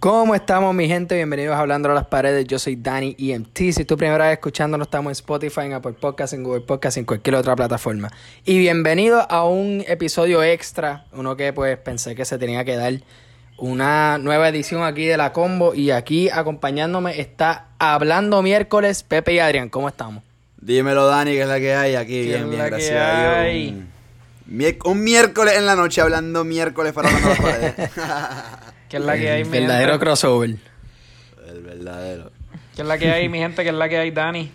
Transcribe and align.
¿Cómo 0.00 0.36
estamos, 0.36 0.72
mi 0.76 0.86
gente? 0.86 1.16
Bienvenidos 1.16 1.56
a 1.56 1.58
Hablando 1.58 1.90
a 1.90 1.94
las 1.94 2.06
Paredes. 2.06 2.44
Yo 2.46 2.60
soy 2.60 2.76
Dani 2.76 3.16
EMT. 3.18 3.56
Si 3.56 3.68
es 3.70 3.84
tu 3.84 3.96
primera 3.96 4.26
vez 4.26 4.34
escuchándonos, 4.34 4.86
estamos 4.86 5.10
en 5.10 5.12
Spotify, 5.12 5.62
en 5.62 5.72
Apple 5.72 5.94
Podcasts, 5.94 6.34
en 6.34 6.44
Google 6.44 6.60
Podcasts, 6.60 6.98
en 6.98 7.04
cualquier 7.04 7.34
otra 7.34 7.56
plataforma. 7.56 8.08
Y 8.44 8.58
bienvenido 8.58 9.28
a 9.28 9.44
un 9.44 9.82
episodio 9.88 10.44
extra, 10.44 11.06
uno 11.12 11.36
que 11.36 11.52
pues 11.52 11.76
pensé 11.78 12.14
que 12.14 12.24
se 12.24 12.38
tenía 12.38 12.64
que 12.64 12.76
dar. 12.76 12.92
Una 13.56 14.18
nueva 14.18 14.48
edición 14.48 14.84
aquí 14.84 15.04
de 15.04 15.16
la 15.16 15.32
combo. 15.32 15.74
Y 15.74 15.90
aquí 15.90 16.30
acompañándome 16.30 17.20
está 17.20 17.70
Hablando 17.80 18.40
Miércoles, 18.40 19.02
Pepe 19.02 19.34
y 19.34 19.38
Adrián. 19.40 19.68
¿Cómo 19.68 19.88
estamos? 19.88 20.22
Dímelo, 20.60 21.08
Dani, 21.08 21.32
que 21.32 21.42
es 21.42 21.48
la 21.48 21.58
que 21.58 21.74
hay 21.74 21.96
aquí. 21.96 22.22
Bien, 22.22 22.48
bien, 22.48 22.66
gracias 22.66 22.96
a 22.96 23.42
Dios. 23.42 23.74
Un, 24.84 25.02
miércoles 25.02 25.54
en 25.56 25.66
la 25.66 25.74
noche 25.74 26.00
hablando 26.00 26.44
miércoles 26.44 26.92
para 26.92 27.08
Hablando 27.08 27.30
a 27.30 27.30
las 27.30 27.40
Paredes. 27.40 27.90
¿Qué 28.88 28.96
es 28.96 29.02
la 29.02 29.16
que 29.16 29.30
hay, 29.30 29.42
El 29.42 29.46
mi 29.48 29.58
verdadero 29.58 29.92
gente? 29.92 30.04
crossover. 30.04 30.50
El 31.48 31.60
verdadero. 31.62 32.30
¿Qué 32.74 32.82
es 32.82 32.88
la 32.88 32.98
que 32.98 33.10
hay, 33.10 33.28
mi 33.28 33.38
gente? 33.38 33.62
¿Qué 33.62 33.68
es 33.68 33.74
la 33.74 33.88
que 33.88 33.98
hay, 33.98 34.10
Dani? 34.10 34.50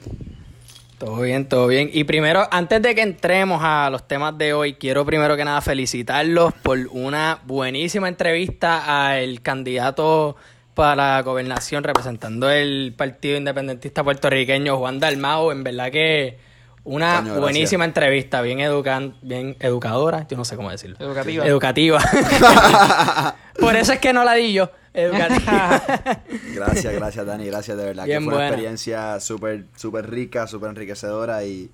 Todo 0.97 1.21
bien, 1.21 1.49
todo 1.49 1.67
bien. 1.67 1.89
Y 1.91 2.05
primero, 2.05 2.47
antes 2.49 2.81
de 2.81 2.95
que 2.95 3.01
entremos 3.01 3.61
a 3.61 3.89
los 3.89 4.07
temas 4.07 4.37
de 4.37 4.53
hoy, 4.53 4.75
quiero 4.75 5.05
primero 5.05 5.35
que 5.35 5.43
nada 5.43 5.59
felicitarlos 5.61 6.53
por 6.63 6.79
una 6.91 7.39
buenísima 7.45 8.07
entrevista 8.07 9.09
al 9.11 9.41
candidato 9.41 10.37
para 10.73 10.95
la 11.17 11.21
gobernación 11.21 11.83
representando 11.83 12.49
el 12.49 12.93
Partido 12.97 13.37
Independentista 13.37 14.03
Puertorriqueño, 14.03 14.77
Juan 14.77 14.99
Dalmao. 14.99 15.51
En 15.51 15.63
verdad 15.63 15.91
que 15.91 16.37
una 16.85 17.07
Coño, 17.07 17.23
gracias. 17.23 17.39
buenísima 17.39 17.85
entrevista, 17.85 18.41
bien, 18.41 18.59
educan, 18.59 19.15
bien 19.21 19.55
educadora, 19.59 20.27
yo 20.27 20.35
no 20.35 20.45
sé 20.45 20.55
cómo 20.55 20.69
decirlo. 20.69 20.97
Educativa. 20.99 21.45
Educativa. 21.45 22.01
por 23.59 23.75
eso 23.75 23.93
es 23.93 23.99
que 23.99 24.11
no 24.13 24.23
la 24.23 24.33
di 24.33 24.53
yo. 24.53 24.69
Educativa. 24.93 25.81
Gracias, 26.53 26.93
gracias, 26.93 27.25
Dani. 27.25 27.47
Gracias, 27.47 27.75
de 27.75 27.83
verdad. 27.83 28.05
Bien 28.05 28.19
que 28.19 28.25
fue 28.25 28.27
una 28.27 28.35
buena. 28.35 28.49
experiencia 28.49 29.19
súper 29.19 29.65
súper 29.75 30.07
rica, 30.09 30.45
súper 30.45 30.69
enriquecedora. 30.69 31.43
Y, 31.43 31.71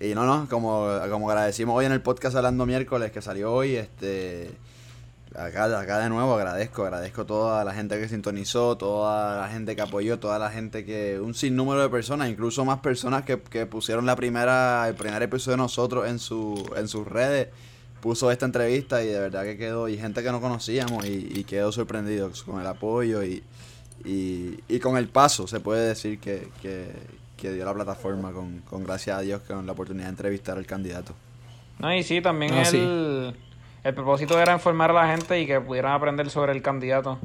y 0.00 0.14
no, 0.14 0.24
no, 0.24 0.46
como, 0.48 0.88
como 1.10 1.28
agradecimos 1.28 1.76
hoy 1.76 1.86
en 1.86 1.92
el 1.92 2.00
podcast 2.00 2.36
Hablando 2.36 2.66
Miércoles 2.66 3.10
que 3.10 3.22
salió 3.22 3.52
hoy, 3.52 3.74
este. 3.74 4.52
Acá, 5.34 5.78
acá 5.78 6.00
de 6.00 6.08
nuevo 6.08 6.34
agradezco, 6.34 6.82
agradezco 6.82 7.24
toda 7.24 7.64
la 7.64 7.72
gente 7.72 8.00
que 8.00 8.08
sintonizó, 8.08 8.76
toda 8.76 9.42
la 9.42 9.48
gente 9.48 9.76
que 9.76 9.82
apoyó, 9.82 10.18
toda 10.18 10.40
la 10.40 10.50
gente 10.50 10.84
que, 10.84 11.20
un 11.20 11.34
sinnúmero 11.34 11.82
de 11.82 11.88
personas, 11.88 12.28
incluso 12.28 12.64
más 12.64 12.80
personas 12.80 13.24
que, 13.24 13.40
que 13.40 13.64
pusieron 13.64 14.06
la 14.06 14.16
primera, 14.16 14.88
el 14.88 14.96
primer 14.96 15.22
episodio 15.22 15.56
de 15.56 15.62
nosotros 15.62 16.08
en 16.08 16.18
su, 16.18 16.68
en 16.76 16.88
sus 16.88 17.06
redes, 17.06 17.48
puso 18.00 18.32
esta 18.32 18.44
entrevista 18.46 19.04
y 19.04 19.06
de 19.06 19.20
verdad 19.20 19.44
que 19.44 19.56
quedó, 19.56 19.88
y 19.88 19.96
gente 19.98 20.22
que 20.22 20.32
no 20.32 20.40
conocíamos 20.40 21.04
y, 21.04 21.30
y 21.32 21.44
quedó 21.44 21.70
sorprendido 21.70 22.32
con 22.44 22.60
el 22.60 22.66
apoyo 22.66 23.22
y, 23.22 23.44
y, 24.04 24.58
y 24.66 24.80
con 24.80 24.96
el 24.96 25.08
paso, 25.08 25.46
se 25.46 25.60
puede 25.60 25.86
decir 25.86 26.18
que, 26.18 26.48
que, 26.60 26.90
que 27.36 27.52
dio 27.52 27.64
la 27.64 27.74
plataforma 27.74 28.32
con, 28.32 28.60
con 28.60 28.82
gracias 28.82 29.18
a 29.18 29.20
Dios 29.20 29.42
con 29.42 29.64
la 29.64 29.72
oportunidad 29.72 30.06
de 30.06 30.10
entrevistar 30.10 30.58
al 30.58 30.66
candidato. 30.66 31.14
No, 31.78 31.94
y 31.94 32.02
sí, 32.02 32.20
también 32.20 32.52
No, 32.52 32.60
el, 32.60 32.66
sí. 32.66 33.49
El 33.84 33.94
propósito 33.94 34.40
era 34.40 34.52
informar 34.52 34.90
a 34.90 34.94
la 34.94 35.06
gente 35.08 35.40
y 35.40 35.46
que 35.46 35.60
pudieran 35.60 35.92
aprender 35.92 36.30
sobre 36.30 36.52
el 36.52 36.62
candidato. 36.62 37.18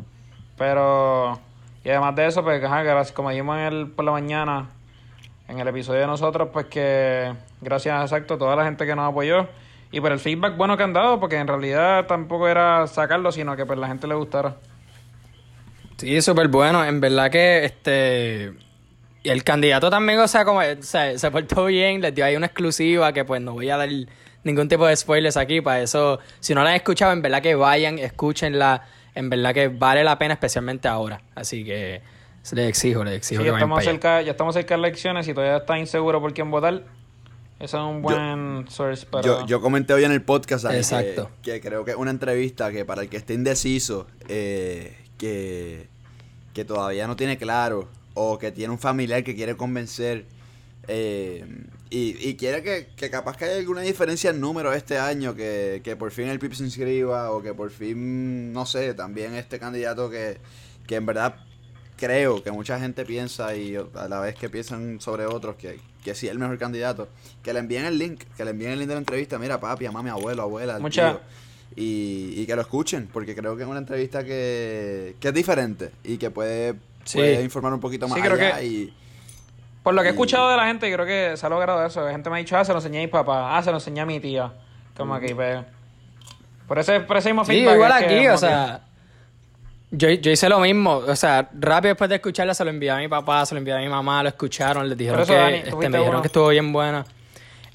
Pero, 0.58 1.39
y 1.84 1.89
además 1.89 2.16
de 2.16 2.28
eso, 2.28 2.44
pues, 2.44 2.64
ajá, 2.64 3.03
como 3.14 3.30
dijimos 3.30 3.58
en 3.58 3.64
el, 3.64 3.88
por 3.92 4.06
la 4.06 4.12
mañana, 4.12 4.70
en 5.47 5.59
el 5.59 5.67
episodio 5.67 6.02
de 6.02 6.08
nosotros, 6.08 6.50
pues 6.52 6.66
que 6.67 7.34
gracias, 7.62 8.02
exacto, 8.02 8.36
a 8.36 8.38
toda 8.38 8.56
la 8.56 8.66
gente 8.66 8.86
que 8.86 8.95
nos 8.95 9.09
apoyó 9.09 9.47
y 9.92 10.02
por 10.02 10.12
el 10.12 10.20
feedback 10.20 10.58
bueno 10.58 10.75
que 10.75 10.84
han 10.84 10.94
dado, 10.94 11.20
porque 11.20 11.38
en 11.38 11.47
realidad 11.47 12.06
tampoco 12.06 12.47
era 12.47 12.86
sacarlo, 12.88 13.31
sino 13.31 13.56
que 13.56 13.66
pues 13.66 13.80
la 13.80 13.88
gente 13.88 14.08
le 14.08 14.16
gustara. 14.16 14.56
Sí, 15.97 16.22
súper 16.22 16.50
bueno. 16.50 16.84
En 16.84 17.00
verdad 17.00 17.31
que 17.31 17.64
este. 17.64 18.53
Y 19.23 19.30
el 19.30 19.44
candidato 19.44 19.90
también, 19.90 20.19
o 20.19 20.28
sea, 20.28 20.45
como 20.45 20.59
o 20.59 20.81
sea, 20.81 21.17
se 21.17 21.31
portó 21.31 21.66
bien, 21.66 22.02
les 22.02 22.14
dio 22.14 22.25
ahí 22.25 22.36
una 22.36 22.47
exclusiva 22.47 23.12
que 23.14 23.25
pues 23.25 23.42
no 23.42 23.53
voy 23.53 23.69
a 23.69 23.78
dar 23.78 23.90
ningún 24.45 24.69
tipo 24.69 24.88
de 24.88 24.95
spoilers 24.95 25.35
aquí. 25.35 25.59
Para 25.59 25.81
eso, 25.81 26.19
si 26.39 26.56
no 26.56 26.63
la 26.63 26.69
han 26.69 26.75
escuchado, 26.78 27.11
en 27.11 27.22
verdad 27.22 27.41
que 27.41 27.56
vayan, 27.56 28.00
escúchenla. 28.00 28.85
En 29.13 29.29
verdad 29.29 29.53
que 29.53 29.67
vale 29.69 30.03
la 30.03 30.17
pena, 30.17 30.33
especialmente 30.33 30.88
ahora. 30.88 31.22
Así 31.35 31.63
que 31.66 32.01
les 32.51 32.69
exijo, 32.69 33.03
les 33.03 33.16
exijo 33.16 33.41
Sí, 33.41 33.44
que 33.44 33.47
ya 33.47 33.51
vayan 33.53 33.63
estamos, 33.69 33.78
para 33.78 33.89
allá. 33.89 33.91
cerca, 33.91 34.22
ya 34.22 34.31
estamos 34.31 34.53
cerca 34.56 34.75
de 34.75 34.79
elecciones 34.79 35.28
y 35.28 35.33
todavía 35.33 35.57
estás 35.57 35.78
inseguro 35.79 36.22
por 36.22 36.33
quién 36.33 36.51
votar. 36.51 36.83
Eso 37.59 37.78
es 37.78 37.83
un 37.95 38.01
buen 38.01 38.66
source 38.69 39.06
para... 39.06 39.25
Yo, 39.25 39.45
yo 39.45 39.61
comenté 39.61 39.94
hoy 39.94 40.03
en 40.03 40.11
el 40.11 40.22
podcast 40.22 40.66
Exacto. 40.66 41.31
Que, 41.41 41.53
que 41.53 41.62
creo 41.62 41.85
que 41.85 41.91
es 41.91 41.97
una 41.97 42.12
entrevista 42.12 42.69
que 42.72 42.83
para 42.83 43.01
el 43.03 43.09
que 43.09 43.16
esté 43.16 43.33
indeciso, 43.33 44.06
eh, 44.27 44.97
que, 45.17 45.88
que 46.53 46.66
todavía 46.66 47.07
no 47.07 47.16
tiene 47.16 47.38
claro, 47.38 47.88
o 48.13 48.38
que 48.38 48.51
tiene 48.51 48.73
un 48.73 48.79
familiar 48.79 49.23
que 49.23 49.35
quiere 49.35 49.56
convencer, 49.56 50.25
eh, 50.89 51.45
y, 51.90 52.18
y 52.29 52.35
quiere 52.35 52.63
que, 52.63 52.88
que 52.96 53.09
capaz 53.09 53.38
que 53.38 53.46
haya 53.46 53.57
alguna 53.57 53.81
diferencia 53.81 54.31
en 54.31 54.40
número 54.41 54.73
este 54.73 54.97
año, 54.97 55.35
que, 55.35 55.81
que 55.84 55.96
por 55.96 56.12
fin 56.12 56.28
el 56.28 56.40
PIB 56.40 56.56
se 56.56 56.63
inscriba, 56.63 57.31
o 57.31 57.41
que 57.41 57.53
por 57.53 57.69
fin, 57.72 58.51
no 58.53 58.66
sé, 58.66 58.94
también 58.94 59.35
este 59.35 59.59
candidato 59.59 60.09
que, 60.09 60.38
que 60.88 60.95
en 60.95 61.06
verdad 61.06 61.35
creo 61.97 62.44
que 62.44 62.51
mucha 62.51 62.79
gente 62.79 63.06
piensa 63.06 63.56
y 63.56 63.75
a 63.75 64.07
la 64.07 64.19
vez 64.19 64.35
que 64.35 64.50
piensan 64.50 65.00
sobre 65.00 65.25
otros 65.25 65.56
que, 65.56 65.79
que 66.03 66.13
sí 66.16 66.25
es 66.28 66.31
el 66.34 66.40
mejor 66.40 66.57
candidato, 66.57 67.07
que 67.44 67.53
le 67.53 67.59
envíen 67.59 67.85
el 67.85 67.97
link, 67.97 68.24
que 68.35 68.44
le 68.44 68.51
envíen 68.51 68.72
el 68.72 68.79
link 68.79 68.88
de 68.90 68.95
la 68.95 69.00
entrevista, 69.00 69.40
mira 69.40 69.59
papi, 69.59 69.85
a 69.85 69.91
mami, 69.91 70.09
abuelo, 70.09 70.41
abuela, 70.44 70.79
Mucha- 70.79 71.12
tío, 71.12 71.22
y, 71.78 72.34
y 72.41 72.45
que 72.45 72.56
lo 72.56 72.62
escuchen, 72.62 73.07
porque 73.12 73.35
creo 73.35 73.56
que 73.56 73.63
es 73.63 73.69
una 73.69 73.79
entrevista 73.79 74.24
que, 74.24 75.16
que 75.19 75.28
es 75.29 75.34
diferente 75.34 75.91
y 76.03 76.18
que 76.18 76.29
puede, 76.31 76.74
Sí. 77.06 77.18
puede 77.19 77.44
informar 77.44 77.74
un 77.74 77.79
poquito 77.79 78.07
más 78.07 78.18
Sí, 78.18 78.22
creo 78.24 78.34
allá 78.35 78.57
que- 78.59 78.66
y 78.66 78.94
Por 79.85 79.94
lo 79.94 80.01
que 80.01 80.07
he 80.07 80.12
escuchado 80.13 80.50
de 80.50 80.57
la 80.57 80.66
gente, 80.66 80.91
creo 80.91 81.06
que 81.06 81.38
se 81.38 81.46
ha 81.46 81.50
logrado 81.50 81.85
eso. 81.85 82.03
La 82.03 82.09
gente 82.09 82.28
me 82.31 82.38
ha 82.38 82.40
dicho, 82.40 82.57
ah, 82.57 82.66
se 82.66 82.72
lo 82.72 82.79
enseñé 82.79 82.97
a 82.97 83.01
mi 83.01 83.07
papá, 83.07 83.56
ah, 83.56 83.62
se 83.62 83.69
lo 83.69 83.78
enseñé 83.78 84.01
a 84.01 84.06
mi 84.07 84.19
tía. 84.19 84.51
Como 84.97 85.19
que, 85.19 85.35
pues, 85.35 85.59
por 86.68 86.79
ese, 86.79 87.01
por 87.01 87.18
ese 87.18 87.29
mismo 87.29 87.46
Sí, 87.46 87.51
feedback 87.51 87.75
igual 87.75 87.91
es 87.91 87.97
que 88.00 88.16
aquí, 88.16 88.28
o 88.29 88.35
sea. 88.35 88.81
Yo, 89.91 90.09
yo 90.09 90.31
hice 90.31 90.50
lo 90.50 90.59
mismo, 90.59 91.03
o 91.07 91.16
sea, 91.16 91.47
rápido 91.53 91.90
después 91.90 92.09
de 92.09 92.16
escucharla 92.16 92.56
se 92.56 92.63
lo 92.63 92.72
envié 92.72 92.90
a 92.90 92.97
mi 92.97 93.07
papá, 93.07 93.45
se 93.45 93.53
lo 93.53 93.59
envié 93.59 93.75
a 93.75 93.78
mi 93.78 93.88
mamá, 93.88 94.24
lo 94.24 94.29
escucharon, 94.29 94.90
les 94.90 94.97
dijeron 94.97 95.22
eso, 95.22 95.31
que, 95.31 95.38
Dani, 95.38 95.57
este, 95.57 95.75
me 95.75 95.85
dijeron 95.85 96.09
uno. 96.09 96.22
que 96.24 96.28
estuvo 96.29 96.47
bien 96.47 96.74
buena. 96.74 97.06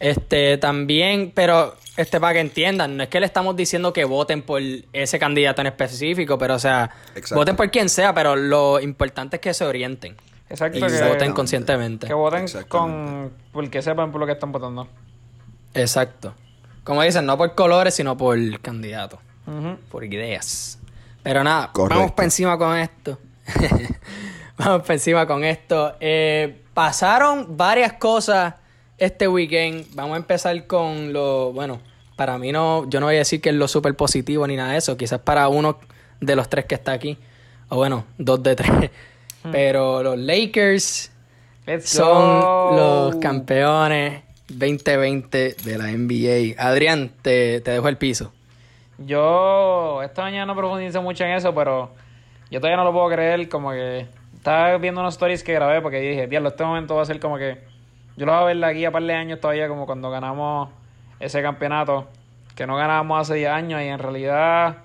Este, 0.00 0.58
también, 0.58 1.30
pero, 1.32 1.76
este, 1.96 2.18
para 2.18 2.32
que 2.32 2.40
entiendan, 2.40 2.96
no 2.96 3.04
es 3.04 3.08
que 3.08 3.20
le 3.20 3.26
estamos 3.26 3.54
diciendo 3.54 3.92
que 3.92 4.04
voten 4.04 4.42
por 4.42 4.60
ese 4.92 5.20
candidato 5.20 5.60
en 5.60 5.68
específico, 5.68 6.36
pero, 6.38 6.56
o 6.56 6.58
sea, 6.58 6.90
Exacto. 7.14 7.36
voten 7.36 7.54
por 7.54 7.70
quien 7.70 7.88
sea, 7.88 8.12
pero 8.12 8.34
lo 8.34 8.80
importante 8.80 9.36
es 9.36 9.40
que 9.40 9.54
se 9.54 9.64
orienten. 9.64 10.16
Exacto, 10.50 10.78
Y 10.78 10.80
que, 10.82 11.08
voten 11.08 11.32
conscientemente. 11.32 12.06
que 12.08 12.14
voten 12.14 12.46
con... 12.68 13.32
Porque 13.52 13.80
sepan 13.82 14.10
por 14.10 14.20
lo 14.20 14.26
que 14.26 14.32
están 14.32 14.50
votando. 14.50 14.88
Exacto. 15.74 16.34
Como 16.82 17.02
dicen, 17.02 17.24
no 17.24 17.38
por 17.38 17.54
colores, 17.54 17.94
sino 17.94 18.16
por 18.16 18.36
candidato. 18.60 19.20
Por 19.90 20.04
ideas. 20.04 20.78
Pero 21.22 21.44
nada, 21.44 21.70
Correcto. 21.72 21.98
vamos 21.98 22.12
para 22.12 22.24
encima 22.24 22.58
con 22.58 22.76
esto. 22.76 23.18
vamos 24.58 24.82
para 24.82 24.94
encima 24.94 25.26
con 25.26 25.44
esto. 25.44 25.94
Eh, 26.00 26.62
pasaron 26.74 27.56
varias 27.56 27.94
cosas 27.94 28.54
este 28.98 29.28
weekend. 29.28 29.86
Vamos 29.94 30.14
a 30.14 30.16
empezar 30.18 30.66
con 30.66 31.12
lo, 31.12 31.52
bueno, 31.52 31.80
para 32.16 32.38
mí 32.38 32.52
no, 32.52 32.88
yo 32.88 33.00
no 33.00 33.06
voy 33.06 33.16
a 33.16 33.18
decir 33.18 33.40
que 33.40 33.50
es 33.50 33.54
lo 33.54 33.68
súper 33.68 33.94
positivo 33.96 34.46
ni 34.46 34.56
nada 34.56 34.72
de 34.72 34.78
eso. 34.78 34.96
Quizás 34.96 35.20
para 35.20 35.48
uno 35.48 35.78
de 36.20 36.36
los 36.36 36.48
tres 36.48 36.64
que 36.64 36.74
está 36.74 36.92
aquí. 36.92 37.18
O 37.68 37.76
bueno, 37.76 38.04
dos 38.18 38.42
de 38.42 38.56
tres. 38.56 38.90
Pero 39.50 40.02
los 40.02 40.18
Lakers 40.18 41.12
Let's 41.66 41.88
son 41.88 42.40
go. 42.40 42.76
los 42.76 43.16
campeones 43.16 44.22
2020 44.48 45.54
de 45.64 45.78
la 45.78 45.86
NBA. 45.86 46.60
Adrián, 46.62 47.12
te, 47.22 47.60
te 47.60 47.70
dejo 47.70 47.88
el 47.88 47.96
piso. 47.96 48.32
Yo 48.98 50.02
esta 50.02 50.22
mañana 50.22 50.46
no 50.46 50.56
profundicé 50.56 51.00
mucho 51.00 51.24
en 51.24 51.30
eso, 51.32 51.54
pero 51.54 51.90
yo 52.50 52.60
todavía 52.60 52.76
no 52.76 52.84
lo 52.84 52.92
puedo 52.92 53.08
creer. 53.08 53.48
Como 53.48 53.70
que 53.70 54.06
estaba 54.36 54.76
viendo 54.78 55.00
unos 55.00 55.14
stories 55.14 55.42
que 55.42 55.54
grabé 55.54 55.80
porque 55.80 56.00
dije, 56.00 56.26
diablo, 56.26 56.50
este 56.50 56.64
momento 56.64 56.96
va 56.96 57.02
a 57.02 57.06
ser 57.06 57.20
como 57.20 57.38
que. 57.38 57.58
Yo 58.16 58.26
lo 58.26 58.32
voy 58.32 58.42
a 58.42 58.44
ver 58.54 58.64
aquí 58.64 58.84
a 58.84 58.90
par 58.90 59.02
de 59.02 59.14
años 59.14 59.40
todavía, 59.40 59.68
como 59.68 59.86
cuando 59.86 60.10
ganamos 60.10 60.68
ese 61.20 61.40
campeonato, 61.40 62.08
que 62.54 62.66
no 62.66 62.76
ganábamos 62.76 63.20
hace 63.22 63.36
10 63.36 63.50
años 63.50 63.80
y 63.80 63.84
en 63.84 63.98
realidad 63.98 64.78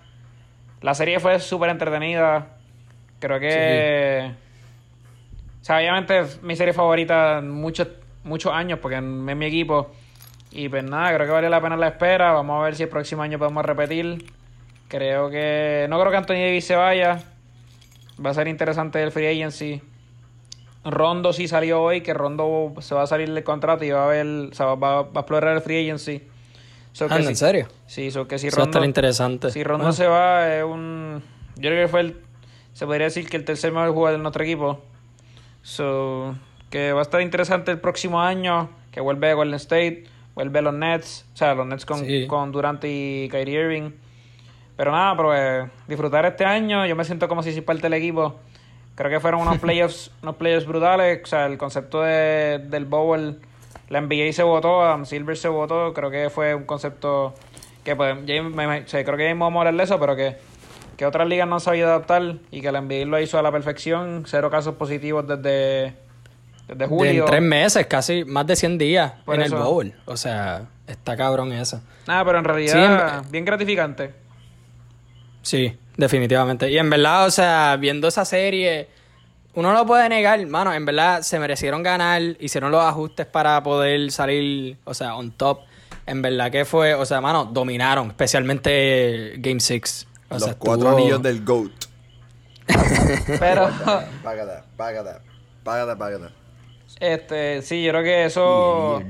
la 0.81 0.93
serie 0.93 1.19
fue 1.19 1.39
súper 1.39 1.69
entretenida. 1.71 2.47
Creo 3.19 3.39
que. 3.39 4.31
Sea, 5.65 5.77
obviamente 5.77 6.19
es 6.19 6.41
mi 6.43 6.55
serie 6.55 6.73
favorita 6.73 7.39
en 7.39 7.49
muchos, 7.49 7.87
muchos 8.23 8.53
años 8.53 8.79
porque 8.81 8.97
es 8.97 9.01
mi 9.01 9.45
equipo. 9.45 9.91
Y 10.51 10.69
pues 10.69 10.83
nada, 10.83 11.13
creo 11.15 11.25
que 11.27 11.33
vale 11.33 11.49
la 11.49 11.59
pena 11.61 11.75
la 11.75 11.87
espera. 11.89 12.31
Vamos 12.31 12.61
a 12.61 12.63
ver 12.63 12.75
si 12.75 12.83
el 12.83 12.89
próximo 12.89 13.21
año 13.23 13.37
podemos 13.39 13.65
repetir. 13.65 14.25
Creo 14.87 15.29
que. 15.29 15.87
No 15.89 15.99
creo 15.99 16.11
que 16.11 16.17
Anthony 16.17 16.33
Davis 16.45 16.65
se 16.65 16.75
vaya. 16.75 17.23
Va 18.23 18.29
a 18.29 18.33
ser 18.33 18.47
interesante 18.47 19.01
el 19.03 19.11
free 19.11 19.27
agency. 19.27 19.81
Rondo 20.85 21.33
sí 21.33 21.47
salió 21.47 21.81
hoy, 21.81 22.01
que 22.01 22.13
Rondo 22.13 22.73
se 22.79 22.93
va 22.93 23.01
a 23.03 23.07
salir 23.07 23.33
del 23.33 23.43
contrato 23.43 23.83
y 23.83 23.89
va 23.89 24.05
a 24.05 24.07
ver, 24.07 24.25
o 24.51 24.53
sea, 24.53 24.67
va, 24.67 24.75
va 24.75 24.99
a 25.15 25.19
explorar 25.21 25.55
el 25.55 25.61
free 25.61 25.81
agency. 25.83 26.21
So 26.93 27.07
que 27.07 27.13
Anda, 27.15 27.23
si- 27.25 27.29
¿en 27.31 27.35
serio? 27.35 27.67
Sí, 27.87 28.11
so 28.11 28.27
que 28.27 28.37
si 28.37 28.47
Eso 28.47 28.57
Rondo, 28.61 28.85
interesante. 28.85 29.49
si 29.49 29.63
Rondo 29.63 29.85
Bueno. 29.85 29.93
se 29.93 30.05
va, 30.07 30.55
es 30.55 30.63
un. 30.63 31.23
Yo 31.55 31.69
creo 31.71 31.85
que 31.85 31.91
fue 31.91 32.01
el 32.01 32.17
se 32.73 32.85
podría 32.85 33.05
decir 33.05 33.27
que 33.27 33.35
el 33.37 33.43
tercer 33.45 33.71
mejor 33.71 33.91
jugador 33.93 34.19
de 34.19 34.21
nuestro 34.23 34.43
equipo. 34.43 34.79
So, 35.69 36.35
que 36.69 36.93
va 36.93 36.99
a 36.99 37.01
estar 37.01 37.21
interesante 37.21 37.71
el 37.71 37.79
próximo 37.79 38.21
año, 38.21 38.69
que 38.91 39.01
vuelve 39.01 39.31
a 39.31 39.33
Golden 39.33 39.55
State, 39.55 40.03
vuelve 40.35 40.59
a 40.59 40.61
los 40.61 40.75
Nets, 40.75 41.25
o 41.33 41.37
sea, 41.37 41.55
los 41.55 41.65
Nets 41.65 41.87
con, 41.87 42.05
Sí. 42.05 42.27
con 42.27 42.51
Durant 42.51 42.83
y 42.85 43.27
Kyrie 43.31 43.61
Irving. 43.61 43.91
Pero 44.77 44.91
nada, 44.91 45.17
pero 45.17 45.35
eh, 45.35 45.67
disfrutar 45.87 46.23
este 46.27 46.45
año, 46.45 46.85
yo 46.85 46.95
me 46.95 47.03
siento 47.03 47.27
como 47.27 47.41
si 47.41 47.51
soy 47.51 47.61
parte 47.61 47.81
del 47.81 47.93
equipo. 47.95 48.35
Creo 48.93 49.09
que 49.09 49.19
fueron 49.19 49.41
unos 49.41 49.57
playoffs, 49.59 50.11
unos 50.21 50.35
playoffs 50.35 50.67
brutales, 50.67 51.21
o 51.23 51.25
sea, 51.25 51.47
el 51.47 51.57
concepto 51.57 52.03
de, 52.03 52.59
del 52.59 52.85
Bowl, 52.85 53.39
la 53.89 54.01
NBA 54.01 54.33
se 54.33 54.43
votó, 54.43 54.83
Adam 54.83 55.05
Silver 55.07 55.35
se 55.35 55.47
votó, 55.47 55.93
creo 55.95 56.11
que 56.11 56.29
fue 56.29 56.53
un 56.53 56.65
concepto 56.65 57.33
que 57.83 57.95
pues, 57.95 58.15
me- 58.21 58.41
me- 58.67 58.81
o 58.81 58.87
sea, 58.87 59.03
creo 59.03 59.17
que 59.17 59.23
ya 59.25 59.33
vamos 59.33 59.55
a 59.55 59.59
hablar 59.61 59.75
de 59.75 59.83
eso, 59.83 59.99
pero 59.99 60.15
que, 60.15 60.37
que 60.97 61.05
otras 61.05 61.27
ligas 61.27 61.47
no 61.47 61.55
han 61.55 61.61
sabido 61.61 61.87
adaptar 61.87 62.35
y 62.51 62.61
que 62.61 62.71
la 62.71 62.81
NBA 62.81 63.05
lo 63.05 63.19
hizo 63.19 63.37
a 63.37 63.41
la 63.41 63.51
perfección, 63.51 64.23
cero 64.27 64.49
casos 64.49 64.75
positivos 64.75 65.27
desde, 65.27 65.93
desde 66.67 66.75
De 66.75 66.87
julio. 66.87 67.23
en 67.25 67.29
tres 67.29 67.41
meses, 67.41 67.85
casi 67.87 68.23
más 68.25 68.47
de 68.47 68.55
100 68.55 68.77
días 68.77 69.13
Por 69.25 69.35
en 69.35 69.41
eso. 69.41 69.57
el 69.57 69.63
bowl. 69.63 69.93
O 70.05 70.17
sea, 70.17 70.63
está 70.87 71.15
cabrón 71.17 71.51
eso. 71.51 71.81
Nada, 72.07 72.23
pero 72.25 72.37
en 72.39 72.45
realidad, 72.45 72.73
Sí, 73.21 73.23
en- 73.25 73.31
bien 73.31 73.45
gratificante. 73.45 74.13
Sí, 75.41 75.77
definitivamente. 75.97 76.69
Y 76.71 76.77
en 76.77 76.89
verdad, 76.89 77.25
o 77.27 77.31
sea, 77.31 77.77
viendo 77.79 78.07
esa 78.07 78.25
serie, 78.25 78.87
uno 79.53 79.71
no 79.71 79.79
lo 79.79 79.85
puede 79.85 80.09
negar, 80.09 80.43
mano, 80.47 80.73
en 80.73 80.85
verdad 80.85 81.21
se 81.21 81.39
merecieron 81.39 81.83
ganar, 81.83 82.21
hicieron 82.39 82.71
los 82.71 82.83
ajustes 82.83 83.25
para 83.25 83.61
poder 83.63 84.11
salir, 84.11 84.77
o 84.85 84.93
sea, 84.93 85.15
on 85.15 85.31
top. 85.31 85.59
En 86.07 86.21
verdad 86.21 86.51
que 86.51 86.65
fue, 86.65 86.93
o 86.93 87.05
sea, 87.05 87.21
mano, 87.21 87.45
dominaron, 87.45 88.07
especialmente 88.09 89.33
Game 89.37 89.59
6. 89.59 90.07
O 90.35 90.39
Los 90.39 90.43
sea, 90.43 90.55
cuatro 90.57 90.87
estuvo- 90.89 90.97
anillos 91.01 91.21
del 91.21 91.43
GOAT. 91.45 91.71
Pero, 93.39 93.69
Págata, 94.23 94.63
págata, 94.75 95.21
págata, 95.63 95.95
págata. 95.97 96.29
este, 96.99 97.61
sí, 97.61 97.83
yo 97.83 97.91
creo 97.91 98.03
que 98.03 98.25
eso... 98.25 99.01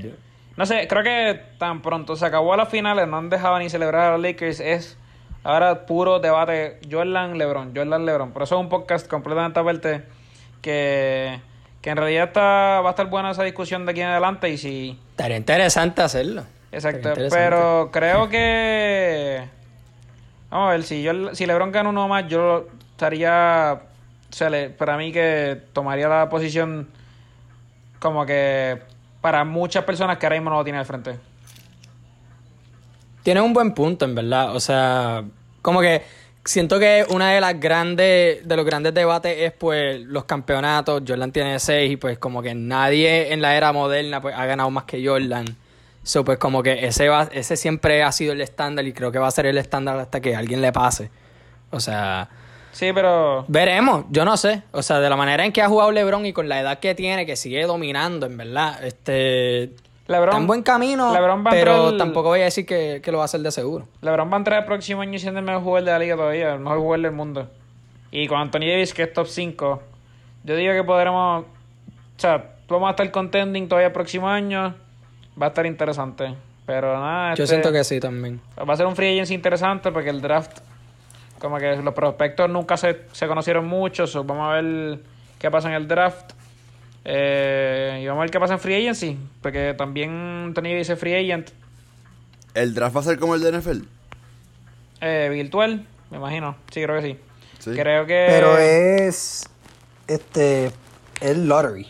No 0.56 0.64
sé, 0.64 0.86
creo 0.88 1.02
que 1.02 1.40
tan 1.58 1.82
pronto 1.82 2.16
se 2.16 2.24
acabó 2.24 2.54
a 2.54 2.56
las 2.56 2.68
finales, 2.70 3.06
no 3.08 3.18
han 3.18 3.28
dejado 3.28 3.58
ni 3.58 3.68
celebrar 3.68 4.08
a 4.08 4.12
los 4.16 4.22
Lakers. 4.22 4.60
Es 4.60 4.96
ahora 5.44 5.84
puro 5.84 6.18
debate 6.18 6.80
Jordan, 6.90 7.36
LeBron, 7.36 7.72
Jordan, 7.76 8.06
LeBron. 8.06 8.32
Por 8.32 8.42
eso 8.42 8.54
es 8.56 8.60
un 8.62 8.68
podcast 8.70 9.06
completamente 9.06 9.60
aparte 9.60 10.04
que, 10.62 11.40
que 11.82 11.90
en 11.90 11.96
realidad 11.98 12.28
está, 12.28 12.80
va 12.80 12.88
a 12.88 12.90
estar 12.90 13.06
buena 13.10 13.30
esa 13.32 13.42
discusión 13.42 13.84
de 13.84 13.92
aquí 13.92 14.00
en 14.00 14.06
adelante 14.08 14.48
y 14.48 14.56
si... 14.56 14.98
Estaría 15.10 15.36
interesante 15.36 16.00
hacerlo. 16.00 16.44
Exacto, 16.72 16.98
Estaría 17.10 17.26
interesante. 17.26 17.44
pero 17.50 17.90
creo 17.92 18.28
que... 18.30 19.55
Vamos 20.50 20.68
a 20.68 20.72
ver, 20.72 20.82
si, 20.82 21.02
yo, 21.02 21.34
si 21.34 21.46
LeBron 21.46 21.72
gana 21.72 21.88
uno 21.88 22.08
más, 22.08 22.26
yo 22.28 22.66
estaría... 22.92 23.82
O 24.28 24.76
para 24.76 24.96
mí 24.96 25.12
que 25.12 25.60
tomaría 25.72 26.08
la 26.08 26.28
posición 26.28 26.88
como 27.98 28.26
que 28.26 28.78
para 29.20 29.44
muchas 29.44 29.84
personas 29.84 30.18
que 30.18 30.26
ahora 30.26 30.36
mismo 30.36 30.50
no 30.50 30.56
lo 30.56 30.64
tienen 30.64 30.80
al 30.80 30.86
frente. 30.86 31.16
Tienes 33.22 33.42
un 33.42 33.52
buen 33.52 33.72
punto, 33.72 34.04
en 34.04 34.14
verdad. 34.14 34.54
O 34.54 34.60
sea, 34.60 35.24
como 35.62 35.80
que 35.80 36.02
siento 36.44 36.78
que 36.78 37.04
una 37.08 37.32
de 37.32 37.40
las 37.40 37.58
grandes, 37.58 38.46
de 38.46 38.56
los 38.56 38.64
grandes 38.64 38.94
debates 38.94 39.36
es 39.36 39.52
pues 39.52 40.00
los 40.02 40.24
campeonatos. 40.24 41.02
Jordan 41.06 41.32
tiene 41.32 41.58
seis 41.58 41.92
y 41.92 41.96
pues 41.96 42.18
como 42.18 42.42
que 42.42 42.54
nadie 42.54 43.32
en 43.32 43.42
la 43.42 43.56
era 43.56 43.72
moderna 43.72 44.20
pues 44.20 44.34
ha 44.36 44.46
ganado 44.46 44.70
más 44.70 44.84
que 44.84 45.04
Jordan. 45.04 45.44
So, 46.06 46.24
pues 46.24 46.38
como 46.38 46.62
que 46.62 46.86
ese 46.86 47.08
va, 47.08 47.28
ese 47.32 47.56
siempre 47.56 48.04
ha 48.04 48.12
sido 48.12 48.32
el 48.32 48.40
estándar 48.40 48.86
y 48.86 48.92
creo 48.92 49.10
que 49.10 49.18
va 49.18 49.26
a 49.26 49.30
ser 49.32 49.44
el 49.46 49.58
estándar 49.58 49.98
hasta 49.98 50.20
que 50.20 50.36
alguien 50.36 50.60
le 50.60 50.70
pase. 50.72 51.10
O 51.72 51.80
sea, 51.80 52.28
Sí, 52.70 52.92
pero... 52.94 53.44
veremos, 53.48 54.04
yo 54.10 54.24
no 54.24 54.36
sé. 54.36 54.62
O 54.70 54.82
sea, 54.82 55.00
de 55.00 55.10
la 55.10 55.16
manera 55.16 55.44
en 55.44 55.50
que 55.52 55.62
ha 55.62 55.68
jugado 55.68 55.90
LeBron 55.90 56.24
y 56.24 56.32
con 56.32 56.48
la 56.48 56.60
edad 56.60 56.78
que 56.78 56.94
tiene, 56.94 57.26
que 57.26 57.34
sigue 57.34 57.64
dominando, 57.64 58.26
en 58.26 58.36
verdad. 58.36 58.84
Este, 58.84 59.70
LeBron, 60.06 60.28
está 60.28 60.36
en 60.38 60.46
buen 60.46 60.62
camino, 60.62 61.12
LeBron 61.12 61.44
va 61.44 61.50
pero 61.50 61.88
entrar- 61.90 61.98
tampoco 61.98 62.28
voy 62.28 62.40
a 62.42 62.44
decir 62.44 62.64
que, 62.66 63.00
que 63.02 63.10
lo 63.10 63.18
va 63.18 63.24
a 63.24 63.26
hacer 63.26 63.40
de 63.40 63.50
seguro. 63.50 63.88
LeBron 64.02 64.30
va 64.30 64.34
a 64.34 64.38
entrar 64.38 64.60
el 64.60 64.64
próximo 64.66 65.00
año 65.00 65.18
siendo 65.18 65.40
el 65.40 65.44
mejor 65.46 65.62
jugador 65.64 65.86
de 65.86 65.90
la 65.90 65.98
liga 65.98 66.14
todavía, 66.16 66.52
el 66.52 66.60
mejor 66.60 66.78
jugador 66.78 67.00
del 67.02 67.12
mundo. 67.12 67.50
Y 68.12 68.28
con 68.28 68.38
Anthony 68.38 68.60
Davis, 68.70 68.94
que 68.94 69.02
es 69.02 69.12
top 69.12 69.26
5, 69.26 69.82
yo 70.44 70.54
digo 70.54 70.72
que 70.72 70.84
podremos... 70.84 71.42
O 71.44 72.18
sea, 72.20 72.52
vamos 72.68 72.86
a 72.86 72.90
estar 72.90 73.10
contending 73.10 73.66
todavía 73.68 73.88
el 73.88 73.92
próximo 73.92 74.28
año. 74.28 74.76
Va 75.40 75.46
a 75.46 75.48
estar 75.50 75.66
interesante. 75.66 76.34
Pero 76.64 76.98
nada, 76.98 77.34
Yo 77.34 77.44
este, 77.44 77.54
siento 77.54 77.72
que 77.72 77.84
sí 77.84 78.00
también. 78.00 78.40
va 78.58 78.74
a 78.74 78.76
ser 78.76 78.86
un 78.86 78.96
free 78.96 79.12
agency 79.12 79.34
interesante 79.34 79.92
porque 79.92 80.10
el 80.10 80.20
draft, 80.20 80.58
como 81.38 81.58
que 81.58 81.76
los 81.76 81.94
prospectos 81.94 82.50
nunca 82.50 82.76
se, 82.76 83.02
se 83.12 83.28
conocieron 83.28 83.66
mucho. 83.66 84.06
so 84.06 84.24
vamos 84.24 84.50
a 84.50 84.60
ver 84.60 84.98
qué 85.38 85.50
pasa 85.50 85.68
en 85.68 85.74
el 85.74 85.86
draft. 85.86 86.32
Eh, 87.04 88.00
y 88.02 88.06
vamos 88.08 88.20
a 88.20 88.22
ver 88.22 88.30
qué 88.32 88.40
pasa 88.40 88.54
en 88.54 88.58
free 88.60 88.74
agency. 88.74 89.16
Porque 89.40 89.74
también 89.78 90.10
Anthony 90.46 90.62
Davis 90.62 90.90
es 90.90 90.98
free 90.98 91.14
agent. 91.14 91.50
¿El 92.54 92.74
draft 92.74 92.96
va 92.96 93.00
a 93.00 93.04
ser 93.04 93.18
como 93.18 93.36
el 93.36 93.42
de 93.42 93.52
NFL? 93.52 93.82
Eh, 95.02 95.28
virtual, 95.30 95.86
me 96.10 96.16
imagino. 96.16 96.56
Sí, 96.72 96.82
creo 96.82 97.00
que 97.00 97.06
sí. 97.06 97.18
Sí. 97.60 97.70
Creo 97.76 98.06
que. 98.06 98.26
Pero 98.28 98.58
es. 98.58 99.44
Este. 100.08 100.72
El 101.20 101.46
lottery. 101.48 101.86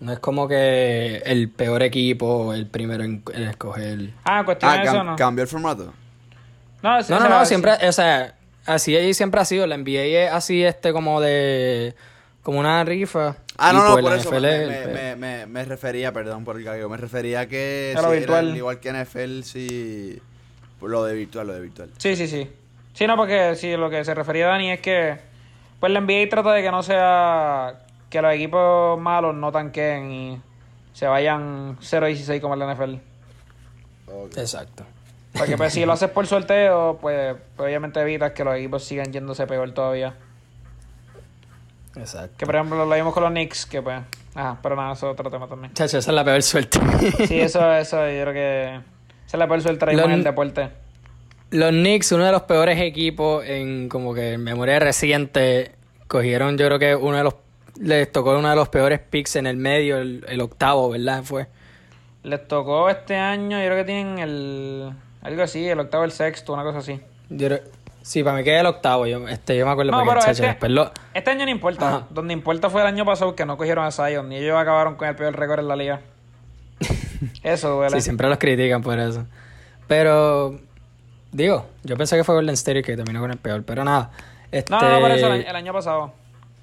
No 0.00 0.12
es 0.12 0.18
como 0.20 0.46
que 0.46 1.16
el 1.26 1.48
peor 1.50 1.82
equipo, 1.82 2.54
el 2.54 2.66
primero 2.66 3.02
en, 3.04 3.22
en 3.34 3.42
escoger. 3.44 4.10
Ah, 4.24 4.42
cuestión 4.44 4.70
Ah, 4.70 4.76
de 4.76 4.82
eso, 4.84 4.92
cam- 4.98 5.04
¿no? 5.06 5.16
cambió 5.16 5.42
el 5.42 5.48
formato. 5.48 5.92
No, 6.82 7.02
sí, 7.02 7.10
No, 7.10 7.16
o 7.16 7.20
no, 7.20 7.26
sea, 7.26 7.38
no, 7.38 7.44
sí. 7.44 7.48
siempre, 7.48 7.72
o 7.88 7.92
sea, 7.92 8.34
así 8.66 8.94
ahí 8.96 9.12
siempre 9.14 9.40
ha 9.40 9.44
sido. 9.44 9.66
La 9.66 9.76
NBA 9.76 10.26
es 10.26 10.32
así, 10.32 10.62
este, 10.64 10.92
como 10.92 11.20
de. 11.20 11.94
Como 12.42 12.60
una 12.60 12.84
rifa. 12.84 13.36
Ah, 13.58 13.72
y 13.72 13.76
no, 13.76 13.84
no, 13.84 13.92
pues 13.94 14.04
por 14.04 14.14
eso 14.14 14.30
NFL 14.30 14.40
me, 14.42 14.66
me, 14.68 14.86
me, 14.86 15.16
me, 15.16 15.46
me 15.46 15.64
refería, 15.64 16.12
perdón 16.12 16.44
por 16.44 16.56
el 16.56 16.64
cagueo, 16.64 16.88
me 16.88 16.96
refería 16.96 17.40
a 17.40 17.46
que 17.46 17.92
A 17.96 18.00
lo 18.00 18.08
sí, 18.08 18.12
era 18.12 18.18
virtual. 18.20 18.56
igual 18.56 18.78
que 18.80 18.92
NFL, 18.92 19.42
sí, 19.42 20.22
lo 20.80 21.04
de 21.04 21.14
virtual, 21.14 21.48
lo 21.48 21.54
de 21.54 21.60
virtual. 21.60 21.90
Sí, 21.98 22.14
sí, 22.14 22.28
sí. 22.28 22.48
Sí, 22.94 23.06
no, 23.08 23.16
porque 23.16 23.56
sí, 23.56 23.76
lo 23.76 23.90
que 23.90 24.04
se 24.04 24.14
refería 24.14 24.46
a 24.46 24.50
Dani 24.50 24.70
es 24.70 24.80
que. 24.80 25.18
Pues 25.80 25.92
la 25.92 26.00
NBA 26.00 26.28
trata 26.30 26.52
de 26.52 26.62
que 26.62 26.70
no 26.70 26.82
sea. 26.84 27.80
Que 28.10 28.22
los 28.22 28.32
equipos 28.32 28.98
malos 29.00 29.34
no 29.34 29.52
tanqueen 29.52 30.10
y 30.10 30.40
se 30.92 31.06
vayan 31.06 31.76
0-16 31.78 32.40
como 32.40 32.54
en 32.54 32.60
la 32.60 32.74
NFL. 32.74 32.94
Exacto. 34.36 34.84
Porque 35.36 35.56
pues 35.56 35.72
si 35.74 35.84
lo 35.84 35.92
haces 35.92 36.10
por 36.10 36.26
sorteo, 36.26 36.98
pues, 37.00 37.36
pues, 37.56 37.66
obviamente 37.68 38.00
evitas 38.00 38.32
que 38.32 38.44
los 38.44 38.56
equipos 38.56 38.82
sigan 38.82 39.12
yéndose 39.12 39.46
peor 39.46 39.70
todavía. 39.72 40.14
Exacto. 41.96 42.34
Que 42.38 42.46
por 42.46 42.54
ejemplo 42.56 42.84
lo 42.86 42.94
vimos 42.94 43.12
con 43.12 43.22
los 43.22 43.32
Knicks, 43.32 43.66
que 43.66 43.82
pues. 43.82 44.00
Ajá, 44.34 44.58
pero 44.62 44.76
nada, 44.76 44.92
eso 44.92 45.06
es 45.06 45.12
otro 45.12 45.30
tema 45.30 45.46
también. 45.48 45.72
Chacho, 45.74 45.98
esa 45.98 46.10
es 46.10 46.14
la 46.14 46.24
peor 46.24 46.42
suerte. 46.42 46.78
Sí, 47.26 47.40
eso, 47.40 47.72
eso, 47.74 47.96
yo 48.08 48.22
creo 48.22 48.32
que. 48.32 48.64
Esa 49.26 49.36
es 49.36 49.38
la 49.38 49.46
peor 49.48 49.60
suerte 49.60 49.92
Los- 49.92 50.04
en 50.06 50.10
el 50.12 50.24
deporte. 50.24 50.70
Los 51.50 51.70
Knicks, 51.70 52.12
uno 52.12 52.24
de 52.24 52.32
los 52.32 52.42
peores 52.42 52.78
equipos 52.80 53.44
en 53.46 53.88
como 53.88 54.12
que 54.14 54.34
en 54.34 54.44
memoria 54.44 54.78
reciente, 54.78 55.72
cogieron 56.06 56.58
yo 56.58 56.66
creo 56.66 56.78
que 56.78 56.94
uno 56.94 57.16
de 57.16 57.24
los 57.24 57.34
les 57.80 58.10
tocó 58.10 58.36
uno 58.38 58.50
de 58.50 58.56
los 58.56 58.68
peores 58.68 59.00
picks 59.00 59.36
en 59.36 59.46
el 59.46 59.56
medio, 59.56 59.98
el, 59.98 60.24
el 60.28 60.40
octavo, 60.40 60.90
¿verdad? 60.90 61.22
Fue. 61.22 61.46
Les 62.22 62.46
tocó 62.46 62.90
este 62.90 63.16
año, 63.16 63.58
yo 63.58 63.64
creo 63.66 63.76
que 63.76 63.84
tienen 63.84 64.18
el. 64.18 64.92
Algo 65.22 65.42
así, 65.42 65.66
el 65.68 65.80
octavo, 65.80 66.04
el 66.04 66.12
sexto, 66.12 66.52
una 66.52 66.62
cosa 66.62 66.78
así. 66.78 67.00
Yo 67.30 67.46
creo- 67.48 67.60
sí, 68.02 68.22
para 68.22 68.36
mí 68.36 68.44
queda 68.44 68.60
el 68.60 68.66
octavo, 68.66 69.06
yo, 69.06 69.28
este, 69.28 69.56
yo 69.56 69.66
me 69.66 69.72
acuerdo 69.72 69.92
No, 69.92 70.04
pero 70.04 70.20
este, 70.20 70.46
después 70.46 70.72
lo... 70.72 70.90
este 71.12 71.30
año 71.30 71.44
no 71.44 71.50
importa. 71.50 71.88
Ajá. 71.88 72.06
Donde 72.10 72.32
importa 72.32 72.70
fue 72.70 72.80
el 72.80 72.86
año 72.86 73.04
pasado 73.04 73.34
que 73.34 73.44
no 73.44 73.56
cogieron 73.56 73.84
a 73.84 73.90
Zion. 73.90 74.28
Ni 74.28 74.36
ellos 74.36 74.56
acabaron 74.56 74.94
con 74.96 75.08
el 75.08 75.14
peor 75.16 75.36
récord 75.36 75.60
en 75.60 75.68
la 75.68 75.76
liga. 75.76 76.00
Eso 77.42 77.76
duele. 77.76 77.96
Sí, 77.96 78.02
siempre 78.02 78.28
los 78.28 78.38
critican 78.38 78.82
por 78.82 78.98
eso. 78.98 79.26
Pero, 79.86 80.58
digo, 81.32 81.66
yo 81.82 81.96
pensé 81.96 82.16
que 82.16 82.24
fue 82.24 82.34
Golden 82.34 82.54
State 82.54 82.82
que 82.82 82.96
terminó 82.96 83.20
con 83.20 83.30
el 83.30 83.38
peor, 83.38 83.62
pero 83.64 83.84
nada. 83.84 84.10
Este... 84.52 84.72
No, 84.72 84.80
no, 84.80 85.00
por 85.00 85.10
eso 85.10 85.32
el 85.32 85.42
el 85.46 85.56
año 85.56 85.72
pasado. 85.72 86.12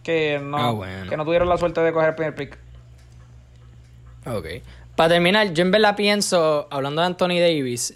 Que 0.06 0.40
no, 0.42 0.58
Ah, 0.58 0.72
bueno. 0.72 1.10
que 1.10 1.18
no 1.18 1.26
tuvieron 1.26 1.50
la 1.50 1.58
suerte 1.58 1.82
de 1.82 1.92
coger 1.92 2.10
el 2.10 2.16
primer 2.16 2.36
pick. 2.36 2.58
Ok. 4.28 4.46
Para 4.96 5.10
terminar, 5.10 5.52
yo 5.54 5.64
en 5.64 5.72
verdad 5.72 5.96
pienso, 5.98 6.68
hablando 6.72 7.02
de 7.02 7.08
Anthony 7.08 7.40
Davis, 7.40 7.96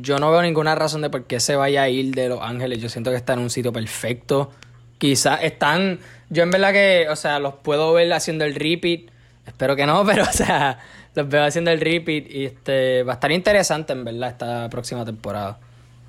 yo 0.00 0.18
no 0.18 0.30
veo 0.30 0.40
ninguna 0.40 0.74
razón 0.74 1.02
de 1.02 1.10
por 1.10 1.24
qué 1.24 1.40
se 1.40 1.56
vaya 1.56 1.82
a 1.82 1.88
ir 1.88 2.14
de 2.14 2.28
Los 2.28 2.40
Ángeles. 2.40 2.80
Yo 2.80 2.88
siento 2.88 3.10
que 3.10 3.16
está 3.16 3.32
en 3.34 3.40
un 3.40 3.50
sitio 3.50 3.72
perfecto. 3.72 4.50
Quizás 4.98 5.42
están, 5.42 5.98
yo 6.30 6.42
en 6.44 6.50
verdad 6.50 6.72
que, 6.72 7.06
o 7.10 7.16
sea, 7.16 7.38
los 7.38 7.54
puedo 7.54 7.92
ver 7.92 8.12
haciendo 8.12 8.44
el 8.44 8.54
repeat. 8.54 9.10
Espero 9.46 9.76
que 9.76 9.84
no, 9.86 10.04
pero, 10.06 10.22
o 10.22 10.32
sea, 10.32 10.78
los 11.14 11.28
veo 11.28 11.44
haciendo 11.44 11.70
el 11.72 11.80
repeat 11.80 12.30
y 12.30 12.44
este 12.46 13.02
va 13.02 13.12
a 13.12 13.14
estar 13.14 13.32
interesante 13.32 13.92
en 13.92 14.04
verdad 14.04 14.30
esta 14.30 14.70
próxima 14.70 15.04
temporada. 15.04 15.58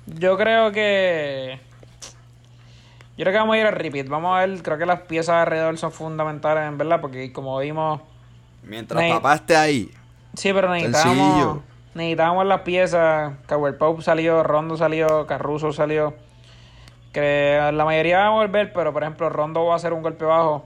Yo 0.06 0.36
creo 0.38 0.72
que. 0.72 1.58
Yo 3.20 3.24
creo 3.24 3.34
que 3.34 3.38
vamos 3.40 3.56
a 3.56 3.58
ir 3.58 3.66
al 3.66 3.74
repeat. 3.74 4.08
Vamos 4.08 4.34
a 4.34 4.46
ver, 4.46 4.62
creo 4.62 4.78
que 4.78 4.86
las 4.86 5.02
piezas 5.02 5.34
alrededor 5.34 5.76
son 5.76 5.92
fundamentales, 5.92 6.66
en 6.66 6.78
verdad, 6.78 7.02
porque 7.02 7.30
como 7.34 7.58
vimos. 7.58 8.00
Mientras 8.62 9.12
papá 9.12 9.34
esté 9.34 9.56
ahí, 9.56 9.90
Sí, 10.32 10.50
pero 10.54 10.70
necesitábamos. 10.72 11.58
Necesitábamos 11.92 12.46
las 12.46 12.62
piezas. 12.62 13.34
Cowell 13.46 13.74
Pope 13.74 14.00
salió, 14.00 14.42
Rondo 14.42 14.78
salió, 14.78 15.26
Caruso 15.26 15.70
salió. 15.70 16.14
Que 17.12 17.60
la 17.74 17.84
mayoría 17.84 18.20
va 18.20 18.26
a 18.28 18.30
volver, 18.30 18.72
pero 18.72 18.94
por 18.94 19.02
ejemplo 19.02 19.28
Rondo 19.28 19.66
va 19.66 19.74
a 19.74 19.76
hacer 19.76 19.92
un 19.92 20.00
golpe 20.00 20.24
bajo. 20.24 20.64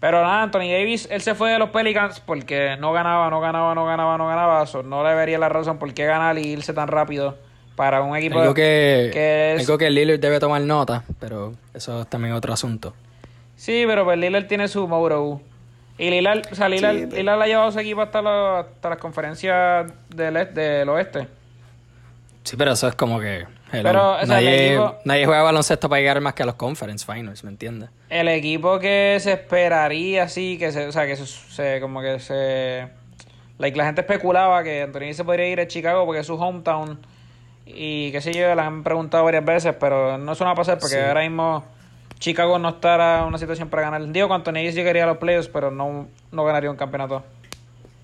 Pero 0.00 0.20
nada, 0.20 0.42
Anthony 0.42 0.72
Davis, 0.72 1.06
él 1.12 1.20
se 1.20 1.36
fue 1.36 1.52
de 1.52 1.60
los 1.60 1.70
Pelicans 1.70 2.18
porque 2.18 2.76
no 2.80 2.92
ganaba, 2.92 3.30
no 3.30 3.38
ganaba, 3.38 3.76
no 3.76 3.84
ganaba, 3.86 4.18
no 4.18 4.26
ganaba. 4.26 4.66
So, 4.66 4.82
no 4.82 5.04
le 5.04 5.14
vería 5.14 5.38
la 5.38 5.48
razón 5.48 5.78
por 5.78 5.94
qué 5.94 6.06
ganar 6.06 6.38
y 6.38 6.48
irse 6.48 6.72
tan 6.72 6.88
rápido 6.88 7.36
para 7.78 8.02
un 8.02 8.16
equipo 8.16 8.40
Algo 8.40 8.54
que, 8.54 9.10
que 9.12 9.54
es... 9.54 9.60
algo 9.60 9.78
que 9.78 9.88
Lillard 9.88 10.18
debe 10.18 10.40
tomar 10.40 10.60
nota, 10.60 11.04
pero 11.20 11.54
eso 11.72 12.02
es 12.02 12.08
también 12.08 12.34
otro 12.34 12.52
asunto. 12.52 12.92
Sí, 13.54 13.84
pero 13.86 14.04
pues 14.04 14.18
Lillard 14.18 14.46
tiene 14.48 14.66
su 14.66 14.86
moro. 14.88 15.40
Y 15.96 16.10
Lillard, 16.10 16.42
o 16.50 16.54
sea, 16.56 16.68
Lillard, 16.68 16.96
Sí, 16.96 17.06
pero- 17.08 17.16
Lillard 17.22 17.40
ha 17.42 17.46
llevado 17.46 17.68
a 17.68 17.72
su 17.72 17.78
equipo 17.78 18.02
hasta, 18.02 18.20
la- 18.20 18.58
hasta 18.60 18.88
las 18.90 18.98
conferencias 18.98 19.92
del, 20.14 20.52
del 20.54 20.88
oeste. 20.88 21.28
Sí, 22.42 22.56
pero 22.56 22.72
eso 22.72 22.88
es 22.88 22.94
como 22.96 23.20
que... 23.20 23.46
hello, 23.72 23.82
Pero, 23.82 24.12
o 24.12 24.14
sea, 24.14 24.22
el 24.22 24.28
nadie, 24.44 24.72
equipo- 24.74 24.96
nadie 25.04 25.26
juega 25.26 25.42
baloncesto 25.42 25.88
para 25.88 26.00
llegar 26.00 26.20
más 26.20 26.34
que 26.34 26.42
a 26.42 26.46
los 26.46 26.54
conference 26.56 27.06
finals, 27.06 27.44
¿me 27.44 27.50
entiendes? 27.50 27.90
El 28.10 28.26
equipo 28.28 28.78
que 28.80 29.18
se 29.20 29.32
esperaría, 29.34 30.28
sí, 30.28 30.56
que 30.58 30.72
se, 30.72 30.88
o 30.88 30.92
sea, 30.92 31.06
que 31.06 31.14
se, 31.16 31.26
se- 31.26 31.80
como 31.80 32.00
que 32.00 32.18
se, 32.20 32.88
like, 33.58 33.76
la 33.78 33.84
gente 33.86 34.00
especulaba 34.00 34.62
que 34.64 34.82
Anthony 34.82 35.12
se 35.12 35.24
podría 35.24 35.48
ir 35.48 35.60
a 35.60 35.66
Chicago 35.68 36.04
porque 36.06 36.20
es 36.20 36.26
su 36.26 36.34
hometown 36.34 36.98
y 37.74 38.12
qué 38.12 38.20
sé 38.20 38.32
yo, 38.32 38.54
le 38.54 38.60
han 38.60 38.82
preguntado 38.82 39.24
varias 39.24 39.44
veces, 39.44 39.74
pero 39.78 40.18
no 40.18 40.32
eso 40.32 40.44
no 40.44 40.48
va 40.48 40.52
a 40.52 40.56
pasar 40.56 40.78
porque 40.78 40.96
Sí. 40.96 41.00
ahora 41.02 41.22
mismo 41.22 41.64
Chicago 42.18 42.58
no 42.58 42.70
estará 42.70 43.20
en 43.20 43.24
una 43.26 43.38
situación 43.38 43.68
para 43.68 43.82
ganar. 43.82 44.06
Digo 44.08 44.32
Anthony 44.34 44.54
Davis 44.54 44.74
llegaría 44.74 45.04
a 45.04 45.06
los 45.06 45.18
playoffs, 45.18 45.48
pero 45.48 45.70
no, 45.70 46.08
no 46.32 46.44
ganaría 46.44 46.70
un 46.70 46.76
campeonato. 46.76 47.22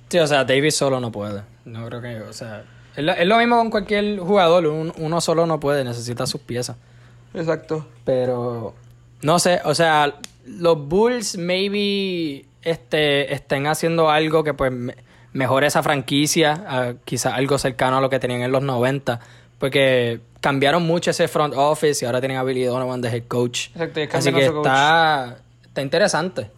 Sí, 0.08 0.18
o 0.18 0.26
sea, 0.26 0.44
Davis 0.44 0.76
solo 0.76 1.00
no 1.00 1.10
puede. 1.10 1.42
No 1.64 1.86
creo 1.86 2.00
que, 2.00 2.20
o 2.20 2.32
sea... 2.32 2.62
Es 2.94 3.02
lo, 3.02 3.10
es 3.12 3.26
lo 3.26 3.38
mismo 3.38 3.56
con 3.56 3.70
cualquier 3.70 4.18
jugador, 4.20 4.66
un- 4.68 4.92
uno 4.98 5.20
solo 5.20 5.46
no 5.46 5.58
puede, 5.58 5.82
necesita 5.82 6.26
sus 6.28 6.40
piezas. 6.40 6.76
Exacto. 7.34 7.84
Pero 8.04 8.74
no 9.22 9.38
sé, 9.40 9.60
o 9.64 9.74
sea, 9.74 10.14
los 10.46 10.78
Bulls 10.86 11.36
maybe 11.36 12.44
este, 12.62 13.34
estén 13.34 13.66
haciendo 13.66 14.10
algo 14.10 14.44
que 14.44 14.54
pues 14.54 14.70
me- 14.70 14.94
mejore 15.32 15.66
esa 15.66 15.82
franquicia, 15.82 16.52
a 16.68 16.94
quizás 17.04 17.32
algo 17.34 17.58
cercano 17.58 17.96
a 17.96 18.00
lo 18.00 18.08
que 18.10 18.20
tenían 18.20 18.42
en 18.42 18.52
los 18.52 18.62
90, 18.62 19.18
porque 19.64 20.20
cambiaron 20.42 20.82
mucho 20.82 21.10
ese 21.10 21.26
front 21.26 21.54
office 21.56 22.04
y 22.04 22.06
ahora 22.06 22.20
tienen 22.20 22.36
a 22.36 22.42
Billy 22.42 22.64
Donovan 22.64 23.00
de 23.00 23.08
head 23.08 23.22
coach. 23.28 23.68
Exacto, 23.68 23.98
y 23.98 24.02
Así 24.02 24.10
cambian 24.12 24.34
que 24.34 24.44
a 24.44 24.48
su 24.48 24.52
coach. 24.52 24.66
está, 24.66 25.36
está 25.64 25.80
interesante, 25.80 26.50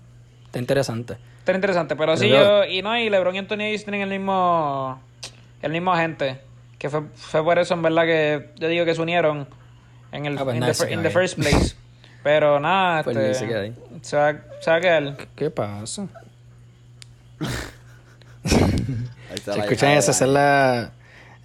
está 0.47 0.59
interesante. 0.59 1.17
Está 1.39 1.55
interesante, 1.55 1.95
pero 1.95 2.17
sí, 2.17 2.29
yo, 2.29 2.65
y 2.65 2.83
no, 2.83 2.99
y 2.99 3.09
LeBron 3.09 3.37
y 3.37 3.39
Anthony 3.39 3.59
Davis 3.59 3.85
tienen 3.85 4.01
el 4.01 4.09
mismo, 4.09 5.01
el 5.63 5.71
mismo 5.71 5.93
agente, 5.93 6.41
que 6.81 6.91
fue, 6.91 7.03
fue 7.15 7.45
por 7.45 7.61
eso 7.61 7.75
en 7.75 7.83
verdad 7.83 8.07
que 8.07 8.51
yo 8.57 8.67
digo 8.67 8.85
que 8.85 8.97
se 8.97 9.01
unieron 9.01 9.47
en 10.11 10.27
el 10.27 10.37
Ah, 10.37 10.43
pues 10.43 10.57
in, 10.57 10.65
the, 10.65 10.75
se 10.75 10.93
in 10.93 11.05
first 11.13 11.39
place. 11.39 11.77
Pero 12.25 12.59
nada, 12.59 13.03
Pues 13.05 13.17
este, 13.17 13.35
se 13.35 13.47
queda 13.47 13.61
ahí. 13.61 13.75
se 14.03 14.17
va, 14.17 14.35
se 14.61 14.69
va 14.69 14.77
a 14.79 14.81
quedar. 14.81 15.17
¿Qué 15.37 15.49
pasa? 15.49 16.09
La 19.47 19.63
escuchan 19.63 19.93
esa 19.93 20.11
es 20.11 20.21
la... 20.23 20.91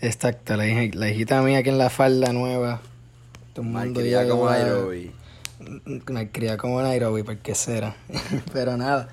Exacto, 0.01 0.55
la, 0.57 0.67
hija- 0.67 0.97
la 0.97 1.09
hijita 1.09 1.41
mía 1.41 1.59
aquí 1.59 1.69
en 1.69 1.77
la 1.77 1.89
falda 1.89 2.33
nueva. 2.33 2.81
El 3.55 3.63
Malcriada 3.63 4.23
ya 4.23 4.29
como 4.29 4.49
Nairobi. 4.49 5.11
Malcriada 6.09 6.57
como 6.57 6.81
Nairobi, 6.81 7.23
porque 7.23 7.53
será. 7.55 7.95
Pero 8.53 8.77
nada. 8.77 9.09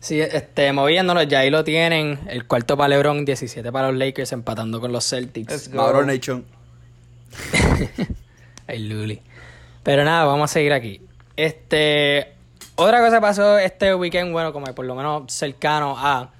Sí, 0.00 0.18
este, 0.20 0.72
moviéndonos, 0.72 1.28
ya 1.28 1.40
ahí 1.40 1.50
lo 1.50 1.62
tienen. 1.62 2.18
El 2.28 2.46
cuarto 2.46 2.76
para 2.76 2.88
LeBron, 2.88 3.24
17 3.26 3.70
para 3.70 3.88
los 3.90 3.98
Lakers, 3.98 4.32
empatando 4.32 4.80
con 4.80 4.92
los 4.92 5.06
Celtics. 5.06 5.68
Mauro 5.74 6.04
Nation. 6.06 6.44
Ay, 8.66 8.78
Luli. 8.88 9.20
Pero 9.82 10.04
nada, 10.04 10.24
vamos 10.24 10.50
a 10.50 10.54
seguir 10.54 10.72
aquí. 10.72 11.02
Este. 11.36 12.32
Otra 12.76 13.00
cosa 13.04 13.20
pasó 13.20 13.58
este 13.58 13.94
weekend, 13.94 14.32
bueno, 14.32 14.52
como 14.54 14.66
por 14.74 14.86
lo 14.86 14.94
menos 14.94 15.30
cercano 15.32 15.96
a. 15.98 16.30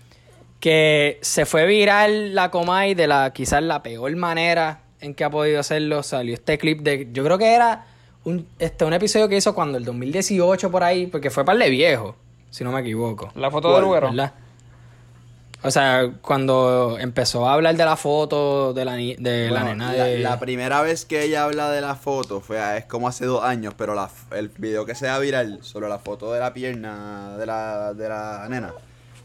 Que 0.61 1.19
se 1.23 1.47
fue 1.47 1.67
viral 1.67 2.35
la 2.35 2.51
Comay 2.51 2.95
de 2.95 3.07
la 3.07 3.33
quizás 3.33 3.63
la 3.63 3.83
peor 3.83 4.15
manera 4.17 4.83
en 5.01 5.15
que 5.15 5.25
ha 5.25 5.31
podido 5.31 5.59
hacerlo. 5.61 6.03
Salió 6.03 6.35
este 6.35 6.59
clip 6.59 6.81
de. 6.83 7.09
Yo 7.13 7.25
creo 7.25 7.39
que 7.39 7.55
era 7.55 7.87
un, 8.25 8.47
este, 8.59 8.85
un 8.85 8.93
episodio 8.93 9.29
que 9.29 9.37
hizo 9.37 9.55
cuando 9.55 9.79
el 9.79 9.85
2018 9.85 10.71
por 10.71 10.83
ahí, 10.85 11.07
porque 11.07 11.31
fue 11.31 11.45
para 11.47 11.59
de 11.59 11.71
viejo, 11.71 12.15
si 12.51 12.63
no 12.63 12.73
me 12.73 12.81
equivoco. 12.81 13.31
La 13.35 13.51
foto 13.51 13.69
de. 13.69 13.75
¿Verdad? 14.11 14.35
O 15.63 15.71
sea, 15.71 16.11
cuando 16.23 16.97
empezó 16.99 17.47
a 17.47 17.53
hablar 17.53 17.77
de 17.77 17.85
la 17.85 17.97
foto 17.97 18.73
de 18.73 18.85
la, 18.87 18.97
ni- 18.97 19.15
de 19.17 19.51
la 19.51 19.61
nena 19.65 19.93
la 20.23 20.41
primera 20.41 20.81
vez 20.81 21.05
que 21.05 21.23
ella 21.23 21.45
habla 21.45 21.71
de 21.71 21.83
la 21.83 21.97
foto 21.97 22.41
fue 22.41 22.79
es 22.79 22.87
como 22.87 23.09
hace 23.09 23.27
dos 23.27 23.45
años, 23.45 23.75
pero 23.77 23.95
la, 23.95 24.11
el 24.35 24.49
video 24.57 24.87
que 24.87 24.95
se 24.95 25.05
da 25.07 25.19
viral 25.19 25.59
sobre 25.63 25.89
la 25.91 25.99
foto 25.99 26.33
de 26.33 26.41
la 26.41 26.55
pierna 26.55 27.37
de 27.37 27.45
la, 27.45 27.93
de 27.93 28.09
la 28.09 28.47
nena, 28.49 28.73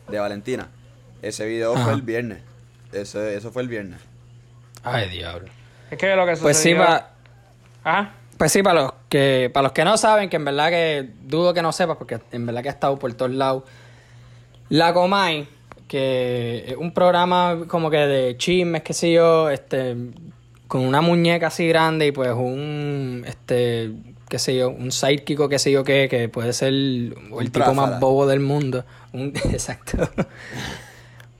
de 0.10 0.20
Valentina, 0.20 0.68
ese 1.27 1.46
video 1.46 1.74
Ajá. 1.75 1.84
fue 1.86 1.94
el 1.94 2.01
viernes. 2.01 2.39
Ese, 2.94 3.36
eso 3.36 3.51
fue 3.51 3.62
el 3.63 3.67
viernes. 3.70 4.00
Ay, 4.84 5.10
diablo. 5.10 5.48
Es 5.91 5.98
que 5.98 6.15
lo 6.15 6.25
que 6.25 6.36
Pues 6.38 6.58
sí, 6.58 6.70
sucedió- 6.72 6.86
pa- 6.86 7.10
Ajá. 7.84 8.13
pues 8.38 8.51
sí, 8.51 8.62
para 8.63 8.82
los 8.84 8.94
que 9.10 9.50
para 9.53 9.63
los 9.63 9.72
que 9.72 9.84
no 9.84 9.98
saben, 9.98 10.29
que 10.29 10.36
en 10.38 10.46
verdad 10.46 10.70
que 10.70 11.10
dudo 11.24 11.53
que 11.53 11.62
no 11.62 11.72
sepas, 11.72 11.98
porque 11.98 12.20
en 12.32 12.46
verdad 12.46 12.62
que 12.63 12.70
ha 12.70 12.72
estado 12.74 12.98
por 12.98 13.13
todos 13.13 13.32
lados. 13.32 13.63
La 14.70 14.94
Comay, 14.94 15.48
que 15.88 16.65
es 16.67 16.75
un 16.77 16.91
programa 16.94 17.65
como 17.67 17.89
que 17.91 17.98
de 17.98 18.38
chismes, 18.38 18.82
qué 18.84 18.94
sé 18.94 19.12
yo, 19.12 19.50
este, 19.50 19.96
con 20.67 20.82
una 20.82 21.01
muñeca 21.01 21.48
así 21.48 21.67
grande 21.67 22.08
y 22.08 22.12
pues 22.12 22.32
un, 22.32 23.24
este, 23.27 23.91
qué 24.27 24.39
sé 24.39 24.55
yo, 24.55 24.70
un 24.72 24.91
sidekick 24.91 25.48
qué 25.48 25.60
sé 25.60 25.72
yo 25.72 25.84
qué, 25.84 26.08
que 26.10 26.27
puede 26.29 26.53
ser 26.53 26.70
el 26.70 27.15
tipo 27.51 27.74
más 27.75 28.00
bobo 28.00 28.25
del 28.25 28.39
mundo. 28.39 28.84
Un, 29.13 29.34
exacto. 29.51 30.10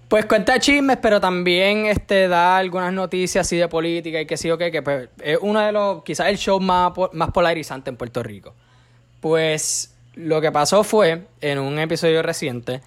Pues 0.08 0.28
cuenta 0.28 0.60
chismes, 0.60 0.98
pero 1.02 1.20
también 1.20 1.88
este 1.88 2.28
da 2.28 2.58
algunas 2.58 2.94
noticias 2.94 3.48
así 3.48 3.58
de 3.58 3.68
política 3.68 4.22
y 4.22 4.28
qué 4.28 4.38
sé 4.38 4.48
yo 4.48 4.58
qué, 4.58 4.72
que 4.72 4.84
pues, 4.84 5.10
es 5.22 5.40
uno 5.42 5.60
de 5.60 5.72
los, 5.72 6.04
quizás 6.04 6.28
el 6.28 6.38
show 6.38 6.60
más, 6.60 6.94
más 7.14 7.32
polarizante 7.32 7.90
en 7.90 7.98
Puerto 7.98 8.22
Rico. 8.22 8.54
Pues 9.20 9.96
lo 10.14 10.42
que 10.42 10.52
pasó 10.52 10.84
fue, 10.84 11.26
en 11.42 11.58
un 11.58 11.80
episodio 11.80 12.22
reciente, 12.22 12.82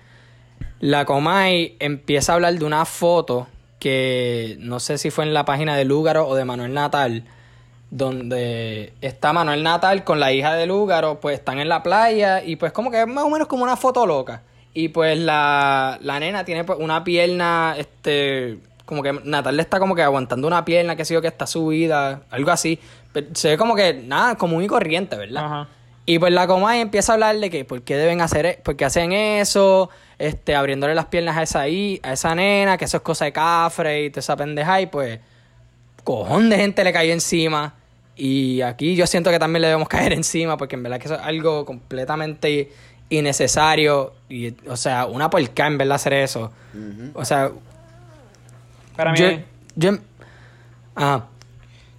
la 0.79 1.05
Comay 1.05 1.77
empieza 1.81 2.33
a 2.33 2.35
hablar 2.37 2.55
de 2.55 2.65
una 2.65 2.85
foto 2.85 3.49
que 3.81 4.57
no 4.61 4.79
sé 4.79 4.97
si 4.97 5.11
fue 5.11 5.25
en 5.25 5.35
la 5.35 5.45
página 5.45 5.77
de 5.77 5.85
Lúgaro 5.85 6.29
o 6.29 6.37
de 6.37 6.45
Manuel 6.45 6.73
Natal, 6.73 7.25
donde 7.91 8.93
está 9.01 9.33
Manuel 9.33 9.65
Natal 9.65 10.05
con 10.05 10.21
la 10.21 10.33
hija 10.33 10.55
de 10.55 10.67
Lúgaro, 10.67 11.21
pues 11.21 11.39
están 11.39 11.59
en 11.59 11.69
la 11.69 11.83
playa 11.83 12.45
y 12.45 12.57
pues 12.57 12.71
como 12.71 12.93
que 12.93 13.01
es 13.01 13.09
más 13.09 13.25
o 13.25 13.31
menos 13.31 13.49
como 13.49 13.65
una 13.65 13.77
foto 13.77 14.07
loca. 14.07 14.43
Y 14.81 14.91
pues 14.91 15.19
la, 15.19 15.99
la 16.03 16.21
nena 16.21 16.45
tiene 16.45 16.63
pues 16.63 16.79
una 16.81 17.03
pierna, 17.03 17.75
este, 17.77 18.59
como 18.85 19.03
que 19.03 19.13
Natal 19.25 19.57
le 19.57 19.63
está 19.63 19.81
como 19.81 19.97
que 19.97 20.03
aguantando 20.03 20.47
una 20.47 20.65
pierna, 20.65 20.95
que 20.95 21.05
sé 21.05 21.15
yo, 21.15 21.21
que 21.21 21.27
está 21.27 21.49
subida, 21.49 22.23
algo 22.31 22.53
así. 22.53 22.79
Pero 23.13 23.27
se 23.35 23.49
ve 23.49 23.59
como 23.59 23.75
que 23.75 23.93
nada, 23.95 24.37
común 24.37 24.63
y 24.63 24.69
corriente, 24.69 25.17
¿verdad? 25.17 25.45
Ajá. 25.45 25.69
Y 26.07 26.21
pues 26.21 26.33
la 26.33 26.47
Comay 26.47 26.81
empieza 26.81 27.11
a 27.11 27.15
hablar 27.15 27.37
de 27.39 27.51
que 27.51 27.65
por 27.65 27.83
qué 27.83 27.97
deben 27.97 28.21
hacer, 28.21 28.61
por 28.63 28.77
qué 28.77 28.85
hacen 28.85 29.11
eso, 29.13 29.91
este, 30.19 30.55
abriéndole 30.55 30.95
las 30.95 31.07
piernas 31.07 31.37
a 31.37 31.43
esa, 31.43 31.69
hi- 31.69 31.99
a 32.05 32.13
esa 32.13 32.37
nena, 32.37 32.79
que 32.79 32.85
eso 32.85 32.99
es 32.99 33.03
cosa 33.03 33.25
de 33.25 33.33
cafre 33.33 34.05
y 34.05 34.11
toda 34.11 34.21
esa 34.21 34.37
pendeja, 34.37 34.81
y 34.81 34.87
pues 34.87 35.19
cojón 36.05 36.51
de 36.51 36.57
gente 36.57 36.85
le 36.85 36.93
cayó 36.93 37.13
encima. 37.13 37.75
Y 38.17 38.63
aquí 38.63 38.97
yo 38.97 39.07
siento 39.07 39.31
que 39.31 39.39
también 39.39 39.63
le 39.63 39.69
debemos 39.69 39.89
caer 39.97 40.13
encima, 40.13 40.57
porque 40.57 40.77
en 40.77 40.83
verdad 40.85 40.99
que 40.99 41.07
eso 41.07 41.15
es 41.17 41.21
algo 41.21 41.65
completamente 41.65 42.71
innecesario. 43.11 44.13
Y, 44.29 44.55
o 44.69 44.77
sea, 44.77 45.07
una 45.07 45.31
porca 45.31 45.67
en 45.67 45.79
verdad 45.79 45.97
hacer 45.97 46.13
eso. 46.15 46.53
O 47.15 47.25
sea, 47.25 47.51
Para 48.97 49.13
mí, 49.13 49.19
yo, 49.19 49.29
yo- 49.77 49.99
ah, 50.97 51.25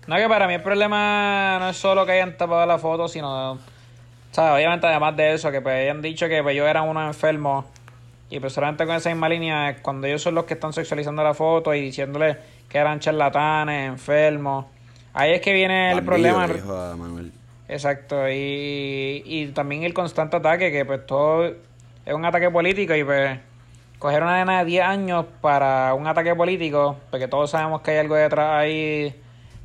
no 0.08 0.16
que 0.16 0.28
para 0.28 0.48
mí 0.48 0.56
el 0.56 0.62
problema 0.64 1.58
no 1.60 1.70
es 1.70 1.78
solo 1.78 2.06
que 2.06 2.14
hayan 2.14 2.36
tapado 2.38 2.66
la 2.66 2.78
foto, 2.80 3.08
sino, 3.08 3.52
o 3.54 3.60
sea, 4.32 4.56
obviamente 4.56 4.88
además 4.88 5.16
de 5.16 5.34
eso, 5.34 5.52
que 5.52 5.62
pues 5.62 5.76
hayan 5.84 6.02
dicho 6.02 6.28
que 6.28 6.42
pues, 6.44 6.56
yo 6.56 6.68
era 6.68 6.82
uno 6.82 7.06
enfermo. 7.06 7.66
Y 8.32 8.40
pues 8.40 8.54
solamente 8.54 8.86
con 8.86 8.96
esa 8.96 9.10
misma 9.10 9.28
línea, 9.28 9.78
cuando 9.82 10.06
ellos 10.08 10.22
son 10.22 10.36
los 10.36 10.46
que 10.46 10.54
están 10.54 10.72
sexualizando 10.74 11.24
la 11.24 11.34
foto 11.34 11.74
y 11.74 11.82
diciéndole 11.82 12.38
que 12.70 12.78
eran 12.78 13.00
charlatanes, 13.00 13.88
enfermos. 13.90 14.66
Ahí 15.14 15.34
es 15.34 15.42
que 15.42 15.52
viene 15.54 15.90
el 15.92 16.02
Bandido, 16.02 16.06
problema. 16.12 16.48
le 16.48 16.54
dijo 16.54 16.76
a 16.76 16.96
Manuel. 16.96 17.32
Exacto, 17.70 18.28
y, 18.28 19.22
y 19.26 19.52
también 19.54 19.84
el 19.84 19.94
constante 19.94 20.38
ataque, 20.38 20.72
que 20.72 20.86
pues 20.86 21.06
todo 21.06 21.46
es 21.46 22.14
un 22.14 22.26
ataque 22.26 22.50
político 22.50 22.96
y 22.96 23.04
pues 23.04 23.40
coger 24.00 24.24
una 24.24 24.38
nena 24.38 24.60
de 24.60 24.66
10 24.66 24.84
años 24.84 25.26
para 25.40 25.94
un 25.94 26.08
ataque 26.08 26.34
político, 26.34 26.98
porque 27.12 27.28
todos 27.28 27.52
sabemos 27.52 27.82
que 27.82 27.92
hay 27.92 27.98
algo 27.98 28.16
detrás 28.16 28.62
ahí 28.62 29.14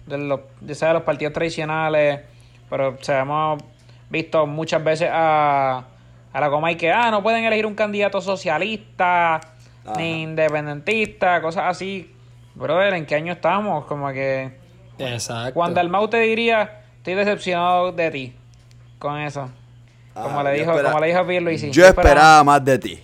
de 0.05 0.19
los, 0.19 0.41
de, 0.61 0.75
¿sabes? 0.75 0.97
los 0.97 1.03
partidos 1.05 1.33
tradicionales, 1.33 2.21
pero 2.69 2.91
o 2.91 3.03
sea, 3.03 3.21
hemos 3.21 3.63
visto 4.11 4.47
muchas 4.47 4.85
veces 4.85 5.09
a, 5.11 5.85
a 6.31 6.41
la 6.41 6.51
Comay 6.51 6.77
que, 6.77 6.93
ah, 6.93 7.11
no 7.11 7.23
pueden 7.23 7.43
elegir 7.45 7.65
un 7.65 7.75
candidato 7.75 8.21
socialista, 8.21 9.37
Ajá. 9.37 9.95
ni 9.97 10.25
independentista, 10.25 11.41
cosas 11.41 11.65
así. 11.69 12.15
Brother, 12.55 12.93
¿en 12.93 13.07
qué 13.07 13.15
año 13.15 13.33
estamos? 13.33 13.87
Como 13.87 14.13
que... 14.13 14.53
exacto. 14.99 15.55
Cuando 15.55 15.81
Almau 15.81 16.07
te 16.09 16.19
diría 16.19 16.84
estoy 17.05 17.15
decepcionado 17.17 17.93
de 17.93 18.11
ti 18.11 18.33
con 18.99 19.21
eso. 19.21 19.51
Como 20.15 20.41
Ah, 20.41 20.45
le 20.45 20.53
dijo, 20.55 20.71
espera- 20.71 20.89
como 20.91 21.01
le 21.01 21.07
dijo 21.09 21.19
a 21.19 21.27
Pierluisi. 21.27 21.71
Yo 21.71 21.85
esperaba 21.87 22.43
más 22.45 22.65
de 22.65 22.79
ti. 22.79 22.99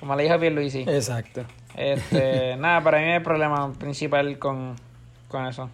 Como 0.00 0.16
le 0.16 0.22
dijo 0.22 0.34
a 0.34 0.38
Pierluisi. 0.38 0.80
Exacto. 0.88 1.42
Este, 1.76 2.56
nada, 2.58 2.80
para 2.82 3.00
mí 3.00 3.10
el 3.12 3.22
problema 3.22 3.70
principal 3.74 4.38
con, 4.38 4.76
con 5.28 5.46
eso. 5.46 5.68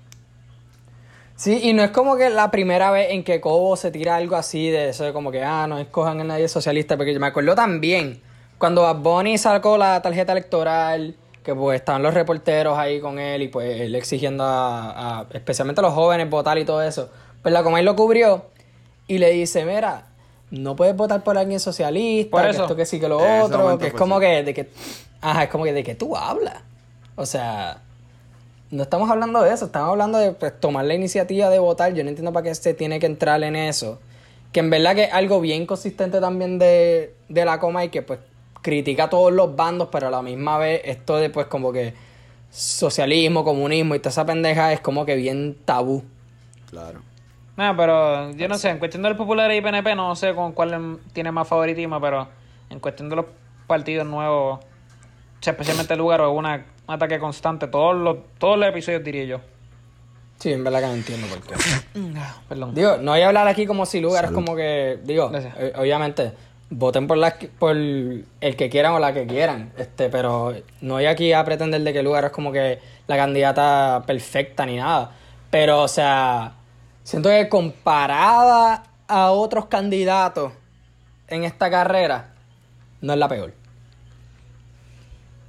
Sí, 1.36 1.60
y 1.62 1.72
no 1.74 1.84
es 1.84 1.90
como 1.92 2.16
que 2.16 2.28
la 2.30 2.50
primera 2.50 2.90
vez 2.90 3.12
en 3.12 3.22
que 3.22 3.40
Cobo 3.40 3.76
se 3.76 3.92
tira 3.92 4.16
algo 4.16 4.34
así 4.34 4.70
de 4.70 4.88
eso 4.88 5.04
de 5.04 5.12
como 5.12 5.30
que, 5.30 5.44
ah, 5.44 5.66
no 5.68 5.78
escojan 5.78 6.20
a 6.20 6.24
nadie 6.24 6.48
socialista, 6.48 6.96
porque 6.96 7.14
yo 7.14 7.20
me 7.20 7.28
acuerdo 7.28 7.54
también 7.54 8.20
cuando 8.58 8.82
Bad 8.82 8.96
Bunny 8.96 9.38
sacó 9.38 9.78
la 9.78 10.02
tarjeta 10.02 10.32
electoral, 10.32 11.14
que 11.44 11.54
pues 11.54 11.78
estaban 11.78 12.02
los 12.02 12.12
reporteros 12.12 12.76
ahí 12.76 13.00
con 13.00 13.20
él 13.20 13.42
y 13.42 13.48
pues 13.48 13.80
él 13.80 13.94
exigiendo 13.94 14.42
a, 14.44 15.20
a- 15.20 15.26
especialmente 15.32 15.80
a 15.80 15.82
los 15.82 15.92
jóvenes 15.94 16.28
votar 16.28 16.58
y 16.58 16.64
todo 16.64 16.82
eso. 16.82 17.08
Pues 17.42 17.52
la 17.52 17.62
Comay 17.62 17.84
lo 17.84 17.96
cubrió 17.96 18.46
y 19.06 19.18
le 19.18 19.30
dice, 19.30 19.64
mira, 19.64 20.06
no 20.50 20.76
puedes 20.76 20.96
votar 20.96 21.22
por 21.22 21.38
alguien 21.38 21.60
socialista, 21.60 22.30
Por 22.30 22.42
que 22.42 22.50
eso. 22.50 22.62
esto 22.62 22.76
que 22.76 22.86
sí 22.86 23.00
que 23.00 23.08
lo 23.08 23.24
En 23.24 23.42
otro, 23.42 23.78
que 23.78 23.88
es 23.88 23.94
como 23.94 24.18
que 24.20 24.42
de 24.42 24.54
que, 24.54 24.70
ajá, 25.20 25.44
es 25.44 25.50
como 25.50 25.64
que 25.64 25.72
de 25.72 25.84
que 25.84 25.94
tú 25.94 26.16
hablas. 26.16 26.62
O 27.16 27.26
sea, 27.26 27.82
no 28.70 28.82
estamos 28.82 29.10
hablando 29.10 29.42
de 29.42 29.52
eso, 29.52 29.66
estamos 29.66 29.90
hablando 29.90 30.18
de 30.18 30.32
pues, 30.32 30.58
tomar 30.58 30.84
la 30.84 30.94
iniciativa 30.94 31.48
de 31.48 31.58
votar. 31.58 31.94
Yo 31.94 32.02
no 32.04 32.10
entiendo 32.10 32.32
para 32.32 32.44
qué 32.44 32.54
se 32.54 32.74
tiene 32.74 32.98
que 33.00 33.06
entrar 33.06 33.42
en 33.42 33.56
eso. 33.56 33.98
Que 34.52 34.60
en 34.60 34.70
verdad 34.70 34.94
que 34.94 35.04
es 35.04 35.12
algo 35.12 35.40
bien 35.40 35.66
consistente 35.66 36.20
también 36.20 36.58
de, 36.58 37.14
de 37.28 37.44
la 37.44 37.60
coma 37.60 37.84
y 37.84 37.90
que 37.90 38.02
pues 38.02 38.18
critica 38.62 39.04
a 39.04 39.10
todos 39.10 39.32
los 39.32 39.54
bandos, 39.54 39.88
pero 39.90 40.08
a 40.08 40.10
la 40.10 40.22
misma 40.22 40.58
vez 40.58 40.80
esto 40.84 41.16
de 41.16 41.30
pues 41.30 41.46
como 41.46 41.72
que 41.72 41.94
socialismo, 42.50 43.44
comunismo 43.44 43.94
y 43.94 43.98
toda 43.98 44.10
esa 44.10 44.24
pendeja 44.24 44.72
es 44.72 44.80
como 44.80 45.04
que 45.04 45.16
bien 45.16 45.56
tabú. 45.64 46.02
Claro. 46.70 47.00
Nada, 47.58 47.76
pero 47.76 48.30
yo 48.36 48.46
no 48.46 48.56
sé, 48.56 48.70
en 48.70 48.78
cuestión 48.78 49.02
del 49.02 49.16
popular 49.16 49.52
y 49.52 49.60
PNP 49.60 49.96
no 49.96 50.14
sé 50.14 50.32
con 50.32 50.52
cuál 50.52 50.74
em- 50.74 50.98
tiene 51.12 51.32
más 51.32 51.48
favoritismo, 51.48 52.00
pero 52.00 52.28
en 52.70 52.78
cuestión 52.78 53.08
de 53.08 53.16
los 53.16 53.24
partidos 53.66 54.06
nuevos, 54.06 54.60
o 54.60 54.62
sea, 55.40 55.54
especialmente 55.54 55.92
el 55.94 55.98
lugar 55.98 56.20
o 56.20 56.30
una, 56.30 56.64
un 56.86 56.94
ataque 56.94 57.18
constante, 57.18 57.66
todos 57.66 57.96
los, 57.96 58.18
todos 58.38 58.56
los 58.60 58.68
episodios 58.68 59.02
diría 59.02 59.24
yo. 59.24 59.40
Sí, 60.38 60.52
en 60.52 60.62
verdad 60.62 60.82
que 60.82 60.86
no 60.86 60.92
entiendo 60.92 61.26
por 61.26 61.40
qué. 61.40 61.54
Perdón. 62.48 62.76
Digo, 62.76 62.96
no 62.98 63.10
voy 63.10 63.22
a 63.22 63.26
hablar 63.26 63.48
aquí 63.48 63.66
como 63.66 63.86
si 63.86 64.00
lugar 64.00 64.26
es 64.26 64.30
como 64.30 64.54
que, 64.54 65.00
digo, 65.02 65.32
eh, 65.34 65.72
obviamente, 65.76 66.30
voten 66.70 67.08
por 67.08 67.16
las 67.18 67.34
por 67.58 67.76
el 67.76 68.24
que 68.56 68.70
quieran 68.70 68.92
o 68.92 69.00
la 69.00 69.12
que 69.12 69.26
quieran, 69.26 69.72
este, 69.76 70.10
pero 70.10 70.54
no 70.80 70.94
voy 70.94 71.06
aquí 71.06 71.32
a 71.32 71.44
pretender 71.44 71.80
de 71.80 71.92
que 71.92 72.04
lugar 72.04 72.26
es 72.26 72.30
como 72.30 72.52
que 72.52 72.78
la 73.08 73.16
candidata 73.16 74.04
perfecta 74.06 74.64
ni 74.64 74.76
nada. 74.76 75.10
Pero, 75.50 75.82
o 75.82 75.88
sea, 75.88 76.52
siento 77.08 77.30
que 77.30 77.48
comparada 77.48 78.82
a 79.06 79.30
otros 79.30 79.64
candidatos 79.64 80.52
en 81.26 81.44
esta 81.44 81.70
carrera, 81.70 82.34
no 83.00 83.14
es 83.14 83.18
la 83.18 83.26
peor. 83.26 83.54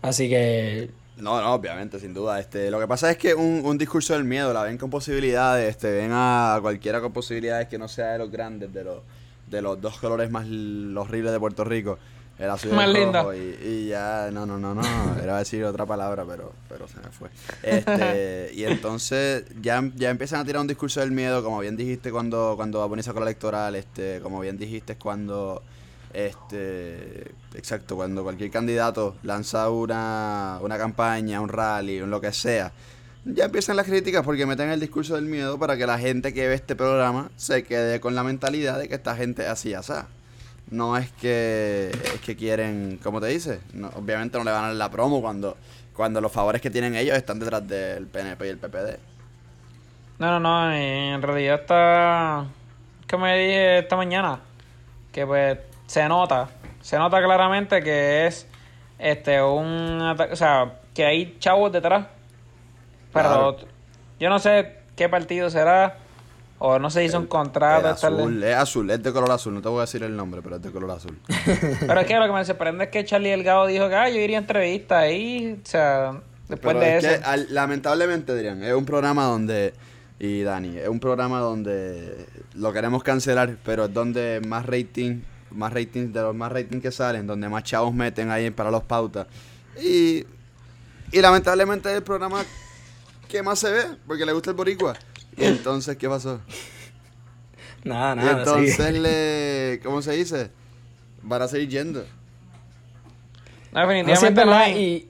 Así 0.01 0.29
que, 0.29 0.89
No, 1.17 1.41
no, 1.41 1.53
obviamente, 1.53 1.99
sin 1.99 2.13
duda. 2.13 2.39
Este, 2.39 2.71
lo 2.71 2.79
que 2.79 2.87
pasa 2.87 3.11
es 3.11 3.17
que 3.17 3.35
un, 3.35 3.63
un 3.65 3.77
discurso 3.77 4.13
del 4.13 4.23
miedo 4.23 4.53
la 4.53 4.63
ven 4.63 4.77
con 4.77 4.89
posibilidades, 4.89 5.71
este, 5.71 5.91
ven 5.91 6.11
a 6.13 6.59
cualquiera 6.61 7.01
con 7.01 7.11
posibilidades 7.11 7.67
que 7.67 7.77
no 7.77 7.89
sea 7.89 8.13
de 8.13 8.19
los 8.19 8.31
grandes, 8.31 8.73
de 8.73 8.85
los, 8.85 9.01
de 9.47 9.61
los 9.61 9.81
dos 9.81 9.99
colores 9.99 10.31
más 10.31 10.45
horribles 10.45 11.33
de 11.33 11.39
Puerto 11.41 11.65
Rico, 11.65 11.99
azul 12.47 12.71
y 12.71 12.75
Más 12.75 12.89
linda. 12.89 13.25
Y, 13.35 13.67
y 13.67 13.87
ya, 13.87 14.29
no, 14.31 14.45
no, 14.45 14.57
no, 14.57 14.73
no, 14.73 14.81
era 15.23 15.37
decir 15.37 15.63
otra 15.65 15.85
palabra, 15.85 16.23
pero, 16.25 16.53
pero 16.69 16.87
se 16.87 16.97
me 16.97 17.09
fue. 17.09 17.29
Este, 17.63 18.51
y 18.55 18.63
entonces 18.63 19.43
ya, 19.61 19.83
ya 19.95 20.09
empiezan 20.09 20.39
a 20.39 20.45
tirar 20.45 20.61
un 20.61 20.67
discurso 20.67 21.01
del 21.01 21.11
miedo, 21.11 21.43
como 21.43 21.59
bien 21.59 21.75
dijiste 21.75 22.11
cuando, 22.11 22.53
cuando 22.55 22.79
Baboni 22.79 23.03
sacó 23.03 23.19
la 23.19 23.25
electoral, 23.25 23.75
este, 23.75 24.21
como 24.21 24.39
bien 24.39 24.57
dijiste 24.57 24.95
cuando 24.95 25.61
este 26.13 27.31
exacto 27.53 27.95
cuando 27.95 28.23
cualquier 28.23 28.49
candidato 28.49 29.15
lanza 29.23 29.69
una, 29.69 30.57
una 30.61 30.77
campaña 30.77 31.39
un 31.39 31.49
rally 31.49 32.01
un 32.01 32.09
lo 32.09 32.19
que 32.19 32.33
sea 32.33 32.71
ya 33.25 33.45
empiezan 33.45 33.75
las 33.75 33.85
críticas 33.85 34.23
porque 34.23 34.45
meten 34.45 34.69
el 34.69 34.79
discurso 34.79 35.15
del 35.15 35.25
miedo 35.25 35.59
para 35.59 35.77
que 35.77 35.85
la 35.85 35.99
gente 35.99 36.33
que 36.33 36.47
ve 36.47 36.55
este 36.55 36.75
programa 36.75 37.29
se 37.35 37.63
quede 37.63 37.99
con 37.99 38.15
la 38.15 38.23
mentalidad 38.23 38.79
de 38.79 38.87
que 38.87 38.95
esta 38.95 39.15
gente 39.15 39.43
es 39.43 39.49
así 39.49 39.73
así 39.73 39.93
no 40.71 40.97
es 40.97 41.11
que 41.13 41.89
es 41.91 42.21
que 42.21 42.35
quieren 42.35 42.99
como 43.03 43.19
te 43.21 43.27
dice 43.27 43.61
no, 43.73 43.89
obviamente 43.95 44.37
no 44.37 44.43
le 44.43 44.51
van 44.51 44.63
a 44.65 44.67
dar 44.67 44.75
la 44.75 44.91
promo 44.91 45.21
cuando 45.21 45.57
cuando 45.93 46.21
los 46.21 46.31
favores 46.31 46.61
que 46.61 46.69
tienen 46.69 46.95
ellos 46.95 47.17
están 47.17 47.39
detrás 47.39 47.67
del 47.67 48.07
PNP 48.07 48.45
y 48.45 48.49
el 48.49 48.57
PPD 48.57 48.99
No, 50.19 50.31
no, 50.31 50.39
no, 50.39 50.73
en 50.73 51.21
realidad 51.21 51.61
está, 51.61 52.45
como 53.09 53.25
dije 53.25 53.79
esta 53.79 53.95
mañana, 53.95 54.39
que 55.13 55.25
pues 55.25 55.57
se 55.87 56.07
nota, 56.09 56.49
se 56.81 56.97
nota 56.97 57.21
claramente 57.23 57.81
que 57.81 58.27
es 58.27 58.45
este 58.97 59.41
un 59.41 60.01
o 60.01 60.35
sea, 60.35 60.73
que 60.93 61.05
hay 61.05 61.37
chavos 61.39 61.71
detrás. 61.71 62.07
Pero 63.13 63.55
Claro. 63.55 63.57
yo 64.19 64.29
no 64.29 64.39
sé 64.39 64.79
qué 64.95 65.07
partido 65.09 65.49
será, 65.49 65.97
o 66.59 66.77
no 66.77 66.89
sé 66.89 67.01
si 67.05 67.09
son 67.09 67.25
contratos. 67.27 68.03
azul, 68.03 68.43
es 68.43 68.55
azul, 68.55 68.89
es 68.91 69.01
de 69.01 69.11
color 69.11 69.31
azul, 69.31 69.53
no 69.53 69.61
te 69.61 69.69
voy 69.69 69.79
a 69.79 69.81
decir 69.81 70.03
el 70.03 70.15
nombre, 70.15 70.41
pero 70.41 70.57
es 70.57 70.61
de 70.61 70.71
color 70.71 70.91
azul. 70.91 71.17
Pero 71.87 71.99
es 72.01 72.05
que 72.07 72.15
lo 72.17 72.25
que 72.27 72.33
me 72.33 72.45
sorprende 72.45 72.83
es 72.85 72.89
que 72.91 73.03
Charlie 73.05 73.29
Delgado 73.29 73.65
dijo 73.67 73.87
que 73.89 73.95
ah, 73.95 74.09
yo 74.09 74.17
iría 74.19 74.37
a 74.37 74.41
entrevista 74.41 74.99
ahí, 74.99 75.59
o 75.63 75.65
sea, 75.67 76.21
después 76.47 76.75
Pero 76.75 76.79
de 76.79 76.97
es 76.97 77.03
eso. 77.05 77.19
que, 77.21 77.25
al- 77.25 77.47
lamentablemente, 77.53 78.31
Adrián, 78.31 78.63
es 78.63 78.73
un 78.73 78.85
programa 78.85 79.23
donde. 79.25 79.73
Y 80.21 80.41
Dani, 80.41 80.77
es 80.77 80.89
un 80.89 80.99
programa 80.99 81.39
donde 81.39 82.25
lo 82.53 82.73
queremos 82.73 83.03
cancelar, 83.03 83.55
pero 83.63 83.85
es 83.85 83.93
donde 83.93 84.41
más 84.45 84.65
rating, 84.65 85.21
más 85.51 85.71
rating, 85.71 86.11
de 86.11 86.21
los 86.21 86.35
más 86.35 86.51
rating 86.51 86.81
que 86.81 86.91
salen, 86.91 87.25
donde 87.25 87.47
más 87.47 87.63
chavos 87.63 87.93
meten 87.93 88.29
ahí 88.29 88.51
para 88.51 88.69
los 88.69 88.83
pautas. 88.83 89.27
Y, 89.81 90.25
y 91.13 91.21
lamentablemente 91.21 91.89
es 91.89 91.95
el 91.95 92.03
programa 92.03 92.43
que 93.29 93.41
más 93.41 93.59
se 93.59 93.71
ve, 93.71 93.83
porque 94.05 94.25
le 94.25 94.33
gusta 94.33 94.49
el 94.49 94.57
boricua. 94.57 94.93
Y 95.39 95.45
entonces, 95.45 95.97
¿qué 95.97 96.09
pasó? 96.09 96.39
nada, 97.83 98.13
y 98.13 98.25
nada. 98.25 98.39
entonces 98.39 98.75
sí. 98.75 98.99
le. 98.99 99.79
¿Cómo 99.83 100.01
se 100.01 100.13
dice? 100.13 100.51
Van 101.21 101.41
a 101.41 101.47
seguir 101.47 101.69
yendo. 101.69 102.03
No, 103.71 103.81
definitivamente 103.81 104.45
no 104.45 104.67
y 104.69 105.09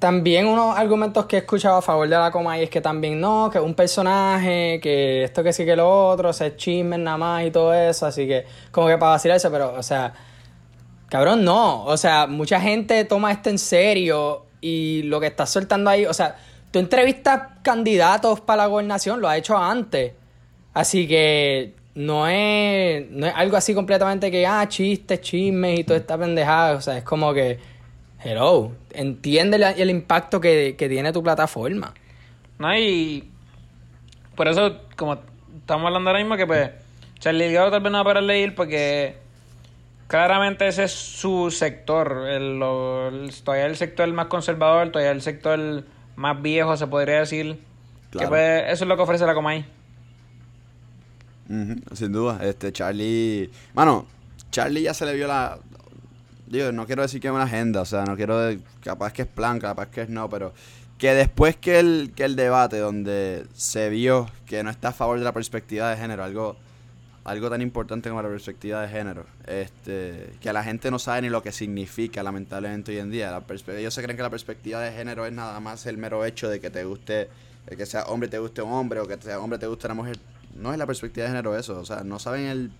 también 0.00 0.46
unos 0.46 0.78
argumentos 0.78 1.26
que 1.26 1.36
he 1.36 1.38
escuchado 1.40 1.76
a 1.76 1.82
favor 1.82 2.08
de 2.08 2.16
la 2.16 2.30
coma 2.30 2.58
y 2.58 2.62
es 2.62 2.70
que 2.70 2.80
también 2.80 3.20
no, 3.20 3.50
que 3.50 3.60
un 3.60 3.74
personaje, 3.74 4.80
que 4.82 5.24
esto 5.24 5.42
que 5.42 5.52
sí 5.52 5.66
que 5.66 5.76
lo 5.76 6.08
otro, 6.08 6.32
se 6.32 6.56
chismen 6.56 7.04
nada 7.04 7.18
más 7.18 7.44
y 7.44 7.50
todo 7.50 7.74
eso, 7.74 8.06
así 8.06 8.26
que 8.26 8.46
como 8.70 8.86
que 8.86 8.96
para 8.96 9.12
vacilarse, 9.12 9.50
pero 9.50 9.74
o 9.74 9.82
sea, 9.82 10.14
cabrón, 11.10 11.44
no, 11.44 11.84
o 11.84 11.96
sea, 11.98 12.26
mucha 12.26 12.58
gente 12.60 13.04
toma 13.04 13.30
esto 13.30 13.50
en 13.50 13.58
serio 13.58 14.46
y 14.62 15.02
lo 15.02 15.20
que 15.20 15.26
estás 15.26 15.50
soltando 15.50 15.90
ahí, 15.90 16.06
o 16.06 16.14
sea, 16.14 16.36
tú 16.70 16.78
entrevistas 16.78 17.42
candidatos 17.62 18.40
para 18.40 18.64
la 18.64 18.66
gobernación, 18.66 19.20
lo 19.20 19.28
has 19.28 19.38
hecho 19.38 19.56
antes, 19.56 20.12
así 20.74 21.06
que 21.08 21.74
no 21.94 22.26
es, 22.28 23.10
no 23.10 23.26
es 23.26 23.34
algo 23.34 23.56
así 23.56 23.74
completamente 23.74 24.30
que, 24.30 24.46
ah, 24.46 24.66
chistes, 24.68 25.20
chismes 25.20 25.80
y 25.80 25.84
toda 25.84 25.98
esta 25.98 26.16
pendejada, 26.16 26.76
o 26.76 26.80
sea, 26.80 26.98
es 26.98 27.04
como 27.04 27.34
que, 27.34 27.58
hello, 28.24 28.72
entiende 28.92 29.56
el 29.76 29.90
impacto 29.90 30.40
que, 30.40 30.76
que 30.78 30.88
tiene 30.88 31.12
tu 31.12 31.22
plataforma. 31.22 31.92
No, 32.58 32.76
y 32.76 33.28
por 34.36 34.48
eso, 34.48 34.76
como 34.96 35.18
estamos 35.58 35.86
hablando 35.86 36.10
ahora 36.10 36.20
mismo, 36.20 36.36
que 36.36 36.46
pues 36.46 36.70
Charlie 37.18 37.44
Delgado 37.46 37.70
tal 37.70 37.82
vez 37.82 37.92
no 37.92 37.98
va 37.98 38.02
a 38.02 38.14
parar 38.14 38.36
ir 38.36 38.54
porque 38.54 39.16
claramente 40.06 40.66
ese 40.68 40.84
es 40.84 40.92
su 40.92 41.50
sector. 41.50 42.26
El, 42.28 42.62
el- 42.62 43.30
todavía 43.44 43.66
el 43.66 43.76
sector 43.76 44.10
más 44.12 44.26
conservador, 44.26 44.90
todavía 44.90 45.12
el 45.12 45.22
sector 45.22 45.84
más 46.20 46.40
viejo, 46.42 46.76
se 46.76 46.86
podría 46.86 47.20
decir. 47.20 47.58
Que 48.10 48.18
Claro. 48.18 48.28
pues 48.30 48.64
eso 48.68 48.84
es 48.84 48.88
lo 48.88 48.96
que 48.96 49.02
ofrece 49.02 49.24
la 49.26 49.34
Comay. 49.34 49.64
Sin 51.94 52.12
duda, 52.12 52.38
este 52.44 52.72
Charlie, 52.72 53.50
mano, 53.74 54.06
Charlie 54.52 54.82
ya 54.82 54.94
se 54.94 55.04
le 55.04 55.14
vio 55.14 55.26
la, 55.26 55.58
digo, 56.46 56.70
no 56.70 56.86
quiero 56.86 57.02
decir 57.02 57.20
que 57.20 57.26
es 57.26 57.32
una 57.34 57.42
agenda, 57.44 57.80
o 57.80 57.84
sea, 57.84 58.04
no 58.04 58.14
quiero, 58.16 58.38
de- 58.38 58.60
capaz 58.84 59.12
que 59.12 59.22
es 59.22 59.28
plan, 59.28 59.58
capaz 59.58 59.86
que 59.88 60.02
es 60.02 60.08
no, 60.08 60.28
pero 60.30 60.52
que 60.96 61.12
después 61.12 61.56
que 61.56 61.80
el, 61.80 62.12
que 62.14 62.24
el 62.24 62.36
debate 62.36 62.78
donde 62.78 63.46
se 63.54 63.88
vio 63.90 64.28
que 64.46 64.62
no 64.62 64.70
está 64.70 64.88
a 64.88 64.92
favor 64.92 65.18
de 65.18 65.24
la 65.24 65.32
perspectiva 65.32 65.90
de 65.90 65.96
género, 65.96 66.22
algo, 66.22 66.56
algo 67.30 67.48
tan 67.48 67.62
importante 67.62 68.08
como 68.08 68.20
la 68.20 68.28
perspectiva 68.28 68.82
de 68.82 68.88
género, 68.88 69.24
este, 69.46 70.32
que 70.40 70.52
la 70.52 70.64
gente 70.64 70.90
no 70.90 70.98
sabe 70.98 71.22
ni 71.22 71.28
lo 71.28 71.42
que 71.42 71.52
significa 71.52 72.24
lamentablemente 72.24 72.90
hoy 72.90 72.98
en 72.98 73.10
día, 73.10 73.40
ellos 73.78 73.94
se 73.94 74.02
creen 74.02 74.16
que 74.16 74.22
la 74.22 74.30
perspectiva 74.30 74.80
de 74.80 74.90
género 74.90 75.24
es 75.24 75.32
nada 75.32 75.60
más 75.60 75.86
el 75.86 75.96
mero 75.96 76.24
hecho 76.24 76.48
de 76.48 76.58
que 76.58 76.70
te 76.70 76.82
guste, 76.82 77.28
de 77.66 77.76
que 77.76 77.86
sea 77.86 78.02
hombre 78.04 78.28
te 78.28 78.38
guste 78.40 78.62
un 78.62 78.72
hombre 78.72 78.98
o 78.98 79.06
que 79.06 79.16
sea 79.20 79.38
hombre 79.38 79.60
te 79.60 79.68
guste 79.68 79.86
una 79.86 79.94
mujer, 79.94 80.18
no 80.56 80.72
es 80.72 80.78
la 80.78 80.86
perspectiva 80.86 81.24
de 81.26 81.30
género 81.30 81.56
eso, 81.56 81.78
o 81.78 81.84
sea, 81.84 82.02
no 82.02 82.18
saben 82.18 82.46
el 82.46 82.72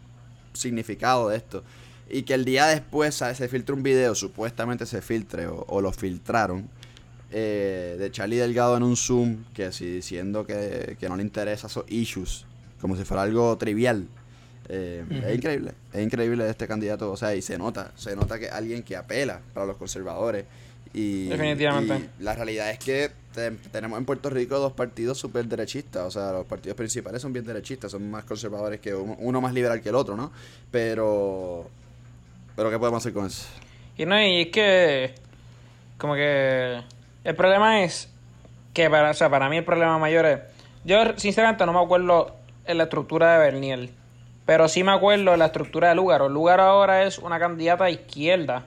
significado 0.52 1.28
de 1.28 1.36
esto. 1.36 1.62
Y 2.12 2.24
que 2.24 2.34
el 2.34 2.44
día 2.44 2.66
después 2.66 3.14
se 3.14 3.48
filtra 3.48 3.72
un 3.72 3.84
video, 3.84 4.16
supuestamente 4.16 4.84
se 4.84 5.00
filtre 5.00 5.46
o, 5.46 5.64
o 5.68 5.80
lo 5.80 5.92
filtraron, 5.92 6.68
eh, 7.30 7.94
de 8.00 8.10
Charlie 8.10 8.38
Delgado 8.38 8.76
en 8.76 8.82
un 8.82 8.96
Zoom, 8.96 9.44
que 9.54 9.70
si 9.70 9.86
diciendo 9.86 10.44
que, 10.44 10.96
que 10.98 11.08
no 11.08 11.16
le 11.16 11.22
interesa 11.22 11.68
esos 11.68 11.84
issues, 11.88 12.44
como 12.80 12.96
si 12.96 13.04
fuera 13.04 13.22
algo 13.22 13.56
trivial. 13.56 14.08
Eh, 14.72 15.04
Es 15.26 15.34
increíble, 15.34 15.72
es 15.92 16.00
increíble 16.04 16.48
este 16.48 16.68
candidato, 16.68 17.10
o 17.10 17.16
sea, 17.16 17.34
y 17.34 17.42
se 17.42 17.58
nota, 17.58 17.90
se 17.96 18.14
nota 18.14 18.38
que 18.38 18.44
es 18.46 18.52
alguien 18.52 18.82
que 18.84 18.96
apela 18.96 19.40
para 19.52 19.66
los 19.66 19.76
conservadores. 19.76 20.44
Y, 20.94 21.28
Definitivamente. 21.28 22.08
y 22.18 22.22
la 22.22 22.34
realidad 22.34 22.70
es 22.70 22.78
que 22.78 23.10
te- 23.34 23.50
tenemos 23.72 23.98
en 23.98 24.04
Puerto 24.04 24.28
Rico 24.30 24.58
dos 24.58 24.72
partidos 24.72 25.18
súper 25.18 25.44
derechistas, 25.46 26.02
o 26.04 26.10
sea, 26.10 26.32
los 26.32 26.46
partidos 26.46 26.76
principales 26.76 27.20
son 27.22 27.32
bien 27.32 27.44
derechistas, 27.44 27.90
son 27.92 28.10
más 28.10 28.24
conservadores 28.24 28.80
que 28.80 28.94
uno, 28.94 29.16
uno 29.18 29.40
más 29.40 29.52
liberal 29.54 29.80
que 29.80 29.88
el 29.88 29.94
otro, 29.96 30.16
¿no? 30.16 30.32
Pero, 30.70 31.68
pero 32.56 32.70
¿qué 32.70 32.78
podemos 32.78 33.02
hacer 33.02 33.12
con 33.12 33.26
eso? 33.26 33.46
Y 33.96 34.06
no, 34.06 34.20
y 34.20 34.42
es 34.42 34.46
que. 34.48 35.14
Como 35.98 36.14
que. 36.14 36.80
El 37.24 37.36
problema 37.36 37.82
es. 37.84 38.08
Que 38.72 38.88
para, 38.88 39.10
o 39.10 39.14
sea, 39.14 39.28
para 39.28 39.48
mí 39.48 39.58
el 39.58 39.64
problema 39.64 39.98
mayor 39.98 40.26
es. 40.26 40.40
Yo, 40.84 40.96
sinceramente, 41.16 41.66
no 41.66 41.72
me 41.72 41.80
acuerdo 41.80 42.34
en 42.64 42.78
la 42.78 42.84
estructura 42.84 43.32
de 43.34 43.38
Bernier. 43.38 43.90
Pero 44.50 44.66
sí 44.66 44.82
me 44.82 44.90
acuerdo 44.90 45.32
en 45.32 45.38
la 45.38 45.46
estructura 45.46 45.90
de 45.90 45.94
Lugaro. 45.94 46.28
Lugaro 46.28 46.64
ahora 46.64 47.04
es 47.04 47.20
una 47.20 47.38
candidata 47.38 47.84
a 47.84 47.90
izquierda. 47.90 48.64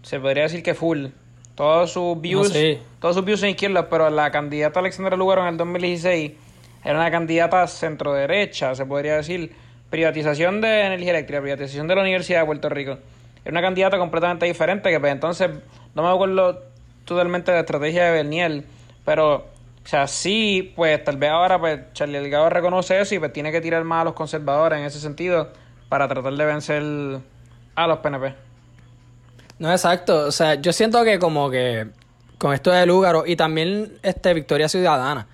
Se 0.00 0.18
podría 0.18 0.44
decir 0.44 0.62
que 0.62 0.72
full. 0.72 1.08
Todos 1.54 1.92
sus 1.92 2.18
views. 2.18 2.50
Todos 2.98 3.16
sus 3.16 3.22
views 3.22 3.40
son 3.40 3.50
izquierdas. 3.50 3.88
Pero 3.90 4.08
la 4.08 4.30
candidata 4.30 4.80
Alexandra 4.80 5.14
Lugaro 5.14 5.42
en 5.42 5.48
el 5.48 5.56
2016 5.58 6.32
era 6.82 6.98
una 6.98 7.10
candidata 7.10 7.66
centro 7.66 8.14
derecha, 8.14 8.74
se 8.74 8.86
podría 8.86 9.16
decir. 9.16 9.54
Privatización 9.90 10.62
de 10.62 10.86
energía 10.86 11.10
eléctrica, 11.10 11.42
privatización 11.42 11.88
de 11.88 11.94
la 11.94 12.00
Universidad 12.00 12.40
de 12.40 12.46
Puerto 12.46 12.70
Rico. 12.70 12.92
Era 13.44 13.50
una 13.50 13.60
candidata 13.60 13.98
completamente 13.98 14.46
diferente 14.46 14.88
que 14.88 14.98
pues 14.98 15.12
entonces 15.12 15.50
no 15.94 16.04
me 16.04 16.08
acuerdo 16.08 16.62
totalmente 17.04 17.50
de 17.50 17.58
la 17.58 17.60
estrategia 17.60 18.06
de 18.06 18.12
Bernier, 18.12 18.64
pero 19.04 19.44
o 19.84 19.88
sea, 19.88 20.06
sí, 20.06 20.72
pues 20.76 21.02
tal 21.04 21.16
vez 21.16 21.30
ahora 21.30 21.58
pues 21.58 21.80
Charlie 21.92 22.18
Delgado 22.18 22.48
reconoce 22.48 23.00
eso 23.00 23.14
y 23.14 23.18
pues 23.18 23.32
tiene 23.32 23.50
que 23.52 23.60
tirar 23.60 23.82
más 23.84 24.02
a 24.02 24.04
los 24.04 24.14
conservadores 24.14 24.78
en 24.78 24.84
ese 24.84 25.00
sentido 25.00 25.50
para 25.88 26.08
tratar 26.08 26.32
de 26.34 26.44
vencer 26.44 26.82
a 27.74 27.86
los 27.86 27.98
PNP. 27.98 28.34
No, 29.58 29.70
exacto. 29.70 30.26
O 30.26 30.32
sea, 30.32 30.54
yo 30.54 30.72
siento 30.72 31.02
que 31.04 31.18
como 31.18 31.50
que 31.50 31.88
con 32.38 32.52
esto 32.54 32.70
de 32.70 32.86
Lúgaro 32.86 33.24
y 33.26 33.36
también 33.36 33.98
este 34.02 34.34
Victoria 34.34 34.68
Ciudadana, 34.68 35.26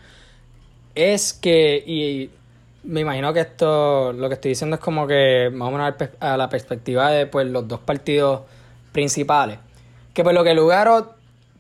es 0.95 1.33
que, 1.33 1.83
y 1.87 2.31
me 2.85 3.01
imagino 3.01 3.33
que 3.33 3.41
esto, 3.41 4.13
lo 4.13 4.29
que 4.29 4.35
estoy 4.35 4.51
diciendo 4.51 4.77
es 4.77 4.81
como 4.83 5.07
que 5.07 5.49
menos 5.53 5.81
al 5.81 5.97
pe- 5.97 6.11
a 6.21 6.37
la 6.37 6.49
perspectiva 6.49 7.11
de 7.11 7.27
pues 7.27 7.47
los 7.47 7.67
dos 7.69 7.81
partidos 7.81 8.43
principales. 8.93 9.59
Que 10.13 10.23
pues 10.25 10.35
lo 10.35 10.43
que 10.43 10.55
Lugaro 10.55 11.15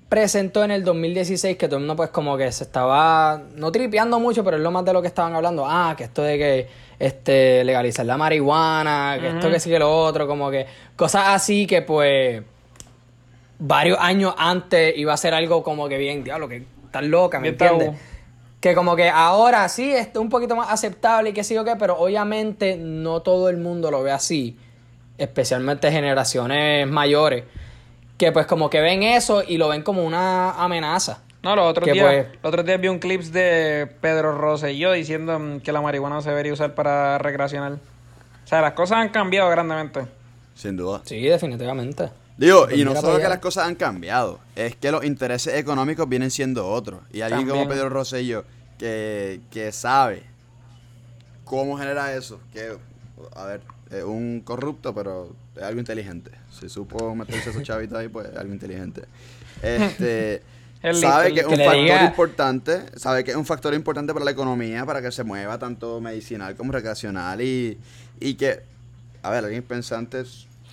presentó 0.08 0.64
en 0.64 0.70
el 0.70 0.84
2016, 0.84 1.56
que 1.56 1.66
todo 1.66 1.76
el 1.76 1.82
mundo 1.82 1.96
pues 1.96 2.10
como 2.10 2.36
que 2.36 2.50
se 2.50 2.64
estaba, 2.64 3.42
no 3.56 3.70
tripeando 3.70 4.18
mucho, 4.18 4.42
pero 4.42 4.56
es 4.56 4.62
lo 4.62 4.70
más 4.70 4.84
de 4.84 4.92
lo 4.92 5.02
que 5.02 5.08
estaban 5.08 5.34
hablando. 5.34 5.66
Ah, 5.66 5.94
que 5.96 6.04
esto 6.04 6.22
de 6.22 6.38
que 6.38 6.68
este 6.98 7.62
legalizar 7.64 8.06
la 8.06 8.16
marihuana, 8.16 9.18
que 9.20 9.28
esto 9.28 9.50
que 9.50 9.60
sí 9.60 9.70
que 9.70 9.78
lo 9.78 9.94
otro, 9.94 10.26
como 10.26 10.50
que 10.50 10.66
cosas 10.96 11.24
así 11.28 11.66
que 11.66 11.82
pues 11.82 12.42
varios 13.58 13.98
años 14.00 14.34
antes 14.38 14.96
iba 14.96 15.12
a 15.12 15.16
ser 15.16 15.34
algo 15.34 15.62
como 15.62 15.88
que 15.88 15.98
bien, 15.98 16.24
diablo, 16.24 16.48
que 16.48 16.64
tan 16.90 17.10
loca, 17.10 17.40
¿me 17.40 17.48
entiendes? 17.48 17.92
Que 18.60 18.74
como 18.74 18.96
que 18.96 19.08
ahora 19.08 19.68
sí 19.68 19.92
es 19.92 20.08
un 20.16 20.28
poquito 20.28 20.56
más 20.56 20.70
aceptable 20.70 21.30
y 21.30 21.32
qué 21.32 21.44
sé 21.44 21.54
yo 21.54 21.64
qué, 21.64 21.76
pero 21.76 21.98
obviamente 21.98 22.76
no 22.76 23.20
todo 23.22 23.48
el 23.48 23.58
mundo 23.58 23.90
lo 23.90 24.02
ve 24.02 24.10
así, 24.10 24.56
especialmente 25.16 25.92
generaciones 25.92 26.88
mayores, 26.88 27.44
que 28.18 28.32
pues 28.32 28.46
como 28.46 28.68
que 28.68 28.80
ven 28.80 29.02
eso 29.02 29.42
y 29.46 29.56
lo 29.56 29.68
ven 29.68 29.82
como 29.82 30.04
una 30.04 30.50
amenaza. 30.52 31.22
No, 31.42 31.54
los 31.54 31.66
otros 31.66 31.90
días, 31.90 32.04
pues- 32.06 32.26
los 32.42 32.48
otros 32.50 32.66
días 32.66 32.80
vi 32.80 32.88
un 32.88 32.98
clip 32.98 33.22
de 33.22 33.88
Pedro 34.00 34.36
Rosselló 34.36 34.92
diciendo 34.92 35.38
mm, 35.38 35.60
que 35.60 35.72
la 35.72 35.80
marihuana 35.80 36.16
no 36.16 36.22
se 36.22 36.30
debería 36.30 36.52
usar 36.52 36.74
para 36.74 37.16
recreacional. 37.18 37.74
O 38.44 38.46
sea, 38.48 38.60
las 38.60 38.72
cosas 38.72 38.98
han 38.98 39.10
cambiado 39.10 39.48
grandemente. 39.50 40.06
Sin 40.54 40.76
duda. 40.76 41.00
Sí, 41.04 41.20
definitivamente. 41.20 42.10
Digo, 42.36 42.66
Pues 42.66 42.78
y 42.78 42.84
no 42.84 42.94
solo 42.96 43.18
que 43.18 43.28
las 43.28 43.38
cosas 43.38 43.66
han 43.66 43.74
cambiado, 43.74 44.40
es 44.56 44.74
que 44.76 44.90
los 44.90 45.04
intereses 45.04 45.54
económicos 45.54 46.08
vienen 46.08 46.30
siendo 46.30 46.68
otros. 46.68 47.00
Y 47.12 47.20
alguien 47.20 47.48
como. 47.48 47.68
Pedro 47.68 47.88
Rosselló, 47.88 48.44
que, 48.78 49.40
que 49.50 49.70
sabe 49.72 50.22
cómo 51.44 51.76
genera 51.78 52.12
eso, 52.14 52.40
que, 52.52 52.76
a 53.34 53.44
ver, 53.44 53.60
es 53.90 54.04
un 54.04 54.40
corrupto, 54.44 54.94
pero 54.94 55.30
es 55.56 55.62
algo 55.62 55.80
inteligente. 55.80 56.30
Si 56.60 56.68
supo 56.68 57.14
meterse 57.14 57.50
esos 57.50 57.62
chavitos 57.64 57.98
ahí, 57.98 58.08
pues 58.08 58.28
es 58.28 58.36
algo 58.36 58.52
inteligente. 58.52 59.02
Este, 59.62 60.42
Es 60.82 61.00
sabe 61.00 61.34
que 61.34 61.40
es 61.40 61.46
un 61.46 61.56
factor 61.56 61.74
diga- 61.74 62.06
importante, 62.06 62.82
sabe 62.96 63.24
que 63.24 63.32
es 63.32 63.36
un 63.36 63.44
factor 63.44 63.74
importante 63.74 64.12
para 64.12 64.24
la 64.24 64.30
economía, 64.30 64.86
para 64.86 65.02
que 65.02 65.10
se 65.10 65.24
mueva 65.24 65.58
tanto 65.58 66.00
medicinal 66.00 66.54
como 66.54 66.70
recreacional 66.72 67.40
y, 67.40 67.76
y 68.20 68.34
que, 68.34 68.60
a 69.22 69.30
ver, 69.30 69.44
alguien 69.44 69.64
pensante 69.64 70.22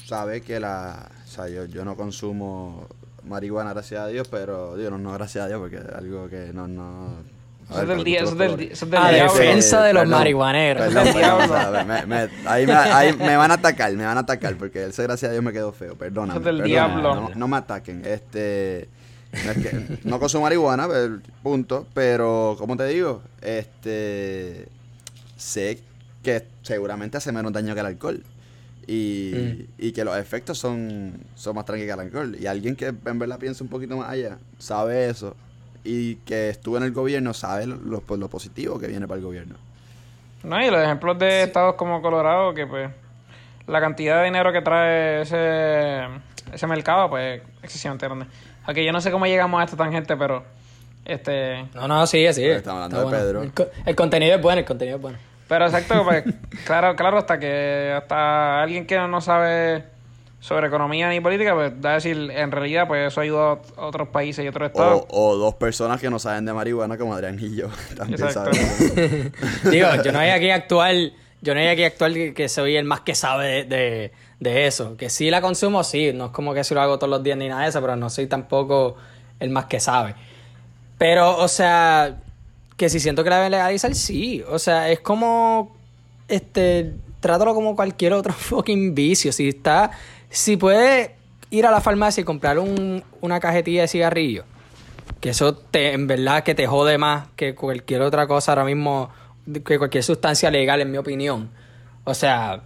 sabe 0.05 0.41
que 0.41 0.59
la, 0.59 1.09
o 1.25 1.27
sea, 1.27 1.47
yo, 1.47 1.65
yo 1.65 1.83
no 1.83 1.95
consumo 1.95 2.87
marihuana, 3.23 3.73
gracias 3.73 4.01
a 4.01 4.07
Dios, 4.07 4.27
pero 4.27 4.77
digo, 4.77 4.91
no, 4.91 4.99
no 4.99 5.13
gracias 5.13 5.45
a 5.45 5.47
Dios, 5.47 5.59
porque 5.59 5.77
es 5.77 5.89
algo 5.95 6.29
que 6.29 6.51
no, 6.53 6.67
no... 6.67 7.34
ver, 7.73 7.87
del 7.87 8.03
día- 8.03 8.23
del 8.23 8.37
del 8.37 8.69
diablo. 8.77 9.33
defensa 9.33 9.81
de 9.83 9.93
los 9.93 10.01
perdón, 10.03 10.19
marihuaneros. 10.19 10.83
perdón, 10.93 11.13
perdón, 11.13 11.87
me- 11.87 12.05
me- 12.05 12.29
ahí, 12.45 12.65
me, 12.67 12.73
ahí 12.73 13.13
me 13.17 13.35
van 13.37 13.51
a 13.51 13.55
atacar, 13.55 13.91
me 13.93 14.05
van 14.05 14.17
a 14.17 14.21
atacar, 14.21 14.55
porque 14.55 14.85
ese 14.85 15.03
gracias 15.03 15.29
a 15.29 15.31
Dios 15.33 15.43
me 15.43 15.51
quedó 15.51 15.71
feo, 15.71 15.95
perdóname. 15.95 16.39
Es 16.39 16.45
del 16.45 16.63
diablo. 16.63 17.15
No, 17.15 17.31
no 17.35 17.47
me 17.47 17.57
ataquen, 17.57 18.03
este... 18.05 18.87
No, 19.45 19.51
es 19.51 19.57
que, 19.57 19.97
no 20.05 20.19
consumo 20.19 20.43
marihuana, 20.43 20.87
pero- 20.87 21.19
punto, 21.43 21.85
pero 21.93 22.55
como 22.57 22.77
te 22.77 22.85
digo, 22.87 23.21
este 23.41 24.67
sé 25.37 25.79
que 26.23 26.45
seguramente 26.61 27.17
hace 27.17 27.31
menos 27.31 27.51
daño 27.51 27.73
que 27.73 27.79
el 27.81 27.85
alcohol. 27.87 28.23
Y, 28.87 29.65
y 29.79 29.91
que 29.93 30.05
los 30.05 30.15
efectos 30.15 30.59
son, 30.59 31.13
son 31.33 31.55
más 31.55 31.65
tranquilos 31.65 31.95
que 31.95 32.01
el 32.01 32.07
alcohol. 32.07 32.37
Y 32.39 32.45
alguien 32.45 32.75
que 32.75 32.93
en 33.05 33.19
verdad 33.19 33.39
piensa 33.39 33.63
un 33.63 33.69
poquito 33.69 33.97
más 33.97 34.09
allá, 34.09 34.37
sabe 34.59 35.09
eso. 35.09 35.35
Y 35.85 36.15
que 36.25 36.49
estuvo 36.49 36.77
en 36.77 36.83
el 36.83 36.91
gobierno, 36.91 37.33
sabe 37.33 37.67
lo, 37.67 37.75
lo- 37.77 38.17
lo 38.17 38.27
positivo 38.27 38.79
que 38.79 38.87
viene 38.87 39.07
para 39.07 39.19
el 39.19 39.23
gobierno. 39.25 39.55
No, 40.43 40.59
y 40.63 40.69
los 40.69 40.81
ejemplos 40.83 41.17
de 41.19 41.43
estados 41.43 41.75
como 41.75 42.01
Colorado, 42.01 42.53
que 42.53 42.65
pues 42.67 42.89
la 43.67 43.79
cantidad 43.79 44.17
de 44.19 44.25
dinero 44.25 44.51
que 44.51 44.61
trae 44.61 45.21
ese, 45.21 46.01
ese 46.51 46.67
mercado, 46.67 47.09
pues 47.09 47.41
excesivamente 47.63 48.05
grande. 48.07 48.25
Aunque 48.65 48.83
yo 48.83 48.91
no 48.91 48.99
sé 49.01 49.11
cómo 49.11 49.25
llegamos 49.27 49.61
a 49.61 49.63
esta 49.65 49.77
tangente, 49.77 50.17
pero 50.17 50.43
este 51.05 51.65
No, 51.75 51.87
no, 51.87 52.05
sigue. 52.07 52.31
Pero 52.33 52.53
estamos 52.57 52.83
hablando 52.83 52.97
Está 52.97 52.97
de 52.97 53.03
bueno. 53.05 53.25
Pedro. 53.25 53.43
El, 53.43 53.53
co- 53.53 53.71
el 53.85 53.95
contenido 53.95 54.35
es 54.35 54.41
bueno, 54.41 54.59
el 54.59 54.65
contenido 54.65 54.97
es 54.97 55.01
bueno. 55.01 55.17
Pero 55.47 55.65
exacto, 55.65 56.03
pues, 56.03 56.23
claro, 56.65 56.95
claro, 56.95 57.19
hasta 57.19 57.39
que 57.39 57.93
hasta 57.95 58.63
alguien 58.63 58.87
que 58.87 58.97
no 58.97 59.21
sabe 59.21 59.83
sobre 60.45 60.67
economía 60.67 61.09
ni 61.09 61.19
política, 61.21 61.55
pues 61.55 61.73
da 61.81 61.89
a 61.89 61.93
decir, 61.95 62.15
en 62.29 62.51
realidad, 62.51 62.87
pues 62.87 63.07
eso 63.07 63.19
ayuda 63.19 63.57
a 63.77 63.85
otros 63.87 64.09
países 64.09 64.45
y 64.45 64.47
otros 64.47 64.67
estados. 64.67 65.03
O, 65.09 65.29
o 65.29 65.35
dos 65.37 65.55
personas 65.55 65.99
que 65.99 66.07
no 66.07 66.19
saben 66.19 66.45
de 66.45 66.53
marihuana 66.53 66.99
como 66.99 67.15
Adrián 67.15 67.39
y 67.41 67.55
yo. 67.55 67.69
También 67.97 68.21
Exacto. 68.21 68.53
saben. 68.53 69.33
Digo, 69.71 69.87
yo 70.03 70.11
no 70.11 70.19
hay 70.19 70.29
aquí 70.29 70.51
actual, 70.51 71.13
yo 71.41 71.55
no 71.55 71.61
hay 71.61 71.69
aquí 71.69 71.83
actual 71.83 72.13
que, 72.13 72.35
que 72.35 72.47
soy 72.47 72.75
el 72.75 72.85
más 72.85 72.99
que 73.01 73.15
sabe 73.15 73.47
de, 73.47 73.63
de, 73.63 74.11
de 74.39 74.67
eso. 74.67 74.95
Que 74.97 75.09
sí 75.09 75.31
la 75.31 75.41
consumo, 75.41 75.83
sí, 75.83 76.13
no 76.13 76.25
es 76.25 76.31
como 76.31 76.53
que 76.53 76.63
si 76.63 76.75
lo 76.75 76.81
hago 76.81 76.99
todos 76.99 77.09
los 77.09 77.23
días 77.23 77.39
ni 77.39 77.47
nada 77.47 77.63
de 77.63 77.69
eso, 77.69 77.81
pero 77.81 77.95
no 77.95 78.11
soy 78.11 78.27
tampoco 78.27 78.97
el 79.39 79.49
más 79.49 79.65
que 79.65 79.79
sabe. 79.79 80.13
Pero, 80.99 81.39
o 81.39 81.47
sea, 81.47 82.17
que 82.77 82.87
si 82.89 82.99
siento 82.99 83.23
que 83.23 83.31
la 83.31 83.37
deben 83.37 83.51
legalizar, 83.51 83.95
sí. 83.95 84.43
O 84.47 84.59
sea, 84.59 84.91
es 84.91 84.99
como, 84.99 85.75
este, 86.27 86.93
trátalo 87.19 87.55
como 87.55 87.75
cualquier 87.75 88.13
otro 88.13 88.31
fucking 88.37 88.93
vicio. 88.93 89.31
Si 89.31 89.49
está, 89.49 89.89
si 90.35 90.57
puede 90.57 91.15
ir 91.49 91.65
a 91.65 91.71
la 91.71 91.81
farmacia 91.81 92.21
y 92.21 92.23
comprar 92.23 92.59
un, 92.59 93.03
una 93.21 93.39
cajetilla 93.39 93.81
de 93.83 93.87
cigarrillos, 93.87 94.45
que 95.21 95.29
eso 95.29 95.55
te, 95.55 95.93
en 95.93 96.07
verdad 96.07 96.43
que 96.43 96.55
te 96.55 96.67
jode 96.67 96.97
más 96.97 97.27
que 97.35 97.55
cualquier 97.55 98.01
otra 98.01 98.27
cosa 98.27 98.51
ahora 98.51 98.65
mismo, 98.65 99.09
que 99.65 99.77
cualquier 99.77 100.03
sustancia 100.03 100.51
legal, 100.51 100.81
en 100.81 100.91
mi 100.91 100.97
opinión. 100.97 101.49
O 102.03 102.13
sea, 102.13 102.61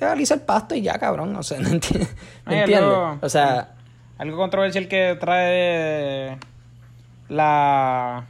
legaliza 0.00 0.34
el 0.34 0.40
pasto 0.40 0.74
y 0.74 0.82
ya, 0.82 0.98
cabrón. 0.98 1.34
O 1.36 1.42
sea, 1.42 1.58
no 1.60 1.68
entiendes. 1.68 2.14
Ay, 2.44 2.58
¿entiendes? 2.58 2.88
algo- 2.88 3.18
O 3.22 3.28
sea, 3.28 3.74
Algo 4.18 4.36
controversial 4.36 4.88
que 4.88 5.16
trae 5.20 6.38
la... 7.28 8.26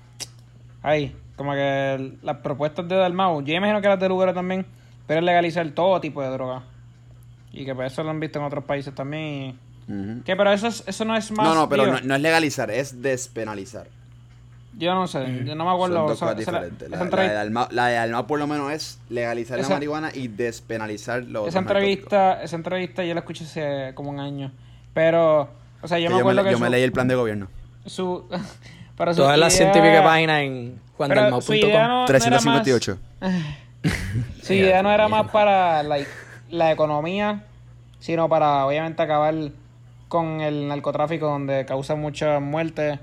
Ay, 0.83 1.17
como 1.37 1.53
que 1.53 2.12
las 2.23 2.37
propuestas 2.38 2.87
de 2.88 2.97
Dalmau. 2.97 3.43
Yo 3.43 3.55
imagino 3.55 3.81
que 3.81 3.88
las 3.88 3.99
de 4.01 4.09
Lugaro 4.09 4.35
también, 4.35 4.67
pero 5.07 5.21
es 5.21 5.25
legalizar 5.25 5.67
todo 5.71 6.01
tipo 6.01 6.21
de 6.23 6.29
droga. 6.29 6.62
Y 7.61 7.64
que 7.64 7.75
pues 7.75 7.92
eso 7.92 8.03
lo 8.05 8.11
han 8.11 8.21
visto 8.21 8.38
en 8.38 8.44
otros 8.44 8.64
países 8.64 8.94
también. 8.94 9.23
y- 9.25 9.59
Ujú. 9.92 10.23
¿Qué? 10.25 10.37
Pero 10.37 10.53
eso, 10.53 10.66
es- 10.68 10.85
eso 10.87 11.05
no 11.05 11.16
es 11.16 11.31
más... 11.33 11.47
No, 11.49 11.55
no, 11.55 11.68
pero 11.68 11.87
no, 11.87 12.01
no 12.01 12.14
es 12.14 12.21
legalizar, 12.21 12.71
es 12.71 13.01
despenalizar. 13.03 13.87
Yo 14.77 14.94
no 14.94 15.09
sé, 15.09 15.42
yo 15.44 15.57
no 15.57 15.64
me 15.64 15.71
acuerdo. 15.73 15.97
Son 15.97 16.07
dos 16.07 16.12
o 16.12 16.16
sea, 16.18 16.29
cosas 16.35 16.40
esa- 16.40 16.51
diferentes. 16.53 16.88
esa 16.92 17.05
La, 17.16 17.23
de 17.29 17.35
Dalmau, 17.35 17.66
la 17.73 17.87
de 17.88 17.94
Dalmau 17.97 18.27
por 18.29 18.38
lo 18.38 18.47
menos 18.47 18.71
es 18.71 19.01
legalizar 19.09 19.59
Esa- 19.59 19.71
la 19.71 19.75
marihuana 19.77 20.11
y 20.14 20.29
despenalizar 20.29 21.25
los 21.25 21.49
esa 21.49 21.62
narcóticos. 21.62 21.66
entrevista, 21.90 22.42
esa 22.44 22.55
entrevista 22.57 23.03
yo 23.05 23.14
la 23.14 23.21
escuché 23.21 23.44
hace 23.44 23.92
como 23.94 24.11
un 24.11 24.21
año. 24.21 24.53
Pero, 24.94 25.49
o 25.83 25.88
sea, 25.88 25.99
yo 25.99 26.09
Que 26.09 26.14
me 26.14 26.18
yo, 26.21 26.25
me, 26.25 26.31
acuerdo 26.31 26.42
le- 26.42 26.49
que 26.49 26.53
yo 26.53 26.59
me 26.61 26.71
leí 26.71 26.83
el 26.85 26.92
plan 26.92 27.09
de 27.09 27.14
gobierno. 27.16 27.49
su... 27.87 28.25
pero 28.97 29.14
su 29.14 29.23
Todas 29.23 29.37
las 29.38 29.53
idea- 29.57 29.73
científicas 29.73 30.05
páginas 30.05 30.42
en 30.42 30.81
más- 30.99 31.44
358. 32.07 32.99
Su 34.42 34.53
idea 34.53 34.83
no 34.83 34.90
era 34.92 35.09
más 35.09 35.31
para 35.31 35.83
like, 35.83 36.09
la 36.51 36.73
economía, 36.73 37.44
sino 38.00 38.28
para 38.28 38.66
obviamente 38.66 39.02
acabar 39.02 39.34
con 40.08 40.40
el 40.40 40.68
narcotráfico 40.68 41.26
donde 41.26 41.64
causa 41.66 41.94
muchas 41.94 42.40
muertes 42.40 42.98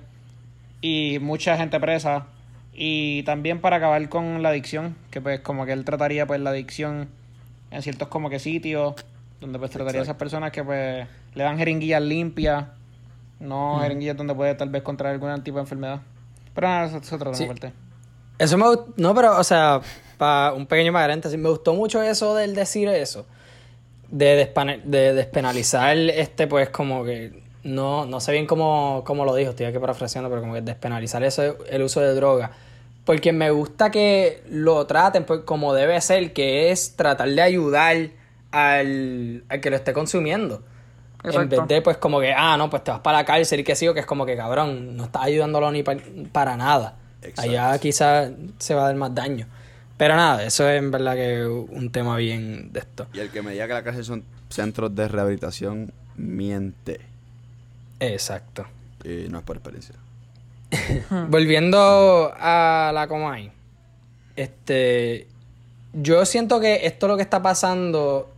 y 0.81 1.19
mucha 1.19 1.57
gente 1.57 1.79
presa 1.79 2.27
y 2.73 3.23
también 3.23 3.61
para 3.61 3.77
acabar 3.77 4.07
con 4.09 4.43
la 4.43 4.49
adicción, 4.49 4.95
que 5.11 5.21
pues 5.21 5.39
como 5.39 5.65
que 5.65 5.71
él 5.71 5.85
trataría 5.85 6.25
pues 6.27 6.41
la 6.41 6.49
adicción 6.49 7.09
en 7.71 7.81
ciertos 7.81 8.09
como 8.09 8.29
que 8.29 8.39
sitios 8.39 8.95
donde 9.39 9.59
pues 9.59 9.71
trataría 9.71 10.01
a 10.01 10.03
esas 10.03 10.17
personas 10.17 10.51
que 10.51 10.63
pues 10.63 11.07
le 11.33 11.43
dan 11.43 11.57
jeringuillas 11.57 12.01
limpias, 12.01 12.65
no 13.39 13.79
jeringuillas 13.81 14.17
donde 14.17 14.33
puede 14.33 14.55
tal 14.55 14.69
vez 14.69 14.81
contraer 14.83 15.15
algún 15.15 15.43
tipo 15.43 15.57
de 15.57 15.61
enfermedad. 15.61 16.01
Pero 16.53 16.67
nada, 16.67 16.85
eso 16.85 16.97
es 16.97 17.13
otro 17.13 17.31
tema 17.31 17.37
Sí. 17.37 17.43
aparte. 17.43 17.73
Eso 18.37 18.57
me 18.57 18.67
gustó, 18.67 18.93
no, 18.97 19.13
pero, 19.15 19.37
o 19.37 19.43
sea, 19.43 19.81
para 20.17 20.53
un 20.53 20.65
pequeño 20.65 20.91
paréntesis, 20.91 21.37
me 21.39 21.49
gustó 21.49 21.73
mucho 21.73 22.01
eso 22.01 22.35
del 22.35 22.55
decir 22.55 22.87
eso, 22.89 23.25
de, 24.09 24.35
de 24.85 25.13
despenalizar 25.13 25.97
este, 25.97 26.47
pues, 26.47 26.69
como 26.69 27.03
que, 27.03 27.43
no, 27.63 28.05
no 28.05 28.19
sé 28.19 28.31
bien 28.31 28.45
cómo, 28.45 29.03
cómo 29.05 29.25
lo 29.25 29.33
dijo, 29.35 29.51
estoy 29.51 29.65
aquí 29.65 29.79
parafraseando, 29.79 30.29
pero 30.29 30.41
como 30.41 30.53
que 30.53 30.61
despenalizar 30.61 31.23
eso, 31.23 31.57
el 31.69 31.81
uso 31.81 32.01
de 32.01 32.13
droga, 32.13 32.51
porque 33.05 33.31
me 33.33 33.51
gusta 33.51 33.91
que 33.91 34.41
lo 34.49 34.85
traten 34.87 35.25
pues, 35.25 35.41
como 35.41 35.73
debe 35.73 35.99
ser, 36.01 36.33
que 36.33 36.71
es 36.71 36.95
tratar 36.95 37.29
de 37.29 37.41
ayudar 37.41 38.09
al, 38.51 39.43
al 39.49 39.61
que 39.61 39.69
lo 39.69 39.75
esté 39.75 39.93
consumiendo. 39.93 40.63
En 41.23 41.49
vez 41.49 41.67
de, 41.67 41.81
pues, 41.81 41.97
como 41.97 42.19
que, 42.19 42.33
ah, 42.33 42.55
no, 42.55 42.69
pues 42.69 42.83
te 42.83 42.91
vas 42.91 42.99
para 42.99 43.17
la 43.19 43.25
cárcel 43.25 43.59
y 43.59 43.63
que 43.63 43.75
sigo, 43.75 43.93
que 43.95 43.99
es 44.01 44.05
como 44.05 44.25
que, 44.27 44.35
cabrón, 44.37 44.95
no 44.95 45.05
estás 45.05 45.23
ayudándolo 45.23 45.71
ni 45.71 45.81
pa- 45.81 45.95
para 46.31 46.55
nada. 46.55 46.97
Exacto. 47.23 47.49
Allá 47.49 47.79
quizás 47.79 48.29
se 48.59 48.75
va 48.75 48.83
a 48.83 48.85
dar 48.85 48.95
más 48.95 49.15
daño. 49.15 49.47
Pero 49.97 50.15
nada, 50.15 50.43
eso 50.43 50.67
es 50.69 50.77
en 50.77 50.91
verdad 50.91 51.15
que 51.15 51.45
un 51.45 51.89
tema 51.91 52.17
bien 52.17 52.71
de 52.73 52.79
esto. 52.79 53.07
Y 53.13 53.19
el 53.19 53.29
que 53.29 53.41
me 53.41 53.51
diga 53.51 53.67
que 53.67 53.73
la 53.73 53.83
cárcel 53.83 54.03
son 54.03 54.23
centros 54.49 54.93
de 54.93 55.07
rehabilitación, 55.07 55.93
miente. 56.17 56.99
Exacto. 57.99 58.65
Y 59.03 59.29
no 59.29 59.39
es 59.39 59.43
por 59.43 59.55
experiencia. 59.55 59.95
Volviendo 61.29 62.33
a 62.37 62.91
la 62.93 63.07
Comay, 63.07 63.51
este, 64.35 65.27
yo 65.93 66.25
siento 66.25 66.59
que 66.59 66.85
esto 66.85 67.07
lo 67.07 67.15
que 67.15 67.23
está 67.23 67.41
pasando, 67.41 68.29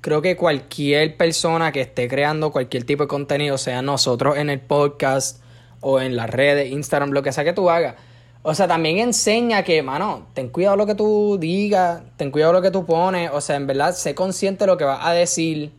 creo 0.00 0.20
que 0.20 0.36
cualquier 0.36 1.16
persona 1.16 1.70
que 1.70 1.82
esté 1.82 2.08
creando 2.08 2.50
cualquier 2.50 2.84
tipo 2.84 3.04
de 3.04 3.08
contenido, 3.08 3.56
sea 3.56 3.82
nosotros 3.82 4.36
en 4.36 4.50
el 4.50 4.58
podcast 4.60 5.40
o 5.80 6.00
en 6.00 6.16
las 6.16 6.28
redes, 6.28 6.72
Instagram, 6.72 7.10
lo 7.10 7.22
que 7.22 7.32
sea 7.32 7.44
que 7.44 7.52
tú 7.52 7.70
hagas, 7.70 7.94
o 8.42 8.54
sea, 8.54 8.66
también 8.66 8.98
enseña 8.98 9.62
que, 9.62 9.82
mano, 9.82 10.26
ten 10.34 10.48
cuidado 10.48 10.76
lo 10.76 10.86
que 10.86 10.94
tú 10.94 11.36
digas, 11.38 12.02
ten 12.16 12.30
cuidado 12.30 12.52
lo 12.52 12.62
que 12.62 12.70
tú 12.70 12.84
pones, 12.84 13.30
o 13.32 13.40
sea, 13.40 13.56
en 13.56 13.66
verdad, 13.66 13.94
sé 13.94 14.14
consciente 14.14 14.64
de 14.64 14.66
lo 14.66 14.76
que 14.76 14.84
vas 14.84 15.04
a 15.06 15.12
decir 15.12 15.70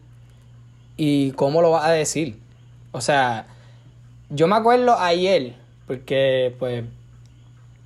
y 0.98 1.32
cómo 1.32 1.62
lo 1.62 1.72
vas 1.72 1.86
a 1.86 1.92
decir. 1.92 2.38
O 2.92 3.02
sea, 3.02 3.48
yo 4.30 4.48
me 4.48 4.56
acuerdo 4.56 4.98
ayer, 4.98 5.56
porque 5.88 6.56
pues 6.60 6.84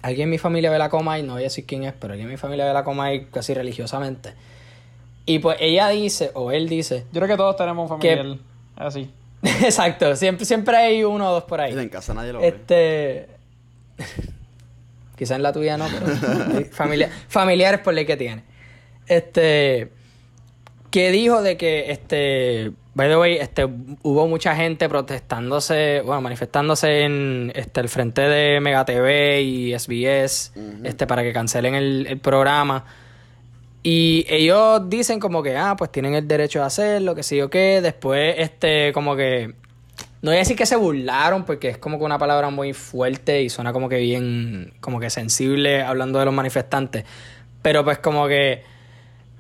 alguien 0.04 0.26
en 0.26 0.30
mi 0.30 0.38
familia 0.38 0.70
ve 0.70 0.78
la 0.78 0.90
coma 0.90 1.18
y 1.18 1.24
no 1.24 1.34
voy 1.34 1.42
a 1.42 1.46
decir 1.46 1.66
quién 1.66 1.84
es, 1.84 1.94
pero 2.00 2.14
alguien 2.14 2.28
en 2.28 2.34
mi 2.34 2.38
familia 2.38 2.66
ve 2.66 2.74
la 2.74 2.84
coma 2.84 3.14
y 3.14 3.26
casi 3.26 3.54
religiosamente. 3.54 4.34
Y 5.26 5.40
pues 5.40 5.58
ella 5.60 5.90
dice, 5.90 6.32
o 6.36 6.52
él 6.52 6.70
dice, 6.70 7.06
Yo 7.12 7.20
creo 7.20 7.28
que 7.28 7.38
todos 7.38 7.56
tenemos 7.58 7.90
un 7.90 8.00
Que- 8.00 8.16
familiar 8.18 8.40
así. 8.76 9.10
exacto, 9.44 10.16
siempre, 10.16 10.46
siempre 10.46 10.78
hay 10.78 11.04
uno 11.04 11.30
o 11.30 11.34
dos 11.34 11.44
por 11.46 11.62
ahí. 11.62 11.74
En 11.78 11.90
casa 11.90 12.14
nadie 12.14 12.32
lo 12.34 12.40
ve. 12.40 12.48
Este. 12.48 13.28
Quizá 15.18 15.36
en 15.36 15.44
la 15.44 15.52
tuya 15.52 15.78
no, 15.78 15.88
pero. 15.92 16.66
familia- 16.72 17.10
familiares 17.28 17.82
por 17.82 17.94
ley 17.94 18.06
que 18.06 18.16
tiene. 18.18 18.44
Este. 19.08 19.90
Que 20.92 21.12
dijo 21.12 21.42
de 21.42 21.58
que, 21.58 21.92
este. 21.92 22.72
By 22.94 23.10
the 23.10 23.18
way, 23.18 23.36
este, 23.36 23.66
hubo 23.66 24.28
mucha 24.28 24.56
gente 24.56 24.90
protestándose, 24.90 26.02
bueno, 26.04 26.22
manifestándose 26.22 27.04
en 27.04 27.52
este, 27.54 27.80
el 27.82 27.90
frente 27.90 28.22
de 28.22 28.60
Mega 28.60 28.86
TV 28.86 29.42
y 29.44 29.78
SBS, 29.78 30.52
este, 30.84 31.06
para 31.06 31.22
que 31.22 31.32
cancelen 31.32 31.76
el, 31.76 32.08
el 32.10 32.20
programa. 32.20 32.86
Y 33.84 34.26
ellos 34.30 34.90
dicen 34.90 35.20
como 35.20 35.44
que, 35.44 35.56
ah, 35.56 35.76
pues 35.78 35.92
tienen 35.92 36.16
el 36.16 36.28
derecho 36.28 36.60
de 36.60 36.66
hacerlo, 36.66 37.14
que 37.14 37.22
sí 37.22 37.40
o 37.40 37.52
qué. 37.52 37.82
Después, 37.84 38.34
este, 38.40 38.92
como 38.94 39.16
que 39.16 39.54
no 40.22 40.32
voy 40.32 40.38
a 40.38 40.40
decir 40.40 40.56
que 40.58 40.66
se 40.66 40.76
burlaron 40.76 41.46
porque 41.46 41.70
es 41.70 41.78
como 41.78 41.98
que 42.00 42.04
una 42.06 42.18
palabra 42.18 42.50
muy 42.50 42.74
fuerte 42.74 43.42
y 43.44 43.50
suena 43.50 43.72
como 43.74 43.88
que 43.90 43.98
bien, 43.98 44.74
como 44.82 45.00
que 45.00 45.10
sensible 45.10 45.84
hablando 45.84 46.20
de 46.20 46.26
los 46.26 46.34
manifestantes. 46.34 47.06
Pero 47.62 47.84
pues 47.84 48.00
como 48.00 48.28
que, 48.28 48.64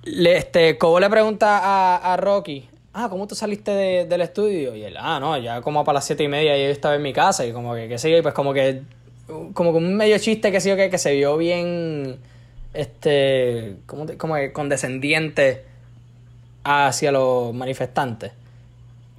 le, 0.04 0.38
este, 0.38 0.78
Cobo 0.78 1.00
le 1.00 1.10
pregunta 1.10 1.58
a, 1.60 2.14
a 2.14 2.18
Rocky, 2.18 2.70
ah, 2.94 3.08
¿cómo 3.10 3.28
tú 3.28 3.36
saliste 3.36 3.72
de- 3.72 4.06
del 4.06 4.22
estudio? 4.22 4.76
Y 4.76 4.84
él, 4.84 4.96
ah, 5.00 5.20
no, 5.20 5.38
ya 5.38 5.62
como 5.62 5.84
para 5.84 5.96
las 5.96 6.06
siete 6.06 6.24
y 6.24 6.28
media 6.28 6.56
yo 6.58 6.66
estaba 6.66 6.96
en 6.96 7.02
mi 7.02 7.14
casa 7.14 7.46
y 7.46 7.52
como 7.52 7.74
que, 7.74 7.88
qué 7.88 7.98
sé 7.98 8.12
yo, 8.12 8.18
y 8.18 8.22
pues 8.22 8.34
como 8.34 8.54
que, 8.54 8.82
como 9.54 9.72
que 9.72 9.78
un 9.78 9.96
medio 9.96 10.18
chiste 10.20 10.52
que 10.52 10.62
sí 10.62 10.72
o 10.72 10.76
qué, 10.76 10.90
que 10.90 10.98
se 10.98 11.14
vio 11.16 11.38
bien, 11.38 12.18
este, 12.74 13.78
como, 13.88 14.06
como 14.18 14.36
que 14.36 14.52
condescendiente 14.54 15.64
hacia 16.64 17.12
los 17.12 17.54
manifestantes 17.54 18.32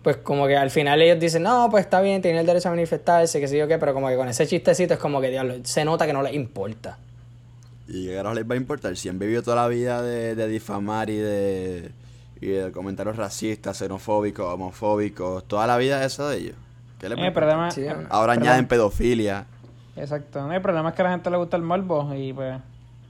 pues 0.09 0.17
como 0.23 0.47
que 0.47 0.57
al 0.57 0.71
final 0.71 1.03
ellos 1.03 1.21
dicen, 1.21 1.43
no, 1.43 1.69
pues 1.71 1.85
está 1.85 2.01
bien, 2.01 2.23
tiene 2.23 2.41
el 2.41 2.47
derecho 2.47 2.69
a 2.69 2.71
manifestarse, 2.71 3.41
que 3.41 3.47
sé 3.47 3.59
yo 3.59 3.69
qué, 3.69 3.77
pero 3.77 3.93
como 3.93 4.09
que 4.09 4.17
con 4.17 4.27
ese 4.27 4.47
chistecito 4.47 4.95
es 4.95 5.01
como 5.01 5.21
que, 5.21 5.29
diablo, 5.29 5.57
se 5.65 5.85
nota 5.85 6.07
que 6.07 6.15
no 6.15 6.23
les 6.23 6.33
importa. 6.33 6.97
Y 7.87 8.07
qué 8.07 8.23
les 8.33 8.49
va 8.51 8.55
a 8.55 8.57
importar 8.57 8.97
si 8.97 9.11
han 9.11 9.19
vivido 9.19 9.43
toda 9.43 9.57
la 9.57 9.69
vida 9.69 10.01
de, 10.01 10.35
de 10.35 10.49
difamar 10.49 11.11
y 11.11 11.17
de, 11.19 11.91
y 12.41 12.47
de 12.47 12.73
comentarios 12.73 13.17
racistas, 13.17 13.77
xenofóbicos, 13.77 14.47
homofóbicos, 14.47 15.45
toda 15.47 15.67
la 15.67 15.77
vida 15.77 16.03
eso 16.03 16.27
de 16.31 16.39
ellos. 16.39 16.55
¿Qué 16.99 17.11
les 17.11 17.19
Eh, 17.19 17.27
importar? 17.27 17.35
problema- 17.35 17.71
Sí, 17.71 17.83
eh, 17.83 17.95
Ahora 18.09 18.33
añaden 18.33 18.67
pedofilia. 18.67 19.45
Exacto. 19.95 20.51
El 20.51 20.63
problema 20.63 20.89
es 20.89 20.95
que 20.95 21.03
a 21.03 21.05
la 21.05 21.11
gente 21.11 21.29
le 21.29 21.37
gusta 21.37 21.59
el 21.59 21.63
morbo 21.65 22.15
y 22.15 22.33
pues 22.33 22.59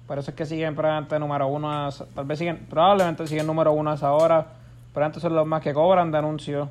por 0.09 0.19
eso 0.19 0.33
es 0.33 0.37
que 0.37 0.47
siguen 0.47 0.75
probablemente 0.75 1.17
número 1.21 1.47
uno, 1.47 1.71
a 1.71 1.91
tal 2.15 2.25
vez 2.25 2.39
siguen, 2.41 2.67
probablemente 2.69 3.25
siguen 3.29 3.47
número 3.47 3.73
uno 3.73 3.93
a 3.93 3.95
esa 3.95 4.11
hora, 4.13 4.47
pero 4.95 5.07
antes 5.07 5.23
son 5.23 5.35
los 5.37 5.47
más 5.47 5.63
que 5.63 5.73
cobran 5.73 6.11
de 6.11 6.19
anuncios. 6.19 6.69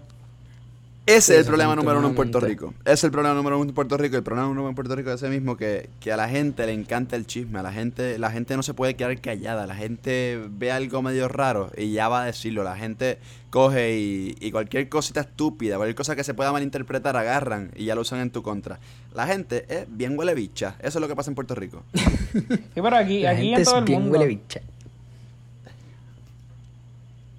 Ese 1.08 1.36
es 1.36 1.40
el 1.40 1.46
problema 1.46 1.74
número 1.74 2.00
uno 2.00 2.10
en 2.10 2.16
Puerto 2.16 2.42
Desafortunadamente. 2.42 2.76
Rico. 2.76 2.84
Ese 2.84 2.94
es 2.94 3.04
el 3.06 3.12
problema 3.12 3.34
número 3.34 3.58
uno 3.58 3.70
en 3.70 3.74
Puerto 3.74 3.96
Rico. 3.96 4.18
El 4.18 4.24
problema 4.24 4.48
número 4.48 4.62
uno 4.64 4.70
en 4.70 4.76
Puerto 4.76 4.94
Rico 4.94 5.10
es 5.10 5.16
ese 5.16 5.30
mismo 5.30 5.56
que, 5.56 5.90
que 6.02 6.12
a 6.12 6.18
la 6.18 6.28
gente 6.28 6.66
le 6.66 6.74
encanta 6.74 7.16
el 7.16 7.26
chisme. 7.26 7.60
A 7.60 7.64
la 7.64 7.72
gente, 7.72 8.20
la 8.20 8.30
gente 8.30 8.58
no 8.58 8.62
se 8.62 8.74
puede 8.74 8.96
quedar 8.96 9.18
callada. 9.22 9.66
La 9.68 9.76
gente 9.76 10.38
ve 10.50 10.70
algo 10.70 11.02
medio 11.02 11.30
raro 11.30 11.72
y 11.78 11.94
ya 11.94 12.10
va 12.10 12.24
a 12.24 12.26
decirlo. 12.26 12.64
La 12.64 12.76
gente 12.76 13.20
coge 13.52 13.98
y, 13.98 14.36
y 14.42 14.52
cualquier 14.52 14.90
cosita 14.90 15.22
estúpida, 15.22 15.78
cualquier 15.78 15.96
cosa 15.96 16.14
que 16.14 16.26
se 16.26 16.34
pueda 16.34 16.52
malinterpretar, 16.52 17.16
agarran 17.16 17.72
y 17.78 17.86
ya 17.86 17.96
lo 17.96 18.02
usan 18.02 18.20
en 18.20 18.30
tu 18.30 18.44
contra. 18.44 18.78
La 19.16 19.26
gente 19.28 19.66
es 19.70 19.86
bien 19.90 20.20
huele 20.20 20.36
bicha. 20.36 20.76
Eso 20.80 21.00
es 21.00 21.02
lo 21.02 21.08
que 21.08 21.16
pasa 21.16 21.32
en 21.32 21.36
Puerto 21.36 21.56
Rico. 21.56 21.84
Sí, 22.34 22.82
pero 22.82 22.96
aquí, 22.98 23.22
La 23.22 23.30
aquí 23.32 23.44
gente 23.54 23.60
en 23.62 23.64
todo 23.64 23.76
es 23.76 23.80
el 23.80 23.86
bien 23.86 24.02
mundo. 24.02 24.20
huele 24.20 24.28
bicha. 24.28 24.60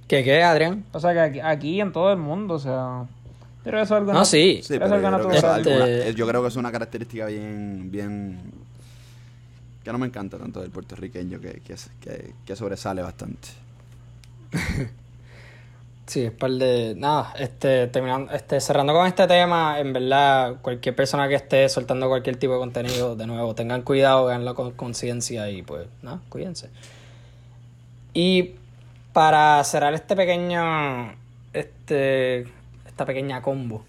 ¿Qué 0.09 0.25
qué, 0.25 0.43
Adrián? 0.43 0.85
O 0.93 1.01
sea 1.01 1.13
que 1.13 1.21
aquí, 1.21 1.41
aquí 1.41 1.81
en 1.83 1.93
todo 1.93 2.11
el 2.11 2.19
mundo, 2.19 2.55
o 2.55 2.59
sea. 2.59 3.05
Pero 3.71 3.83
eso 3.83 3.95
es 3.95 4.01
algo 4.01 4.13
No, 4.13 4.25
sí. 4.25 4.61
Sí, 4.63 4.75
Eso 4.75 4.81
pero 4.81 4.97
es 4.97 5.03
yo 5.03 5.09
algo 5.09 5.19
creo, 5.19 5.31
que 5.31 5.37
eso 5.39 5.47
es 5.51 5.57
natural. 5.59 5.83
alguna- 5.83 6.11
yo 6.11 6.27
creo 6.27 6.43
que 6.43 6.49
es 6.49 6.57
una 6.57 6.73
característica 6.73 7.27
bien, 7.27 7.91
bien 7.91 8.41
que 9.85 9.93
no 9.93 9.99
me 9.99 10.07
encanta 10.07 10.37
tanto 10.39 10.61
del 10.61 10.71
puertorriqueño, 10.71 11.41
que, 11.41 11.61
que, 11.61 11.75
que- 12.01 12.33
que 12.47 12.57
sobresale 12.57 13.03
bastante. 13.03 13.49
Sí, 16.07 16.23
es 16.23 16.33
par 16.33 16.51
de. 16.53 16.95
Nada, 16.97 17.35
este, 17.39 17.87
terminando, 17.89 18.33
este, 18.33 18.63
cerrando 18.63 18.95
con 18.95 19.07
este 19.07 19.27
tema, 19.27 19.79
en 19.79 19.93
verdad, 19.93 20.57
cualquier 20.63 20.97
persona 20.97 21.29
que 21.29 21.35
esté 21.35 21.69
soltando 21.69 22.09
cualquier 22.09 22.37
tipo 22.37 22.55
de 22.55 22.59
contenido, 22.61 23.15
de 23.15 23.27
nuevo, 23.27 23.55
tengan 23.55 23.83
cuidado, 23.83 24.27
háganlo 24.27 24.55
con 24.55 24.71
conciencia 24.71 25.51
y 25.51 25.61
pues, 25.61 25.87
nada, 26.01 26.21
cuídense. 26.31 26.71
Y 28.15 28.53
para 29.13 29.63
cerrar 29.65 29.93
este 29.93 30.17
pequeño. 30.17 31.13
Este. 31.53 32.47
Esta 32.99 33.07
pequeña 33.07 33.41
combo. 33.43 33.85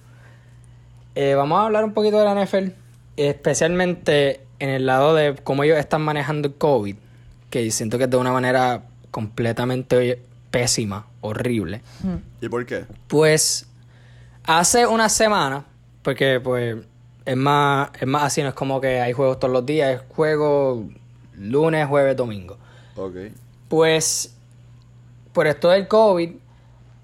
eh, 1.15 1.33
vamos 1.33 1.59
a 1.59 1.65
hablar 1.65 1.83
un 1.83 1.93
poquito 1.93 2.19
de 2.19 2.25
la 2.25 2.45
NFL. 2.45 2.73
Especialmente 3.17 4.41
en 4.59 4.69
el 4.69 4.85
lado 4.85 5.15
de 5.15 5.33
cómo 5.43 5.63
ellos 5.63 5.79
están 5.79 6.03
manejando 6.03 6.49
el 6.49 6.53
COVID. 6.53 6.95
Que 7.49 7.71
siento 7.71 7.97
que 7.97 8.03
es 8.03 8.09
de 8.11 8.17
una 8.17 8.31
manera 8.31 8.83
completamente 9.09 10.21
pésima, 10.51 11.07
horrible. 11.21 11.81
¿Y 12.39 12.49
por 12.49 12.67
qué? 12.67 12.85
Pues 13.07 13.67
hace 14.43 14.85
una 14.85 15.09
semana, 15.09 15.65
porque 16.03 16.39
pues 16.39 16.77
es 17.25 17.35
más, 17.35 17.89
es 17.99 18.05
más 18.05 18.25
así, 18.25 18.43
no 18.43 18.49
es 18.49 18.53
como 18.53 18.79
que 18.79 19.01
hay 19.01 19.13
juegos 19.13 19.39
todos 19.39 19.51
los 19.51 19.65
días, 19.65 19.95
es 19.95 20.01
juego 20.15 20.87
lunes, 21.35 21.87
jueves, 21.87 22.15
domingo. 22.15 22.59
Ok. 22.95 23.15
Pues 23.69 24.35
por 25.33 25.47
esto 25.47 25.69
del 25.69 25.87
COVID, 25.87 26.29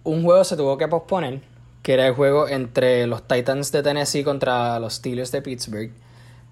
un 0.03 0.23
juego 0.23 0.43
se 0.43 0.55
tuvo 0.55 0.77
que 0.77 0.87
posponer 0.87 1.54
que 1.85 1.93
era 1.93 2.07
el 2.07 2.15
juego 2.15 2.47
entre 2.47 3.05
los 3.05 3.27
Titans 3.27 3.71
de 3.71 3.83
Tennessee 3.83 4.23
contra 4.23 4.79
los 4.79 4.95
Steelers 4.95 5.31
de 5.31 5.43
Pittsburgh, 5.43 5.91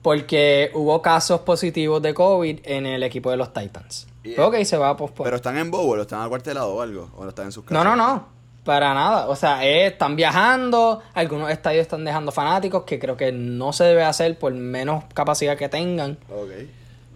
porque 0.03 0.69
hubo 0.75 1.01
casos 1.01 1.39
positivos 1.39 2.03
de 2.03 2.13
COVID 2.13 2.59
en 2.65 2.85
el 2.85 3.01
equipo 3.01 3.31
de 3.31 3.37
los 3.37 3.51
Titans. 3.51 4.05
Ok, 4.37 4.57
se 4.63 4.77
va 4.77 4.89
a 4.89 4.95
posponer. 4.95 5.25
Pero 5.25 5.37
están 5.37 5.57
en 5.57 5.71
Bowl, 5.71 5.99
están 5.99 6.21
acuartelados 6.21 6.71
o 6.71 6.83
algo, 6.83 7.09
o 7.17 7.23
no 7.23 7.29
están 7.29 7.45
en 7.47 7.51
sus 7.51 7.63
No, 7.63 7.79
casas. 7.79 7.85
no, 7.85 7.95
no. 7.95 8.27
Para 8.63 8.93
nada. 8.93 9.27
O 9.27 9.35
sea, 9.35 9.65
eh, 9.65 9.87
están 9.87 10.15
viajando. 10.15 11.01
Algunos 11.15 11.49
estadios 11.49 11.81
están 11.81 12.05
dejando 12.05 12.31
fanáticos, 12.31 12.83
que 12.83 12.99
creo 12.99 13.17
que 13.17 13.31
no 13.31 13.73
se 13.73 13.85
debe 13.85 14.03
hacer 14.03 14.37
por 14.37 14.53
menos 14.53 15.03
capacidad 15.15 15.57
que 15.57 15.67
tengan. 15.67 16.19
Ok. 16.29 16.51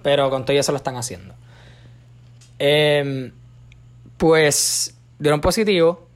Pero 0.02 0.32
con 0.32 0.44
todo 0.44 0.58
eso 0.58 0.72
lo 0.72 0.78
están 0.78 0.96
haciendo. 0.96 1.36
Em, 2.58 3.32
pues 4.18 4.96
dieron 5.20 5.40
positivo. 5.40 6.07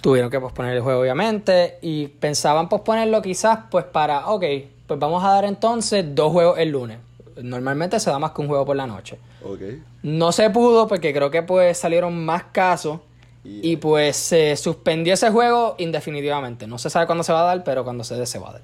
Tuvieron 0.00 0.30
que 0.30 0.40
posponer 0.40 0.74
el 0.74 0.82
juego, 0.82 1.00
obviamente. 1.00 1.78
Y 1.82 2.06
pensaban 2.08 2.68
posponerlo 2.68 3.20
quizás, 3.22 3.58
pues 3.70 3.84
para, 3.84 4.28
ok, 4.28 4.44
pues 4.86 4.98
vamos 5.00 5.22
a 5.24 5.28
dar 5.30 5.44
entonces 5.44 6.04
dos 6.14 6.32
juegos 6.32 6.58
el 6.58 6.70
lunes. 6.70 6.98
Normalmente 7.42 7.98
se 8.00 8.10
da 8.10 8.18
más 8.18 8.30
que 8.32 8.40
un 8.42 8.48
juego 8.48 8.64
por 8.64 8.76
la 8.76 8.86
noche. 8.86 9.18
Ok. 9.44 9.60
No 10.02 10.32
se 10.32 10.48
pudo 10.50 10.86
porque 10.88 11.12
creo 11.12 11.30
que 11.30 11.42
pues 11.42 11.76
salieron 11.78 12.24
más 12.24 12.44
casos. 12.44 13.00
Y- 13.44 13.72
Y 13.72 13.76
pues 13.76 14.16
se 14.16 14.56
suspendió 14.56 15.12
ese 15.14 15.30
juego 15.30 15.74
indefinitivamente. 15.78 16.66
No 16.66 16.78
se 16.78 16.88
sabe 16.88 17.04
cuándo 17.06 17.24
se 17.24 17.32
va 17.32 17.42
a 17.42 17.44
dar, 17.44 17.64
pero 17.64 17.84
cuando 17.84 18.02
se 18.04 18.14
dé 18.14 18.24
se 18.24 18.38
va 18.38 18.50
a 18.50 18.52
dar. 18.54 18.62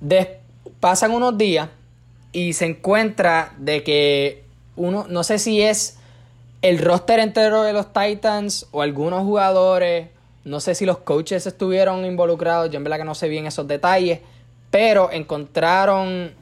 Des- 0.00 0.28
pasan 0.80 1.10
unos 1.12 1.36
días 1.36 1.68
y 2.32 2.52
se 2.54 2.64
encuentra 2.66 3.52
de 3.58 3.82
que 3.82 4.44
uno, 4.76 5.04
no 5.08 5.22
sé 5.24 5.38
si 5.38 5.60
es 5.60 5.98
el 6.62 6.78
roster 6.78 7.20
entero 7.20 7.62
de 7.62 7.72
los 7.72 7.92
Titans 7.92 8.66
o 8.70 8.82
algunos 8.82 9.22
jugadores, 9.22 10.08
no 10.44 10.60
sé 10.60 10.74
si 10.74 10.84
los 10.86 10.98
coaches 10.98 11.46
estuvieron 11.46 12.04
involucrados, 12.04 12.70
yo 12.70 12.76
en 12.76 12.84
verdad 12.84 12.98
que 12.98 13.04
no 13.04 13.14
sé 13.14 13.28
bien 13.28 13.46
esos 13.46 13.66
detalles, 13.66 14.20
pero 14.70 15.10
encontraron 15.10 16.32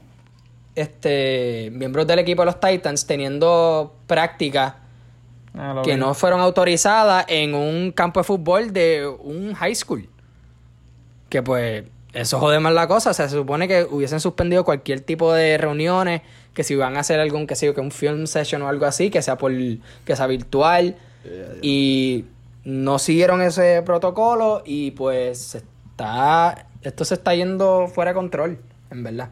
este 0.75 1.71
miembros 1.73 2.07
del 2.07 2.21
equipo 2.21 2.43
de 2.43 2.47
los 2.47 2.61
Titans 2.61 3.07
teniendo 3.07 3.95
práctica 4.07 4.77
Ah, 5.55 5.83
que 5.85 5.95
vi. 5.95 5.97
no 5.97 6.15
fueron 6.15 6.41
autorizadas 6.41 7.25
en 7.29 7.55
un 7.55 7.91
campo 7.91 8.21
de 8.21 8.25
fútbol 8.25 8.73
de 8.73 9.09
un 9.09 9.55
high 9.55 9.75
school. 9.75 10.09
Que 11.29 11.43
pues 11.43 11.85
eso 12.13 12.39
jode 12.39 12.61
más 12.61 12.73
la 12.73 12.87
cosa. 12.87 13.11
O 13.11 13.15
sea, 13.15 13.29
se 13.29 13.37
supone 13.37 13.67
que 13.67 13.83
hubiesen 13.85 14.21
suspendido 14.21 14.65
cualquier 14.65 15.01
tipo 15.01 15.33
de 15.33 15.59
reuniones, 15.59 16.23
que 16.59 16.65
si 16.65 16.75
van 16.75 16.97
a 16.97 17.01
hacer 17.01 17.21
algún, 17.21 17.47
que 17.47 17.55
sé 17.55 17.67
yo, 17.67 17.73
que 17.75 17.81
un 17.81 17.93
film 17.93 18.27
session 18.27 18.63
o 18.63 18.69
algo 18.69 18.85
así, 18.85 19.11
que 19.11 19.23
sea 19.23 19.39
por, 19.39 19.53
que 20.05 20.17
sea 20.17 20.27
virtual. 20.27 20.97
Eh, 21.25 21.59
Y 21.63 22.25
no 22.65 22.99
siguieron 22.99 23.41
ese 23.43 23.81
protocolo 23.87 24.65
y 24.67 24.91
pues 24.91 25.55
está, 25.55 26.67
esto 26.83 27.05
se 27.05 27.15
está 27.15 27.33
yendo 27.37 27.87
fuera 27.87 28.11
de 28.11 28.17
control, 28.17 28.59
en 28.91 29.05
verdad. 29.05 29.29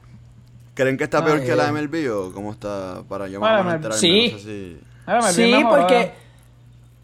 ¿Creen 0.75 0.97
que 0.97 1.03
está 1.03 1.25
peor 1.25 1.41
Ay, 1.41 1.47
que 1.49 1.57
la 1.57 1.67
ay. 1.67 1.73
MLB 1.73 2.09
o 2.13 2.33
cómo 2.33 2.53
está? 2.53 3.03
Para 3.09 3.27
yo 3.27 3.41
Bueno, 3.41 3.65
me- 3.65 3.93
sí. 3.95 4.31
no 4.33 4.39
sé 4.39 4.45
si- 4.45 4.81
Ah, 5.05 5.33
Sí, 5.33 5.53
porque 5.69 6.13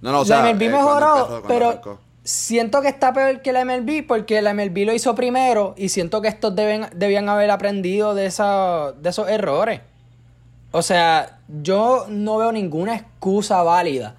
No, 0.03 0.13
no, 0.13 0.21
o 0.21 0.25
sea, 0.25 0.43
la 0.43 0.51
MLB 0.53 0.63
eh, 0.67 0.69
mejoró, 0.71 1.17
empezó, 1.19 1.43
pero 1.49 1.69
arrancó. 1.71 2.01
siento 2.23 2.81
que 2.81 2.89
está 2.89 3.13
peor 3.13 3.43
que 3.43 3.53
la 3.53 3.65
MLB 3.65 4.07
porque 4.07 4.41
la 4.41 4.55
MLB 4.55 4.87
lo 4.87 4.93
hizo 4.93 5.17
primero 5.17 5.75
y 5.77 5.89
siento 5.89 6.21
que 6.23 6.29
estos 6.29 6.55
deben, 6.55 6.87
debían 6.95 7.29
haber 7.29 7.51
aprendido 7.51 8.15
de, 8.15 8.27
esa, 8.27 8.93
de 8.93 9.09
esos 9.11 9.29
errores. 9.29 9.81
O 10.73 10.83
sea, 10.83 11.39
yo 11.63 12.07
no 12.09 12.39
veo 12.39 12.51
ninguna 12.51 12.95
excusa 12.97 13.63
válida 13.63 14.17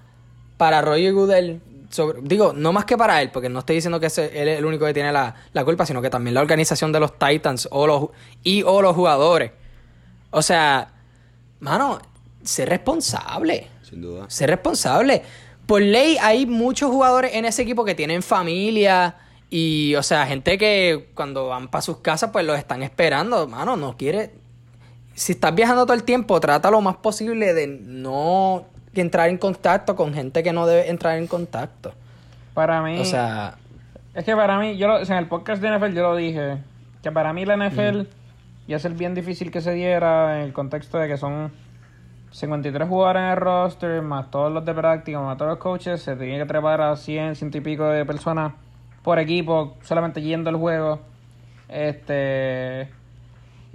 para 0.56 0.80
Roger 0.82 1.12
Goodell. 1.12 1.60
sobre- 1.90 2.20
digo, 2.22 2.52
no 2.52 2.72
más 2.72 2.86
que 2.86 2.96
para 2.96 3.22
él, 3.22 3.30
porque 3.30 3.48
no 3.48 3.60
estoy 3.60 3.76
diciendo 3.76 4.00
que 4.00 4.06
ese- 4.06 4.40
él 4.42 4.48
es 4.48 4.58
el 4.58 4.64
único 4.64 4.84
que 4.84 4.92
tiene 4.94 5.12
la, 5.12 5.32
la 5.52 5.64
culpa, 5.64 5.86
sino 5.86 6.02
que 6.02 6.10
también 6.10 6.34
la 6.34 6.40
organización 6.40 6.90
de 6.90 6.98
los 6.98 7.16
Titans 7.20 7.68
o 7.70 7.86
los, 7.86 8.06
y 8.42 8.64
o 8.64 8.82
los 8.82 8.96
jugadores. 8.96 9.52
O 10.32 10.42
sea, 10.42 10.92
mano, 11.60 12.00
ser 12.42 12.68
responsable. 12.68 13.68
Sin 13.88 14.00
duda. 14.02 14.24
Ser 14.28 14.50
responsable. 14.50 15.22
Por 15.66 15.82
ley 15.82 16.16
hay 16.20 16.46
muchos 16.46 16.90
jugadores 16.90 17.34
en 17.34 17.44
ese 17.44 17.62
equipo 17.62 17.84
que 17.84 17.94
tienen 17.94 18.22
familia 18.24 19.14
y, 19.48 19.94
o 19.94 20.02
sea, 20.02 20.26
gente 20.26 20.58
que 20.58 21.10
cuando 21.14 21.46
van 21.48 21.68
para 21.68 21.82
sus 21.82 21.98
casas 21.98 22.30
pues 22.32 22.44
los 22.44 22.58
están 22.58 22.82
esperando. 22.82 23.46
Mano, 23.46 23.76
no 23.76 23.96
quiere... 23.96 24.34
Si 25.14 25.32
estás 25.32 25.54
viajando 25.54 25.84
todo 25.86 25.94
el 25.94 26.02
tiempo, 26.04 26.38
trata 26.40 26.70
lo 26.70 26.80
más 26.80 26.96
posible 26.96 27.54
de 27.54 27.66
no 27.66 28.64
entrar 28.94 29.28
en 29.28 29.38
contacto 29.38 29.96
con 29.96 30.12
gente 30.14 30.42
que 30.42 30.52
no 30.52 30.66
debe 30.66 30.90
entrar 30.90 31.18
en 31.18 31.26
contacto. 31.26 31.92
Para 32.52 32.82
mí, 32.82 32.98
O 33.00 33.04
sea, 33.04 33.56
es 34.14 34.24
que 34.24 34.34
para 34.36 34.58
mí, 34.58 34.76
yo 34.76 34.86
lo- 34.88 35.00
o 35.00 35.04
sea, 35.04 35.16
en 35.16 35.22
el 35.24 35.28
podcast 35.28 35.60
de 35.62 35.68
NFL 35.68 35.94
yo 35.94 36.02
lo 36.02 36.16
dije, 36.16 36.58
que 37.02 37.10
para 37.12 37.32
mí 37.32 37.44
la 37.44 37.54
NFL 37.56 38.06
iba 38.66 38.76
a 38.76 38.80
ser 38.80 38.92
bien 38.92 39.14
difícil 39.14 39.50
que 39.50 39.60
se 39.60 39.72
diera 39.72 40.38
en 40.38 40.44
el 40.46 40.52
contexto 40.52 40.98
de 40.98 41.08
que 41.08 41.16
son 41.16 41.52
53 42.30 42.88
jugadores 42.88 43.22
en 43.22 43.28
el 43.30 43.36
roster, 43.36 44.02
más 44.02 44.30
todos 44.30 44.52
los 44.52 44.64
de 44.64 44.74
práctica, 44.74 45.20
más 45.20 45.36
todos 45.36 45.50
los 45.50 45.58
coaches, 45.58 46.02
se 46.02 46.16
tenía 46.16 46.38
que 46.38 46.46
trepar 46.46 46.80
a 46.80 46.96
100, 46.96 47.36
ciento 47.36 47.58
y 47.58 47.60
pico 47.60 47.84
de 47.86 48.04
personas 48.04 48.52
por 49.02 49.18
equipo, 49.18 49.76
solamente 49.82 50.22
yendo 50.22 50.50
al 50.50 50.56
juego. 50.56 51.00
Este. 51.68 52.88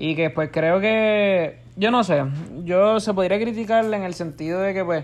Y 0.01 0.15
que 0.15 0.29
pues 0.29 0.49
creo 0.49 0.79
que. 0.79 1.59
Yo 1.75 1.91
no 1.91 2.05
sé. 2.05 2.23
Yo 2.63 3.01
se 3.01 3.13
podría 3.13 3.38
criticar 3.38 3.83
en 3.83 4.03
el 4.03 4.13
sentido 4.13 4.62
de 4.62 4.73
que 4.73 4.85
pues. 4.85 5.03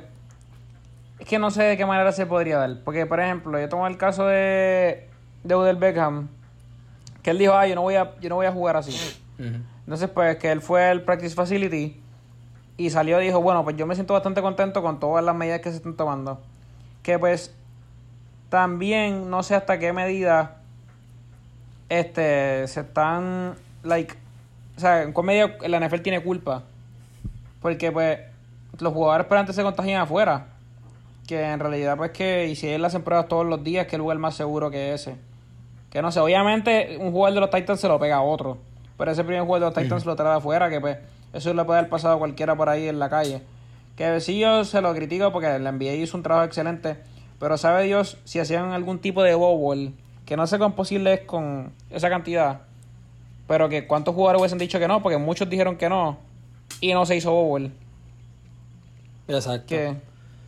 Es 1.19 1.27
que 1.27 1.37
no 1.37 1.51
sé 1.51 1.63
de 1.63 1.75
qué 1.75 1.85
manera 1.85 2.13
se 2.13 2.25
podría 2.25 2.59
dar. 2.59 2.77
Porque, 2.85 3.05
por 3.05 3.19
ejemplo, 3.19 3.59
yo 3.59 3.67
tomo 3.67 3.87
el 3.87 3.97
caso 3.97 4.25
de. 4.25 5.09
De 5.43 5.53
Odell 5.53 5.75
Beckham. 5.75 6.29
Que 7.21 7.31
él 7.31 7.37
dijo, 7.37 7.51
ah, 7.51 7.67
yo 7.67 7.75
no 7.75 7.81
voy 7.81 7.95
a, 7.95 8.17
yo 8.21 8.29
no 8.29 8.35
voy 8.35 8.45
a 8.45 8.53
jugar 8.53 8.77
así. 8.77 9.19
Entonces, 9.37 10.09
pues, 10.09 10.37
que 10.37 10.49
él 10.49 10.61
fue 10.61 10.85
al 10.85 11.01
practice 11.01 11.35
facility 11.35 12.01
y 12.77 12.89
salió 12.89 13.21
y 13.21 13.25
dijo, 13.25 13.41
bueno, 13.41 13.65
pues 13.65 13.75
yo 13.75 13.85
me 13.85 13.95
siento 13.95 14.13
bastante 14.13 14.41
contento 14.41 14.81
con 14.81 15.01
todas 15.01 15.25
las 15.25 15.35
medidas 15.35 15.59
que 15.59 15.71
se 15.71 15.77
están 15.77 15.97
tomando. 15.97 16.41
Que 17.03 17.19
pues 17.19 17.53
también 18.47 19.29
no 19.29 19.43
sé 19.43 19.55
hasta 19.55 19.77
qué 19.77 19.91
medida 19.91 20.61
este 21.89 22.67
se 22.67 22.79
están 22.81 23.55
like 23.83 24.15
o 24.75 24.79
sea, 24.79 25.03
en 25.03 25.13
qué 25.13 25.21
medida 25.21 25.57
la 25.67 25.79
NFL 25.79 26.01
tiene 26.01 26.21
culpa. 26.21 26.63
Porque 27.61 27.91
pues 27.91 28.19
los 28.79 28.93
jugadores 28.93 29.25
pero 29.27 29.39
antes 29.39 29.55
se 29.55 29.63
contagian 29.63 30.01
afuera. 30.01 30.47
Que 31.27 31.41
en 31.41 31.59
realidad 31.59 31.97
pues 31.97 32.11
que 32.11 32.47
y 32.47 32.55
si 32.55 32.77
le 32.77 32.85
hacen 32.85 33.03
pruebas 33.03 33.27
todos 33.27 33.45
los 33.45 33.63
días, 33.63 33.87
que 33.87 33.95
el 33.95 34.01
lugar 34.01 34.17
más 34.17 34.35
seguro 34.35 34.69
que 34.69 34.93
ese. 34.93 35.15
Que 35.89 36.01
no 36.01 36.11
sé, 36.11 36.19
obviamente 36.19 36.97
un 36.99 37.11
jugador 37.11 37.35
de 37.35 37.39
los 37.41 37.49
Titans 37.49 37.79
se 37.79 37.87
lo 37.87 37.99
pega 37.99 38.17
a 38.17 38.21
otro. 38.21 38.57
Pero 38.97 39.11
ese 39.11 39.23
primer 39.23 39.43
jugador 39.43 39.73
de 39.73 39.75
los 39.75 39.83
Titans 39.83 40.05
lo 40.05 40.15
trae 40.15 40.29
de 40.29 40.37
afuera, 40.37 40.69
que 40.69 40.79
pues 40.79 40.97
eso 41.33 41.53
le 41.53 41.63
puede 41.63 41.79
haber 41.79 41.89
pasado 41.89 42.15
a 42.15 42.19
cualquiera 42.19 42.55
por 42.55 42.69
ahí 42.69 42.87
en 42.87 42.99
la 42.99 43.09
calle. 43.09 43.41
Que 43.95 44.19
sí 44.19 44.39
yo 44.39 44.65
se 44.65 44.81
lo 44.81 44.93
critico 44.93 45.31
porque 45.31 45.57
la 45.57 45.71
NBA 45.71 45.93
hizo 45.93 46.17
un 46.17 46.23
trabajo 46.23 46.45
excelente. 46.45 46.97
Pero 47.39 47.57
sabe 47.57 47.83
Dios 47.83 48.17
si 48.23 48.39
hacían 48.39 48.71
algún 48.71 48.99
tipo 48.99 49.23
de 49.23 49.35
bowl, 49.35 49.93
que 50.25 50.37
no 50.37 50.47
sé 50.47 50.57
cuán 50.57 50.73
posible 50.73 51.13
es 51.13 51.21
con 51.21 51.73
esa 51.89 52.09
cantidad. 52.09 52.61
Pero 53.47 53.69
que 53.69 53.85
cuántos 53.87 54.15
jugadores 54.15 54.39
hubiesen 54.41 54.57
dicho 54.57 54.79
que 54.79 54.87
no, 54.87 55.01
porque 55.01 55.17
muchos 55.17 55.49
dijeron 55.49 55.77
que 55.77 55.87
no. 55.89 56.17
Y 56.81 56.93
no 56.93 57.05
se 57.05 57.15
hizo 57.15 57.31
bowl. 57.31 57.71
Exacto. 59.27 59.67
Que 59.67 59.95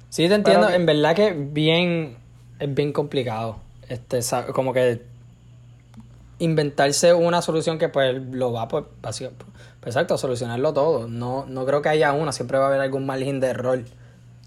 Sí, 0.09 0.27
te 0.27 0.35
entiendo. 0.35 0.69
En 0.69 0.85
verdad 0.85 1.15
que 1.15 1.33
bien 1.33 2.15
es 2.59 2.73
bien 2.73 2.93
complicado. 2.93 3.57
Este, 3.89 4.19
como 4.53 4.73
que 4.73 5.03
inventarse 6.39 7.13
una 7.13 7.41
solución 7.41 7.77
que 7.77 7.89
pues 7.89 8.15
lo 8.31 8.51
va 8.51 8.67
pues, 8.67 8.85
básico- 9.01 9.31
pues, 9.79 9.95
exacto, 9.95 10.17
solucionarlo 10.17 10.73
todo. 10.73 11.07
No, 11.07 11.45
no 11.47 11.65
creo 11.65 11.81
que 11.81 11.89
haya 11.89 12.13
una, 12.13 12.31
siempre 12.31 12.57
va 12.57 12.65
a 12.65 12.67
haber 12.67 12.81
algún 12.81 13.05
margen 13.05 13.39
de 13.39 13.47
error. 13.47 13.83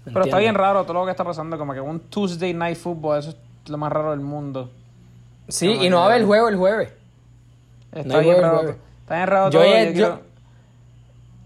Pero 0.05 0.23
está 0.23 0.39
bien 0.39 0.55
raro 0.55 0.83
todo 0.83 0.93
lo 0.95 1.05
que 1.05 1.11
está 1.11 1.23
pasando, 1.23 1.57
como 1.57 1.73
que 1.73 1.81
un 1.81 1.99
Tuesday 1.99 2.53
Night 2.53 2.77
Football, 2.77 3.19
eso 3.19 3.29
es 3.31 3.69
lo 3.69 3.77
más 3.77 3.91
raro 3.91 4.11
del 4.11 4.21
mundo. 4.21 4.71
Sí, 5.47 5.67
y 5.69 5.89
no 5.89 5.97
va 5.97 6.03
a 6.03 6.05
haber 6.07 6.25
juego 6.25 6.49
el 6.49 6.55
jueves. 6.55 6.93
Está 7.93 8.15
No 8.15 8.19
bien 8.21 8.35
jueves. 8.37 8.75
Está 9.01 9.15
bien 9.15 9.27
Yo 9.29 9.49
todo. 9.49 9.63
yo 9.63 9.83
yo- 9.85 9.93
quiero- 9.93 10.21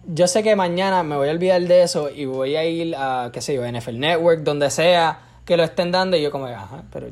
Yo 0.07 0.27
sé 0.27 0.43
que 0.43 0.55
mañana 0.55 1.01
me 1.01 1.15
voy 1.17 1.29
a 1.29 1.31
olvidar 1.31 1.59
de 1.61 1.81
eso 1.81 2.11
y 2.11 2.25
voy 2.25 2.55
a 2.55 2.63
ir 2.63 2.95
a, 2.95 3.31
qué 3.33 3.41
sé 3.41 3.55
yo, 3.55 3.65
NFL 3.65 3.97
Network, 3.99 4.41
donde 4.41 4.69
sea 4.69 5.19
que 5.45 5.57
lo 5.57 5.63
estén 5.63 5.91
dando 5.91 6.15
y 6.15 6.21
yo 6.21 6.29
como, 6.31 6.45
ajá, 6.45 6.83
pero 6.93 7.07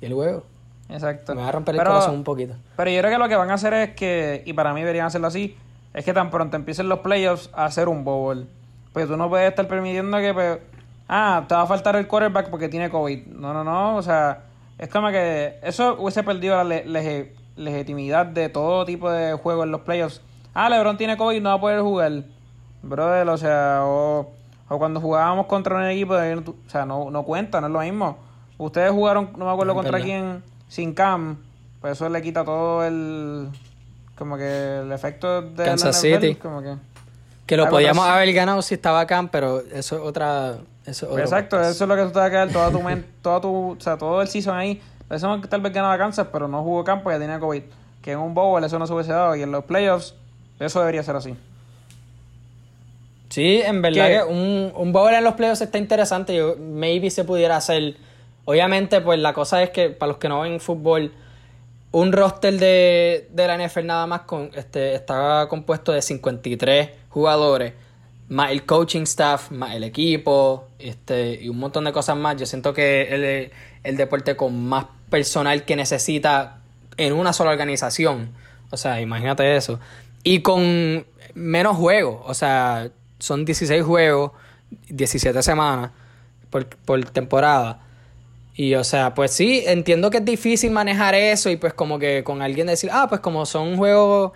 ¿y 0.00 0.04
el 0.06 0.14
juego? 0.14 0.44
Exacto. 0.88 1.34
Me 1.34 1.42
va 1.42 1.48
a 1.48 1.52
romper 1.52 1.74
el 1.74 1.82
corazón 1.82 2.14
un 2.14 2.24
poquito. 2.24 2.54
Pero 2.76 2.90
yo 2.90 3.00
creo 3.00 3.10
que 3.10 3.18
lo 3.18 3.28
que 3.28 3.36
van 3.36 3.50
a 3.50 3.54
hacer 3.54 3.74
es 3.74 3.90
que, 3.94 4.42
y 4.46 4.52
para 4.54 4.72
mí 4.72 4.80
deberían 4.80 5.06
hacerlo 5.06 5.26
así, 5.26 5.56
es 5.92 6.04
que 6.06 6.14
tan 6.14 6.30
pronto 6.30 6.56
empiecen 6.56 6.88
los 6.88 7.00
playoffs 7.00 7.50
a 7.52 7.66
hacer 7.66 7.88
un 7.88 8.02
bowl. 8.04 8.46
Pues 8.94 9.06
tú 9.08 9.16
no 9.18 9.28
puedes 9.28 9.50
estar 9.50 9.68
permitiendo 9.68 10.16
que, 10.18 10.32
pues, 10.32 10.58
ah, 11.08 11.44
te 11.46 11.54
va 11.54 11.62
a 11.62 11.66
faltar 11.66 11.96
el 11.96 12.06
quarterback 12.06 12.48
porque 12.48 12.70
tiene 12.70 12.88
COVID. 12.88 13.26
No, 13.26 13.52
no, 13.52 13.62
no, 13.62 13.96
o 13.96 14.02
sea, 14.02 14.40
es 14.78 14.88
como 14.88 15.08
que 15.10 15.58
eso 15.62 15.96
hubiese 16.00 16.22
perdido 16.22 16.56
la 16.56 16.64
le- 16.64 17.32
legitimidad 17.56 18.26
de 18.26 18.48
todo 18.48 18.84
tipo 18.84 19.10
de 19.10 19.34
juego 19.34 19.64
en 19.64 19.70
los 19.70 19.82
playoffs. 19.82 20.20
Ah, 20.54 20.68
LeBron 20.70 20.96
tiene 20.96 21.16
COVID, 21.16 21.42
no 21.42 21.50
va 21.50 21.54
a 21.56 21.60
poder 21.60 21.80
jugar. 21.80 22.22
Brother, 22.82 23.28
o 23.28 23.36
sea, 23.36 23.80
o, 23.82 24.30
o 24.68 24.78
cuando 24.78 25.00
jugábamos 25.00 25.46
contra 25.46 25.76
un 25.76 25.84
equipo, 25.86 26.14
de, 26.14 26.36
o 26.36 26.54
sea, 26.68 26.86
no, 26.86 27.10
no 27.10 27.24
cuenta, 27.24 27.60
no 27.60 27.66
es 27.66 27.72
lo 27.72 27.80
mismo. 27.80 28.18
Ustedes 28.58 28.90
jugaron, 28.90 29.30
no 29.36 29.44
me 29.44 29.50
acuerdo 29.50 29.74
contra 29.74 30.00
quién, 30.00 30.42
sin 30.68 30.94
Cam, 30.94 31.36
pues 31.80 31.92
eso 31.92 32.08
le 32.08 32.22
quita 32.22 32.44
todo 32.44 32.84
el. 32.84 33.48
Como 34.16 34.38
que 34.38 34.78
el 34.78 34.92
efecto 34.92 35.42
de 35.42 35.64
Kansas 35.64 36.02
NFL, 36.02 36.14
City. 36.14 36.34
Como 36.36 36.62
que. 36.62 36.74
Que 37.46 37.56
lo 37.56 37.68
podíamos 37.68 38.06
haber 38.06 38.32
ganado 38.32 38.60
si 38.62 38.74
estaba 38.74 39.00
acá, 39.00 39.28
pero 39.30 39.60
eso 39.60 39.96
es 39.96 40.02
otra. 40.02 40.56
Eso 40.84 41.16
es 41.18 41.24
Exacto, 41.24 41.56
podcast. 41.56 41.74
eso 41.74 41.84
es 41.84 41.88
lo 41.88 41.96
que 41.96 42.02
tú 42.02 42.08
te 42.10 42.18
vas 42.18 42.28
a 42.28 42.30
quedar 42.30 42.48
toda 42.48 42.70
tu 42.70 42.80
toda 43.20 43.40
tu, 43.40 43.70
o 43.72 43.76
sea, 43.80 43.98
todo 43.98 44.22
el 44.22 44.28
season 44.28 44.56
ahí. 44.56 44.80
Pensamos 45.08 45.40
que 45.40 45.48
tal 45.48 45.60
vez 45.60 45.72
ganaba 45.72 45.96
Kansas, 45.98 46.28
pero 46.32 46.48
no 46.48 46.62
jugó 46.62 46.84
campo 46.84 47.10
ya 47.10 47.18
tenía 47.18 47.38
COVID. 47.38 47.62
Que 48.02 48.12
en 48.12 48.18
un 48.18 48.34
bowl 48.34 48.62
eso 48.62 48.78
no 48.78 48.86
se 48.86 48.92
hubiese 48.92 49.12
dado 49.12 49.34
y 49.36 49.42
en 49.42 49.52
los 49.52 49.64
playoffs 49.64 50.14
eso 50.58 50.80
debería 50.80 51.02
ser 51.02 51.16
así. 51.16 51.36
Sí, 53.28 53.60
en 53.64 53.82
verdad 53.82 54.08
que 54.08 54.32
un, 54.32 54.72
un 54.74 54.92
bowl 54.92 55.12
en 55.12 55.24
los 55.24 55.34
playoffs 55.34 55.60
está 55.60 55.78
interesante. 55.78 56.34
Yo, 56.34 56.56
maybe 56.56 57.10
se 57.10 57.24
pudiera 57.24 57.56
hacer. 57.56 57.96
Obviamente, 58.44 59.00
pues 59.00 59.18
la 59.18 59.32
cosa 59.32 59.62
es 59.62 59.70
que 59.70 59.90
para 59.90 60.08
los 60.08 60.18
que 60.18 60.28
no 60.28 60.40
ven 60.40 60.60
fútbol, 60.60 61.12
un 61.92 62.12
roster 62.12 62.58
de, 62.58 63.28
de 63.30 63.46
la 63.46 63.58
NFL 63.58 63.86
nada 63.86 64.06
más 64.06 64.22
con, 64.22 64.50
este, 64.54 64.94
está 64.94 65.46
compuesto 65.48 65.92
de 65.92 66.02
53 66.02 66.90
jugadores, 67.08 67.72
más 68.28 68.50
el 68.52 68.64
coaching 68.64 69.02
staff, 69.02 69.50
más 69.50 69.74
el 69.74 69.84
equipo, 69.84 70.68
este, 70.78 71.42
y 71.42 71.48
un 71.48 71.58
montón 71.58 71.84
de 71.84 71.92
cosas 71.92 72.16
más. 72.16 72.36
Yo 72.36 72.46
siento 72.46 72.72
que 72.72 73.02
el, 73.14 73.50
el 73.82 73.96
deporte 73.96 74.36
con 74.36 74.68
más 74.68 74.86
personal 75.10 75.64
que 75.64 75.76
necesita 75.76 76.58
en 76.96 77.12
una 77.12 77.32
sola 77.32 77.50
organización. 77.50 78.30
O 78.70 78.76
sea, 78.76 79.00
imagínate 79.00 79.56
eso. 79.56 79.78
Y 80.22 80.40
con 80.40 81.06
menos 81.34 81.76
juegos. 81.76 82.22
O 82.24 82.34
sea, 82.34 82.90
son 83.18 83.44
16 83.44 83.84
juegos, 83.84 84.32
17 84.88 85.42
semanas 85.42 85.90
por, 86.50 86.66
por 86.66 87.04
temporada. 87.04 87.80
Y 88.54 88.74
o 88.74 88.84
sea, 88.84 89.14
pues 89.14 89.32
sí, 89.32 89.62
entiendo 89.66 90.10
que 90.10 90.18
es 90.18 90.24
difícil 90.24 90.70
manejar 90.70 91.14
eso 91.14 91.50
y 91.50 91.56
pues 91.56 91.74
como 91.74 91.98
que 91.98 92.24
con 92.24 92.40
alguien 92.40 92.66
decir, 92.66 92.88
ah, 92.92 93.06
pues 93.06 93.20
como 93.20 93.44
son 93.44 93.76
juegos, 93.76 94.32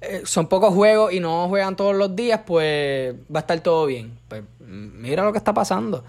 eh, 0.00 0.22
son 0.24 0.48
pocos 0.48 0.74
juegos 0.74 1.12
y 1.12 1.20
no 1.20 1.48
juegan 1.48 1.76
todos 1.76 1.94
los 1.94 2.16
días, 2.16 2.40
pues 2.44 3.14
va 3.32 3.38
a 3.38 3.42
estar 3.42 3.60
todo 3.60 3.86
bien. 3.86 4.18
Pues 4.28 4.42
mira 4.58 5.22
lo 5.22 5.30
que 5.30 5.38
está 5.38 5.54
pasando. 5.54 6.04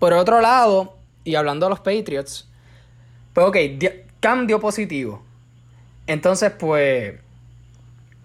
Por 0.00 0.12
otro 0.12 0.40
lado, 0.40 0.96
y 1.22 1.36
hablando 1.36 1.66
de 1.66 1.70
los 1.70 1.80
Patriots, 1.80 2.48
pues 3.34 3.46
ok, 3.46 3.56
di- 3.78 3.90
Cam 4.20 4.46
dio 4.46 4.58
positivo. 4.60 5.22
Entonces, 6.06 6.50
pues, 6.58 7.14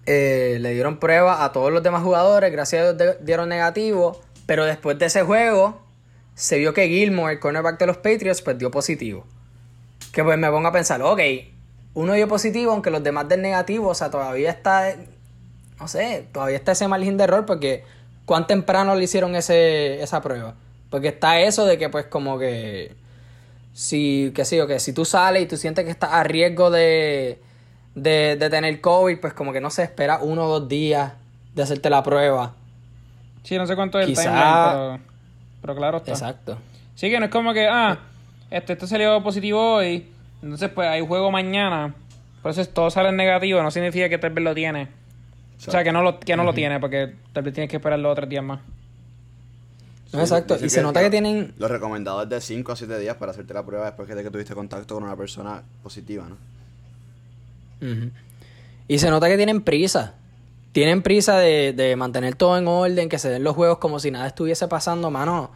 eh, 0.06 0.58
le 0.60 0.74
dieron 0.74 0.98
prueba 1.00 1.44
a 1.44 1.52
todos 1.52 1.72
los 1.72 1.84
demás 1.84 2.04
jugadores, 2.04 2.52
gracias 2.52 2.84
a 2.88 2.94
Dios 2.94 3.18
dieron 3.22 3.50
negativo, 3.50 4.20
pero 4.46 4.66
después 4.66 4.98
de 4.98 5.06
ese 5.08 5.24
juego 5.24 5.82
se 6.36 6.58
vio 6.58 6.74
que 6.74 6.88
Gilmore, 6.88 7.34
el 7.34 7.40
cornerback 7.40 7.78
de 7.80 7.86
los 7.86 7.98
Patriots, 7.98 8.42
pues 8.42 8.58
dio 8.58 8.72
positivo. 8.72 9.26
Que 10.14 10.24
pues 10.24 10.38
me 10.38 10.50
pongo 10.50 10.70
a 10.70 10.72
pensar, 10.72 11.02
ok, 11.02 11.20
uno 11.94 12.14
dio 12.14 12.28
positivo, 12.28 12.72
aunque 12.72 12.90
los 12.92 13.04
demás 13.04 13.28
den 13.28 13.42
negativo, 13.42 13.90
o 13.90 13.94
sea, 13.96 14.10
todavía 14.10 14.50
está, 14.50 14.96
no 15.80 15.88
sé, 15.88 16.28
todavía 16.32 16.56
está 16.58 16.72
ese 16.72 16.88
margen 16.88 17.18
de 17.18 17.26
error, 17.26 17.46
porque 17.46 17.84
cuán 18.26 18.48
temprano 18.48 18.96
le 18.96 19.04
hicieron 19.04 19.36
ese, 19.36 20.02
esa 20.02 20.22
prueba. 20.22 20.56
Porque 20.90 21.10
está 21.10 21.40
eso 21.42 21.66
de 21.66 21.78
que 21.78 21.90
pues 21.90 22.06
como 22.06 22.40
que 22.40 22.96
si, 23.80 24.34
que 24.36 24.44
sí, 24.44 24.60
o 24.60 24.68
que 24.68 24.78
si 24.82 24.92
tú 24.92 25.06
sales 25.06 25.44
y 25.44 25.46
tú 25.46 25.56
sientes 25.56 25.86
que 25.86 25.92
estás 25.92 26.12
a 26.12 26.22
riesgo 26.26 26.70
de, 26.70 27.40
de, 27.96 28.36
de 28.36 28.50
tener 28.50 28.82
COVID, 28.82 29.20
pues 29.20 29.34
como 29.34 29.54
que 29.54 29.62
no 29.62 29.70
se 29.70 29.84
espera 29.84 30.20
uno 30.22 30.46
o 30.48 30.60
dos 30.60 30.68
días 30.68 31.14
de 31.56 31.64
hacerte 31.64 31.90
la 31.90 32.04
prueba. 32.04 32.56
Sí, 33.44 33.58
no 33.58 33.66
sé 33.66 33.78
cuánto 33.78 33.98
es 33.98 34.08
el 34.10 34.16
timeline, 34.16 34.44
pero, 34.74 35.00
pero 35.62 35.76
claro 35.76 35.98
está. 36.00 36.12
Exacto. 36.12 36.58
Sí, 36.96 37.10
que 37.10 37.20
no 37.20 37.26
es 37.28 37.32
como 37.32 37.54
que, 37.54 37.68
ah, 37.70 37.98
este, 38.52 38.74
este 38.74 38.86
salió 38.86 39.24
positivo 39.24 39.76
hoy, 39.76 40.12
entonces 40.44 40.70
pues 40.70 40.90
hay 40.90 41.00
juego 41.06 41.32
mañana, 41.32 41.96
por 42.42 42.52
eso 42.52 42.60
es- 42.62 42.74
todo 42.74 42.90
sale 42.90 43.14
negativo, 43.14 43.64
no 43.64 43.72
significa 43.72 44.10
que 44.10 44.18
tal 44.18 44.32
vez 44.32 44.44
lo 44.44 44.54
tiene. 44.54 44.90
O 45.66 45.72
sea, 45.72 45.84
que 45.86 45.92
no 45.94 46.02
lo, 46.04 46.20
que 46.20 46.36
no 46.36 46.44
lo 46.44 46.54
tiene, 46.54 46.80
porque 46.82 47.16
tal 47.32 47.44
vez 47.44 47.54
tienes 47.54 47.70
que 47.70 47.78
esperar 47.78 48.00
los 48.00 48.12
otros 48.12 48.28
días 48.28 48.44
más. 48.44 48.60
No, 50.12 50.20
exacto. 50.22 50.58
Y 50.62 50.70
se 50.70 50.82
nota 50.82 51.02
que 51.02 51.10
tienen... 51.10 51.54
Lo 51.58 51.68
recomendado 51.68 52.24
es 52.24 52.30
de 52.30 52.42
5 52.42 52.72
a 52.72 52.76
7 52.76 53.00
días 53.00 53.16
para 53.18 53.32
hacerte 53.32 53.54
la 53.54 53.66
prueba 53.66 53.86
después 53.86 54.08
de 54.10 54.24
que 54.24 54.32
tuviste 54.32 54.56
contacto 54.56 54.96
con 54.96 55.04
una 55.04 55.16
persona 55.16 55.62
positiva, 55.84 56.26
¿no? 56.28 56.38
Y 58.88 59.00
se 59.00 59.10
nota 59.10 59.28
que 59.28 59.38
tienen 59.38 59.62
prisa. 59.62 60.16
Tienen 60.72 61.02
prisa 61.02 61.38
de, 61.38 61.74
de 61.74 61.96
mantener 61.96 62.36
todo 62.36 62.58
en 62.58 62.68
orden, 62.68 63.08
que 63.10 63.20
se 63.20 63.30
den 63.30 63.44
los 63.44 63.56
juegos 63.56 63.78
como 63.78 64.00
si 64.00 64.12
nada 64.12 64.28
estuviese 64.28 64.68
pasando, 64.68 65.12
mano. 65.12 65.52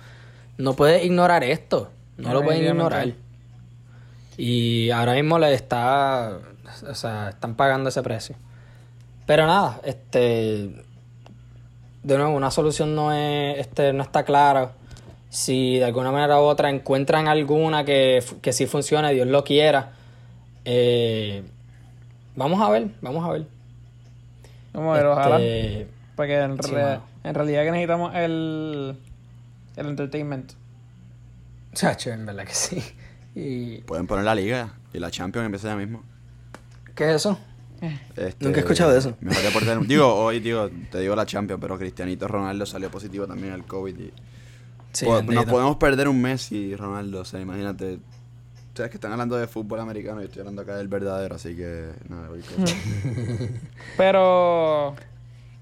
No 0.58 0.76
puedes 0.76 1.04
ignorar 1.04 1.44
esto. 1.44 1.92
No 2.18 2.34
lo 2.34 2.44
pueden 2.44 2.64
ignorar. 2.64 3.14
Y 4.38 4.90
ahora 4.92 5.14
mismo 5.14 5.40
le 5.40 5.54
está. 5.54 6.40
O 6.88 6.96
sea, 6.96 7.30
están 7.30 7.56
pagando 7.56 7.90
ese 7.90 8.02
precio. 8.02 8.36
Pero 9.26 9.46
nada, 9.48 9.80
este. 9.84 10.84
De 12.04 12.18
nuevo, 12.18 12.36
una 12.36 12.52
solución 12.52 12.96
no 12.96 13.12
es. 13.14 13.58
Este, 13.60 13.94
no 13.94 14.04
está 14.04 14.24
clara. 14.24 14.74
Si 15.30 15.78
de 15.80 15.86
alguna 15.86 16.12
manera 16.12 16.40
u 16.40 16.44
otra 16.44 16.70
encuentran 16.70 17.28
alguna 17.28 17.86
que, 17.86 18.24
que 18.42 18.54
sí 18.54 18.68
funcione, 18.68 19.14
Dios 19.14 19.28
lo 19.28 19.44
quiera. 19.44 19.94
eh, 20.66 21.44
vamos 22.36 22.62
a 22.62 22.70
ver, 22.70 22.90
vamos 23.02 23.26
a 23.28 23.32
ver. 23.32 23.46
Vamos 24.74 24.94
a 24.94 24.98
ver, 24.98 25.06
ojalá. 25.08 25.40
Este, 25.42 25.88
Porque 26.16 26.36
en, 26.40 26.62
sí, 26.62 26.72
rea- 26.72 26.86
mano. 26.86 27.04
en 27.24 27.36
realidad 27.36 27.64
que 27.64 27.72
necesitamos 27.72 28.16
el, 28.16 28.96
el 29.76 29.86
entertainment. 29.88 30.54
Chacho, 31.74 32.12
en 32.12 32.26
verdad 32.26 32.46
que 32.46 32.54
sí. 32.54 32.84
Y, 33.36 33.78
Pueden 33.82 34.06
poner 34.06 34.26
la 34.26 34.36
liga 34.36 34.74
y 34.94 35.00
la 35.00 35.10
Champions 35.10 35.46
empieza 35.48 35.70
ya 35.70 35.76
mismo. 35.76 36.04
¿Qué 36.96 37.06
es 37.10 37.16
eso? 37.16 37.40
Este, 38.16 38.46
Nunca 38.46 38.58
he 38.60 38.62
escuchado 38.62 38.92
de 38.92 39.00
eso. 39.00 39.16
Mejor 39.22 39.44
deporte 39.44 39.70
del- 39.76 39.88
Digo, 39.88 40.14
hoy 40.16 40.40
digo, 40.40 40.70
te 40.92 41.00
digo 41.00 41.16
la 41.16 41.26
Champions, 41.26 41.60
pero 41.62 41.78
Cristianito 41.78 42.28
Ronaldo 42.28 42.66
salió 42.66 42.90
positivo 42.90 43.28
también 43.28 43.54
al 43.54 43.66
COVID. 43.66 43.98
Y 44.00 44.12
Sí, 44.94 45.06
Po- 45.06 45.22
nos 45.24 45.46
podemos 45.46 45.76
perder 45.78 46.08
un 46.08 46.22
Messi 46.22 46.56
y 46.56 46.76
Ronaldo, 46.76 47.22
o 47.22 47.26
sea, 47.26 47.40
imagínate. 47.42 47.98
Ustedes 48.68 48.90
que 48.90 48.98
están 48.98 49.12
hablando 49.12 49.36
de 49.38 49.48
fútbol 49.48 49.80
americano 49.80 50.22
y 50.22 50.26
estoy 50.26 50.40
hablando 50.42 50.62
acá 50.64 50.76
del 50.78 50.88
verdadero, 50.88 51.36
así 51.36 51.56
que 51.56 51.90
nada, 52.10 52.28
voy 52.30 52.42
con- 52.42 52.64
Pero 53.98 54.96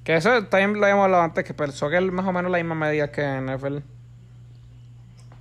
que 0.04 0.16
eso 0.16 0.44
también 0.46 0.74
lo 0.80 0.86
habíamos 0.86 1.06
hablado 1.06 1.24
antes, 1.24 1.44
que 1.46 1.54
el 1.64 1.72
soccer 1.72 2.04
es 2.04 2.12
más 2.12 2.26
o 2.26 2.32
menos 2.34 2.52
la 2.52 2.58
misma 2.58 2.76
medida 2.76 3.12
que 3.12 3.22
en 3.22 3.46
NFL. 3.48 3.78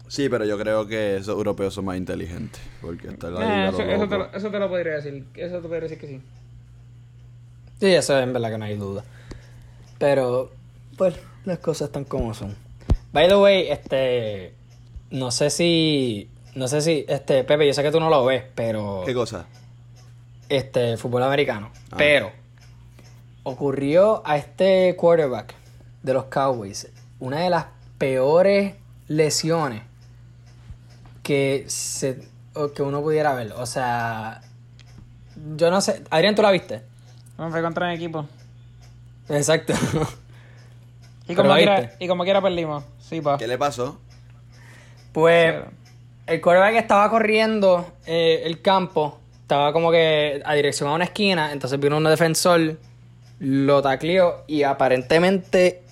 Sí, 0.08 0.28
pero 0.28 0.44
yo 0.44 0.58
creo 0.58 0.86
que 0.88 1.16
esos 1.16 1.36
europeos 1.36 1.72
son 1.72 1.84
más 1.84 1.96
inteligentes, 1.96 2.60
porque 2.80 3.08
está 3.08 3.30
la 3.30 3.66
Eh, 3.66 3.68
eso, 3.68 3.82
eso 3.82 4.08
te 4.08 4.18
lo, 4.18 4.32
eso 4.32 4.50
te 4.50 4.58
lo 4.58 4.68
podría 4.68 4.94
decir. 4.94 5.24
Eso 5.34 5.56
te 5.56 5.62
podría 5.62 5.80
decir 5.82 5.98
que 5.98 6.06
sí. 6.08 6.20
Sí, 7.80 7.86
eso 7.86 8.18
en 8.18 8.32
verdad 8.34 8.50
que 8.50 8.58
no 8.58 8.64
hay 8.66 8.76
duda. 8.76 9.04
Pero, 9.98 10.50
pues, 10.98 11.14
las 11.46 11.58
cosas 11.58 11.88
están 11.88 12.04
como 12.04 12.34
son. 12.34 12.54
By 13.12 13.26
the 13.26 13.36
way, 13.36 13.68
este. 13.70 14.54
No 15.10 15.30
sé 15.30 15.50
si. 15.50 16.28
No 16.54 16.68
sé 16.68 16.82
si. 16.82 17.04
Este, 17.08 17.42
Pepe, 17.44 17.66
yo 17.66 17.72
sé 17.72 17.82
que 17.82 17.90
tú 17.90 18.00
no 18.00 18.10
lo 18.10 18.24
ves, 18.24 18.44
pero. 18.54 19.02
¿Qué 19.06 19.14
cosa? 19.14 19.46
Este, 20.48 20.96
fútbol 20.96 21.22
americano. 21.22 21.70
Ah. 21.90 21.96
Pero. 21.96 22.30
Ocurrió 23.42 24.22
a 24.26 24.36
este 24.36 24.94
quarterback 24.96 25.54
de 26.02 26.12
los 26.12 26.24
Cowboys 26.24 26.88
una 27.18 27.40
de 27.40 27.50
las 27.50 27.66
peores 27.96 28.74
lesiones 29.08 29.82
que 31.22 31.64
se 31.68 32.22
o 32.54 32.72
que 32.72 32.82
uno 32.82 33.00
pudiera 33.00 33.34
ver. 33.34 33.52
O 33.52 33.64
sea. 33.64 34.42
Yo 35.56 35.70
no 35.70 35.80
sé. 35.80 36.02
Adrián, 36.10 36.34
¿tú 36.34 36.42
la 36.42 36.50
viste? 36.50 36.89
No 37.40 37.50
fue 37.50 37.62
contra 37.62 37.88
mi 37.88 37.94
equipo. 37.94 38.26
Exacto. 39.30 39.72
Y 41.26 41.34
como, 41.34 41.54
quiera, 41.54 41.92
y 42.00 42.08
como 42.08 42.24
quiera 42.24 42.42
perdimos. 42.42 42.84
Sí, 42.98 43.20
pa. 43.20 43.38
¿Qué 43.38 43.46
le 43.46 43.56
pasó? 43.56 43.98
Pues 45.12 45.54
Cero. 45.54 45.70
el 46.26 46.40
quarterback 46.40 46.74
estaba 46.74 47.08
corriendo 47.08 47.94
eh, 48.04 48.42
el 48.44 48.60
campo, 48.60 49.18
estaba 49.40 49.72
como 49.72 49.90
que 49.90 50.42
a 50.44 50.54
dirección 50.54 50.90
a 50.90 50.92
una 50.92 51.04
esquina, 51.04 51.52
entonces 51.52 51.78
vino 51.80 51.96
un 51.96 52.04
defensor, 52.04 52.76
lo 53.38 53.80
tacleó 53.80 54.42
y 54.46 54.64
aparentemente 54.64 55.82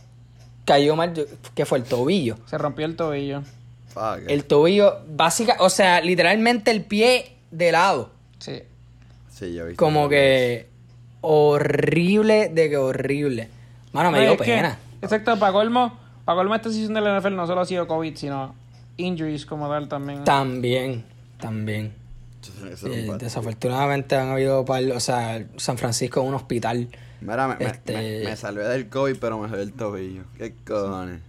cayó 0.65 0.97
mal, 0.97 1.15
que 1.55 1.65
fue 1.65 1.79
el 1.79 1.85
tobillo. 1.85 2.37
Se 2.47 2.59
rompió 2.59 2.85
el 2.85 2.97
tobillo. 2.97 3.43
Fuck. 3.95 4.29
El 4.29 4.45
tobillo, 4.45 4.99
básica, 5.07 5.57
o 5.61 5.71
sea, 5.71 6.01
literalmente 6.01 6.73
el 6.73 6.85
pie 6.85 7.37
de 7.53 7.73
lado. 7.73 8.11
Sí. 8.39 8.65
Sí, 9.31 9.55
yo 9.55 9.67
vi. 9.67 9.77
Como 9.77 10.09
que 10.09 10.69
horrible 11.21 12.49
de 12.49 12.71
que 12.71 12.77
horrible. 12.77 13.49
Mano, 13.93 14.11
me 14.11 14.19
No, 14.19 14.25
dio 14.25 14.33
es 14.33 14.39
que- 14.39 14.45
pena. 14.57 14.79
exacto, 15.03 15.39
para 15.39 15.53
colmo, 15.53 15.99
para 16.25 16.37
colmo 16.37 16.55
esta 16.55 16.71
season 16.71 16.95
de 16.95 17.01
la 17.01 17.19
NFL 17.21 17.37
no 17.37 17.47
solo 17.47 17.61
ha 17.63 17.67
sido 17.67 17.87
COVID, 17.87 18.17
sino 18.17 18.55
injuries 18.97 19.47
como 19.47 19.69
tal 19.69 19.89
también. 19.89 20.25
También, 20.25 21.05
también. 21.41 21.93
Eh, 22.87 23.11
desafortunadamente 23.19 24.17
han 24.17 24.31
habido, 24.31 24.65
par- 24.65 24.91
o 24.93 25.01
sea, 25.01 25.45
San 25.57 25.77
Francisco 25.77 26.23
es 26.23 26.29
un 26.29 26.35
hospital. 26.35 26.89
Mira, 27.21 27.49
me, 27.49 27.65
este- 27.65 27.93
me- 28.21 28.25
me 28.31 28.37
salvé 28.37 28.65
del 28.69 28.89
COVID, 28.89 29.17
pero 29.21 29.39
me 29.39 29.49
jodí 29.49 29.63
el 29.63 29.73
tobillo. 29.73 30.23
¿Qué 30.37 30.55
cojones? 30.67 31.21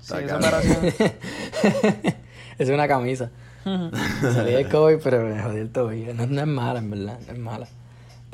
Sí, 0.00 0.14
es 2.58 2.68
una 2.68 2.88
camisa. 2.88 3.30
Salí 3.64 4.52
del 4.52 4.68
COVID, 4.68 4.96
pero 5.02 5.24
me 5.24 5.40
jodí 5.42 5.58
el 5.60 5.70
tobillo. 5.70 6.12
No, 6.14 6.26
no 6.26 6.40
es 6.40 6.46
mala, 6.46 6.78
en 6.80 6.90
verdad, 6.90 7.18
no 7.26 7.32
es 7.32 7.38
mala. 7.38 7.68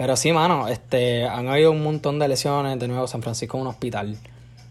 Pero 0.01 0.17
sí, 0.17 0.33
mano, 0.33 0.67
este, 0.67 1.29
han 1.29 1.47
habido 1.49 1.73
un 1.73 1.83
montón 1.83 2.19
de 2.19 2.27
lesiones. 2.27 2.79
De 2.79 2.89
nuevo, 2.89 3.07
San 3.07 3.21
Francisco 3.21 3.59
es 3.59 3.61
un 3.61 3.67
hospital. 3.67 4.17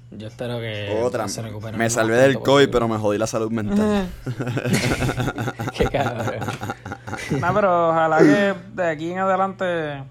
Yo 0.09 0.27
espero 0.27 0.59
que 0.59 0.99
Otra. 1.03 1.27
se 1.27 1.43
recuperen 1.43 1.77
Me 1.77 1.87
salvé 1.87 2.15
del 2.15 2.39
COVID, 2.39 2.67
pero 2.71 2.87
me 2.87 2.97
jodí 2.97 3.19
la 3.19 3.27
salud 3.27 3.51
mental. 3.51 4.09
Qué 5.77 5.85
cabrón. 5.85 6.33
No, 7.39 7.53
pero 7.53 7.89
ojalá 7.89 8.17
que 8.17 8.55
de 8.73 8.89
aquí 8.89 9.11
en 9.11 9.19
adelante 9.19 10.01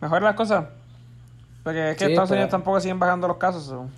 mejoren 0.00 0.22
las 0.22 0.36
cosas. 0.36 0.66
Porque 1.64 1.90
es 1.90 1.96
que 1.96 2.04
Sí, 2.04 2.10
Estados 2.12 2.28
pero- 2.30 2.38
Unidos 2.38 2.50
tampoco 2.52 2.78
siguen 2.78 3.00
bajando 3.00 3.26
los 3.26 3.38
casos. 3.38 3.64
so. 3.64 3.88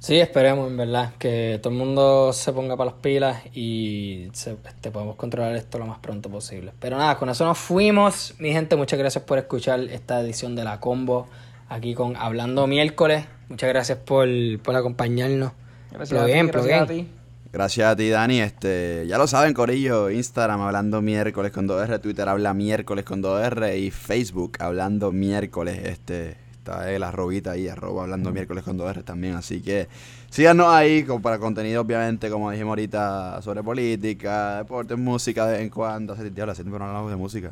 Sí, 0.00 0.18
esperemos, 0.18 0.66
en 0.70 0.78
verdad, 0.78 1.12
que 1.18 1.60
todo 1.62 1.74
el 1.74 1.78
mundo 1.78 2.32
se 2.32 2.54
ponga 2.54 2.74
para 2.74 2.90
las 2.90 3.00
pilas 3.00 3.42
y 3.52 4.30
se, 4.32 4.56
este, 4.66 4.90
podemos 4.90 5.16
controlar 5.16 5.54
esto 5.54 5.78
lo 5.78 5.84
más 5.84 5.98
pronto 5.98 6.30
posible. 6.30 6.72
Pero 6.80 6.96
nada, 6.96 7.18
con 7.18 7.28
eso 7.28 7.44
nos 7.44 7.58
fuimos. 7.58 8.34
Mi 8.38 8.50
gente, 8.50 8.76
muchas 8.76 8.98
gracias 8.98 9.24
por 9.24 9.36
escuchar 9.36 9.80
esta 9.80 10.22
edición 10.22 10.56
de 10.56 10.64
La 10.64 10.80
Combo 10.80 11.28
aquí 11.68 11.92
con 11.92 12.16
Hablando 12.16 12.66
Miércoles. 12.66 13.26
Muchas 13.50 13.68
gracias 13.68 13.98
por, 13.98 14.26
por 14.62 14.74
acompañarnos. 14.74 15.52
Gracias, 15.90 16.08
Plug 16.08 16.22
a 16.22 16.32
ti, 16.32 16.38
in, 16.38 16.46
gracias 16.46 16.82
a 16.82 16.86
ti. 16.86 17.08
Gracias 17.52 17.92
a 17.92 17.96
ti, 17.96 18.08
Dani. 18.08 18.40
Este, 18.40 19.04
ya 19.06 19.18
lo 19.18 19.26
saben, 19.26 19.52
Corillo. 19.52 20.08
Instagram 20.08 20.62
hablando 20.62 21.02
miércoles 21.02 21.52
con 21.52 21.68
2R, 21.68 22.00
Twitter 22.00 22.26
habla 22.26 22.54
miércoles 22.54 23.04
con 23.04 23.22
2R 23.22 23.78
y 23.78 23.90
Facebook 23.90 24.52
hablando 24.60 25.12
miércoles. 25.12 25.78
Este, 25.84 26.38
está 26.72 26.98
la 26.98 27.08
arrobita 27.08 27.52
ahí, 27.52 27.68
arroba 27.68 28.02
hablando 28.04 28.30
miércoles 28.32 28.64
con 28.64 28.78
2R 28.78 29.02
también. 29.04 29.34
Así 29.34 29.60
que 29.60 29.88
síganos 30.30 30.68
ahí 30.68 31.02
como 31.04 31.20
para 31.22 31.38
contenido, 31.38 31.80
obviamente, 31.82 32.30
como 32.30 32.50
dijimos 32.50 32.70
ahorita, 32.72 33.42
sobre 33.42 33.62
política, 33.62 34.58
deportes, 34.58 34.96
música 34.98 35.46
de 35.46 35.52
vez 35.54 35.62
en 35.62 35.70
cuando. 35.70 36.12
Hace 36.12 36.30
diablo, 36.30 36.52
hace 36.52 36.62
tiempo 36.62 36.78
no 36.78 36.86
hablamos 36.86 37.10
de 37.10 37.16
música. 37.16 37.48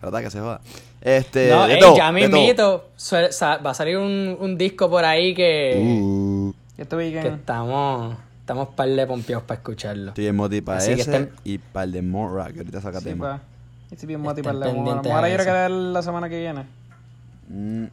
La 0.00 0.06
verdad 0.06 0.20
que 0.22 0.30
se 0.30 0.40
joda. 0.40 0.60
Este, 1.02 1.50
No, 1.50 1.66
de 1.66 1.74
ey, 1.74 1.80
todo, 1.80 1.96
ya 1.96 2.10
de 2.12 2.28
todo. 2.28 2.38
mismito, 2.40 2.84
sa- 2.96 3.56
va 3.58 3.70
a 3.70 3.74
salir 3.74 3.98
un, 3.98 4.36
un 4.40 4.56
disco 4.58 4.88
por 4.88 5.04
ahí 5.04 5.34
que, 5.34 5.78
Uh, 5.82 6.52
que 6.76 7.28
estamos, 7.28 8.16
estamos 8.40 8.68
par 8.68 8.88
de 8.88 9.06
pompeados 9.06 9.44
para 9.44 9.58
escucharlo. 9.58 10.08
estoy 10.08 10.26
en 10.26 10.36
moti 10.36 10.60
para 10.62 10.78
ese 10.78 10.94
estén- 10.94 11.30
y 11.44 11.58
para 11.58 11.84
el 11.84 11.92
de 11.92 12.02
Morra, 12.02 12.50
que 12.50 12.60
ahorita 12.60 12.80
saca 12.80 12.98
Sí, 13.00 13.04
tema. 13.04 13.36
pa. 13.36 13.42
Estoy 13.90 14.06
bien 14.06 14.20
moti 14.20 14.40
para 14.42 14.56
el 14.56 14.62
amor. 14.62 14.74
pendientes 14.76 15.12
Ahora 15.12 15.26
a 15.26 15.30
yo 15.30 15.36
creo 15.36 15.66
que 15.68 15.68
la 15.92 16.02
semana 16.02 16.28
que 16.30 16.38
viene. 16.40 16.64
Mm. 17.48 17.84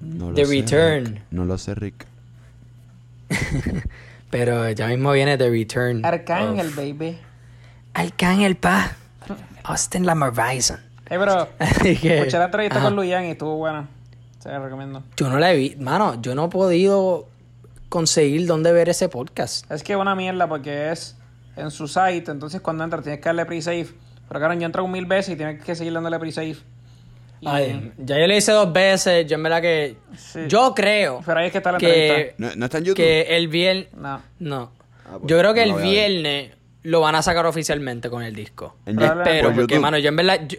No 0.00 0.30
lo 0.30 0.34
The 0.34 0.46
sé, 0.46 0.52
Return. 0.52 1.04
Rick. 1.06 1.22
No 1.30 1.44
lo 1.44 1.58
sé, 1.58 1.74
Rick. 1.74 2.06
Pero 4.30 4.68
ya 4.70 4.88
mismo 4.88 5.12
viene 5.12 5.36
The 5.38 5.50
Return. 5.50 6.04
Arcángel, 6.04 6.68
of- 6.68 6.76
baby. 6.76 7.18
Arcángel, 7.94 8.56
pa. 8.56 8.92
Austin 9.64 10.04
Lamar 10.06 10.32
Bison. 10.32 10.78
Eh, 11.08 11.16
pero 11.18 11.48
que. 11.82 12.18
escuché 12.18 12.38
la 12.38 12.46
entrevista 12.46 12.78
ajá. 12.78 12.86
con 12.88 12.96
Luyan 12.96 13.24
y 13.24 13.30
estuvo 13.30 13.56
buena. 13.56 13.88
Se 14.40 14.48
la 14.48 14.58
recomiendo. 14.58 15.02
Yo 15.16 15.28
no 15.28 15.38
la 15.38 15.52
he 15.52 15.56
visto. 15.56 15.82
Mano, 15.82 16.20
yo 16.20 16.34
no 16.34 16.46
he 16.46 16.48
podido 16.48 17.28
conseguir 17.88 18.46
dónde 18.46 18.72
ver 18.72 18.88
ese 18.88 19.08
podcast. 19.08 19.70
Es 19.70 19.82
que 19.82 19.92
es 19.94 19.98
una 19.98 20.14
mierda 20.14 20.48
porque 20.48 20.90
es 20.92 21.16
en 21.56 21.70
su 21.70 21.88
site, 21.88 22.30
entonces 22.30 22.60
cuando 22.60 22.84
entras 22.84 23.02
tienes 23.02 23.20
que 23.20 23.28
darle 23.28 23.46
pre-save. 23.46 23.88
Pero 24.28 24.40
claro, 24.40 24.54
yo 24.54 24.66
entro 24.66 24.84
un 24.84 24.90
mil 24.92 25.06
veces 25.06 25.34
y 25.34 25.36
tienes 25.36 25.62
que 25.64 25.74
seguir 25.74 25.92
dándole 25.92 26.18
pre-save. 26.18 26.56
Y- 27.40 27.46
Ay, 27.48 27.92
ya 27.98 28.18
yo 28.18 28.26
le 28.26 28.36
hice 28.36 28.52
dos 28.52 28.72
veces. 28.72 29.26
Yo 29.26 29.34
en 29.36 29.42
verdad 29.42 29.60
que. 29.60 29.96
Sí. 30.16 30.40
Yo 30.48 30.74
creo 30.74 31.22
Pero 31.24 31.38
ahí 31.40 31.46
es 31.46 31.52
que 31.52 31.58
está 31.58 31.72
la 31.72 31.78
que, 31.78 32.06
entrevista. 32.08 32.34
¿No, 32.38 32.50
no 32.56 32.64
está 32.66 32.78
en 32.78 32.84
YouTube? 32.84 32.96
que 32.96 33.36
el 33.36 33.48
viernes. 33.48 33.88
No. 33.94 34.22
No. 34.38 34.72
Ah, 35.04 35.18
pues, 35.18 35.22
yo 35.26 35.38
creo 35.38 35.52
que 35.54 35.66
no 35.66 35.76
el 35.78 35.82
viernes 35.82 36.52
lo 36.82 37.00
van 37.00 37.14
a 37.14 37.22
sacar 37.22 37.44
oficialmente 37.46 38.08
con 38.10 38.22
el 38.22 38.34
disco. 38.34 38.76
En 38.86 39.00
Espero, 39.00 39.48
porque, 39.48 39.60
YouTube. 39.60 39.80
mano, 39.80 39.98
yo 39.98 40.08
en 40.08 40.16
verdad. 40.16 40.40
yo- 40.48 40.58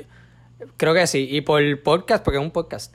creo 0.78 0.94
que 0.94 1.08
sí. 1.08 1.28
Y 1.32 1.42
por 1.42 1.62
podcast, 1.82 2.24
porque 2.24 2.38
es 2.38 2.44
un 2.44 2.52
podcast. 2.52 2.94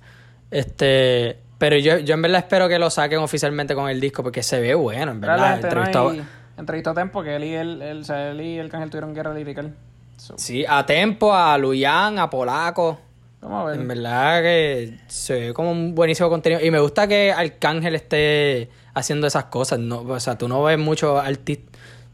Este. 0.51 1.39
Pero 1.59 1.77
yo, 1.77 1.99
yo 1.99 2.15
en 2.15 2.23
verdad 2.23 2.41
espero 2.41 2.69
que 2.69 2.79
lo 2.79 2.91
saquen 2.91 3.19
oficialmente 3.21 3.75
con 3.75 3.89
el 3.89 4.01
disco 4.01 4.23
porque 4.25 4.43
se 4.43 4.61
ve 4.61 4.75
bueno, 4.75 5.13
en 5.13 5.21
verdad. 5.21 5.61
Realmente 5.61 5.75
no 5.75 6.25
entrevistó 6.59 6.91
a 6.91 6.95
Tempo 6.95 7.23
que 7.23 7.37
él 7.37 7.45
y 7.45 7.57
o 7.57 8.05
sea, 8.05 8.31
él 8.31 8.41
y 8.41 8.59
el 8.59 8.69
Cángel 8.69 8.91
tuvieron 8.91 9.15
guerra 9.15 9.33
lirical. 9.33 9.75
So, 10.17 10.35
Sí, 10.39 10.65
a 10.69 10.85
Tempo, 10.85 11.35
a 11.35 11.57
Luyan, 11.59 12.19
a 12.19 12.29
Polaco. 12.29 13.01
Vamos 13.43 13.63
a 13.63 13.71
ver. 13.71 13.81
En 13.81 13.89
verdad 13.89 14.43
que 14.43 14.99
se 15.09 15.35
ve 15.49 15.55
como 15.55 15.71
un 15.73 15.95
buenísimo 15.95 16.29
contenido. 16.31 16.65
Y 16.65 16.71
me 16.71 16.81
gusta 16.81 17.07
que 17.07 17.33
Arcángel 17.33 17.95
esté 17.95 18.71
haciendo 18.95 19.27
esas 19.27 19.45
cosas. 19.45 19.79
No, 19.79 20.01
o 20.01 20.21
sea, 20.21 20.39
tú 20.39 20.49
no 20.49 20.63
ves 20.63 20.79
muchos 20.79 21.23
artistas. 21.23 21.69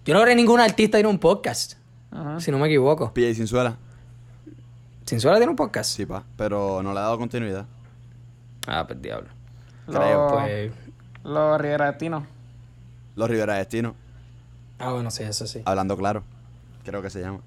Yo 0.04 0.14
no 0.14 0.24
veo 0.24 0.34
ningún 0.34 0.58
artista 0.60 0.98
en 0.98 1.06
un 1.06 1.18
podcast, 1.18 1.74
Ajá. 2.10 2.40
si 2.40 2.50
no 2.50 2.58
me 2.58 2.66
equivoco. 2.66 3.12
Pilla 3.12 3.28
y 3.28 3.34
sin 3.34 3.46
suela. 3.46 3.76
¿Sinsuela 5.04 5.38
tiene 5.38 5.50
un 5.50 5.56
podcast? 5.56 5.90
Sí, 5.94 6.04
pa. 6.06 6.22
Pero 6.36 6.82
no 6.82 6.92
le 6.92 6.98
ha 6.98 7.02
dado 7.02 7.18
continuidad. 7.18 7.64
Ah, 8.66 8.84
pues 8.86 9.00
diablo. 9.00 9.28
creo, 9.86 10.30
Los, 10.30 10.32
Pues. 10.32 10.72
los 11.24 11.60
Rivera 11.60 11.86
Destino. 11.86 12.26
Los 13.16 13.28
Rivera 13.30 13.54
Destino. 13.54 13.94
Ah, 14.78 14.92
bueno, 14.92 15.10
sí, 15.10 15.22
eso 15.22 15.46
sí. 15.46 15.62
Hablando 15.64 15.96
claro. 15.96 16.22
Creo 16.84 17.00
que 17.02 17.10
se 17.10 17.20
llama. 17.20 17.40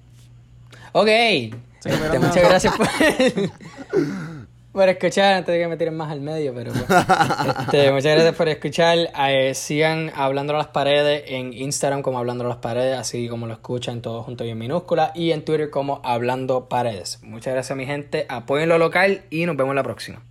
Ok. 0.92 1.08
Este, 1.84 2.18
muchas 2.18 2.48
gracias 2.48 2.76
por, 2.76 2.86
por 4.72 4.88
escuchar, 4.88 5.34
antes 5.34 5.52
de 5.52 5.60
que 5.60 5.68
me 5.68 5.76
tiren 5.76 5.96
más 5.96 6.10
al 6.10 6.20
medio, 6.20 6.54
pero 6.54 6.72
pues, 6.72 6.84
este, 7.60 7.90
muchas 7.90 8.14
gracias 8.14 8.34
por 8.34 8.48
escuchar. 8.48 8.98
Eh, 9.28 9.52
sigan 9.54 10.12
hablando 10.14 10.54
a 10.54 10.58
las 10.58 10.68
paredes 10.68 11.24
en 11.26 11.52
Instagram 11.52 12.02
como 12.02 12.18
hablando 12.18 12.44
a 12.44 12.48
las 12.48 12.58
paredes, 12.58 12.98
así 12.98 13.28
como 13.28 13.46
lo 13.46 13.54
escuchan 13.54 14.00
todo 14.00 14.22
junto 14.22 14.44
y 14.44 14.50
en 14.50 14.58
minúscula, 14.58 15.12
y 15.14 15.32
en 15.32 15.44
Twitter 15.44 15.70
como 15.70 16.00
hablando 16.04 16.68
paredes. 16.68 17.20
Muchas 17.22 17.52
gracias 17.52 17.76
mi 17.76 17.86
gente, 17.86 18.26
apoyen 18.28 18.68
lo 18.68 18.78
local 18.78 19.22
y 19.30 19.46
nos 19.46 19.56
vemos 19.56 19.74
la 19.74 19.82
próxima. 19.82 20.22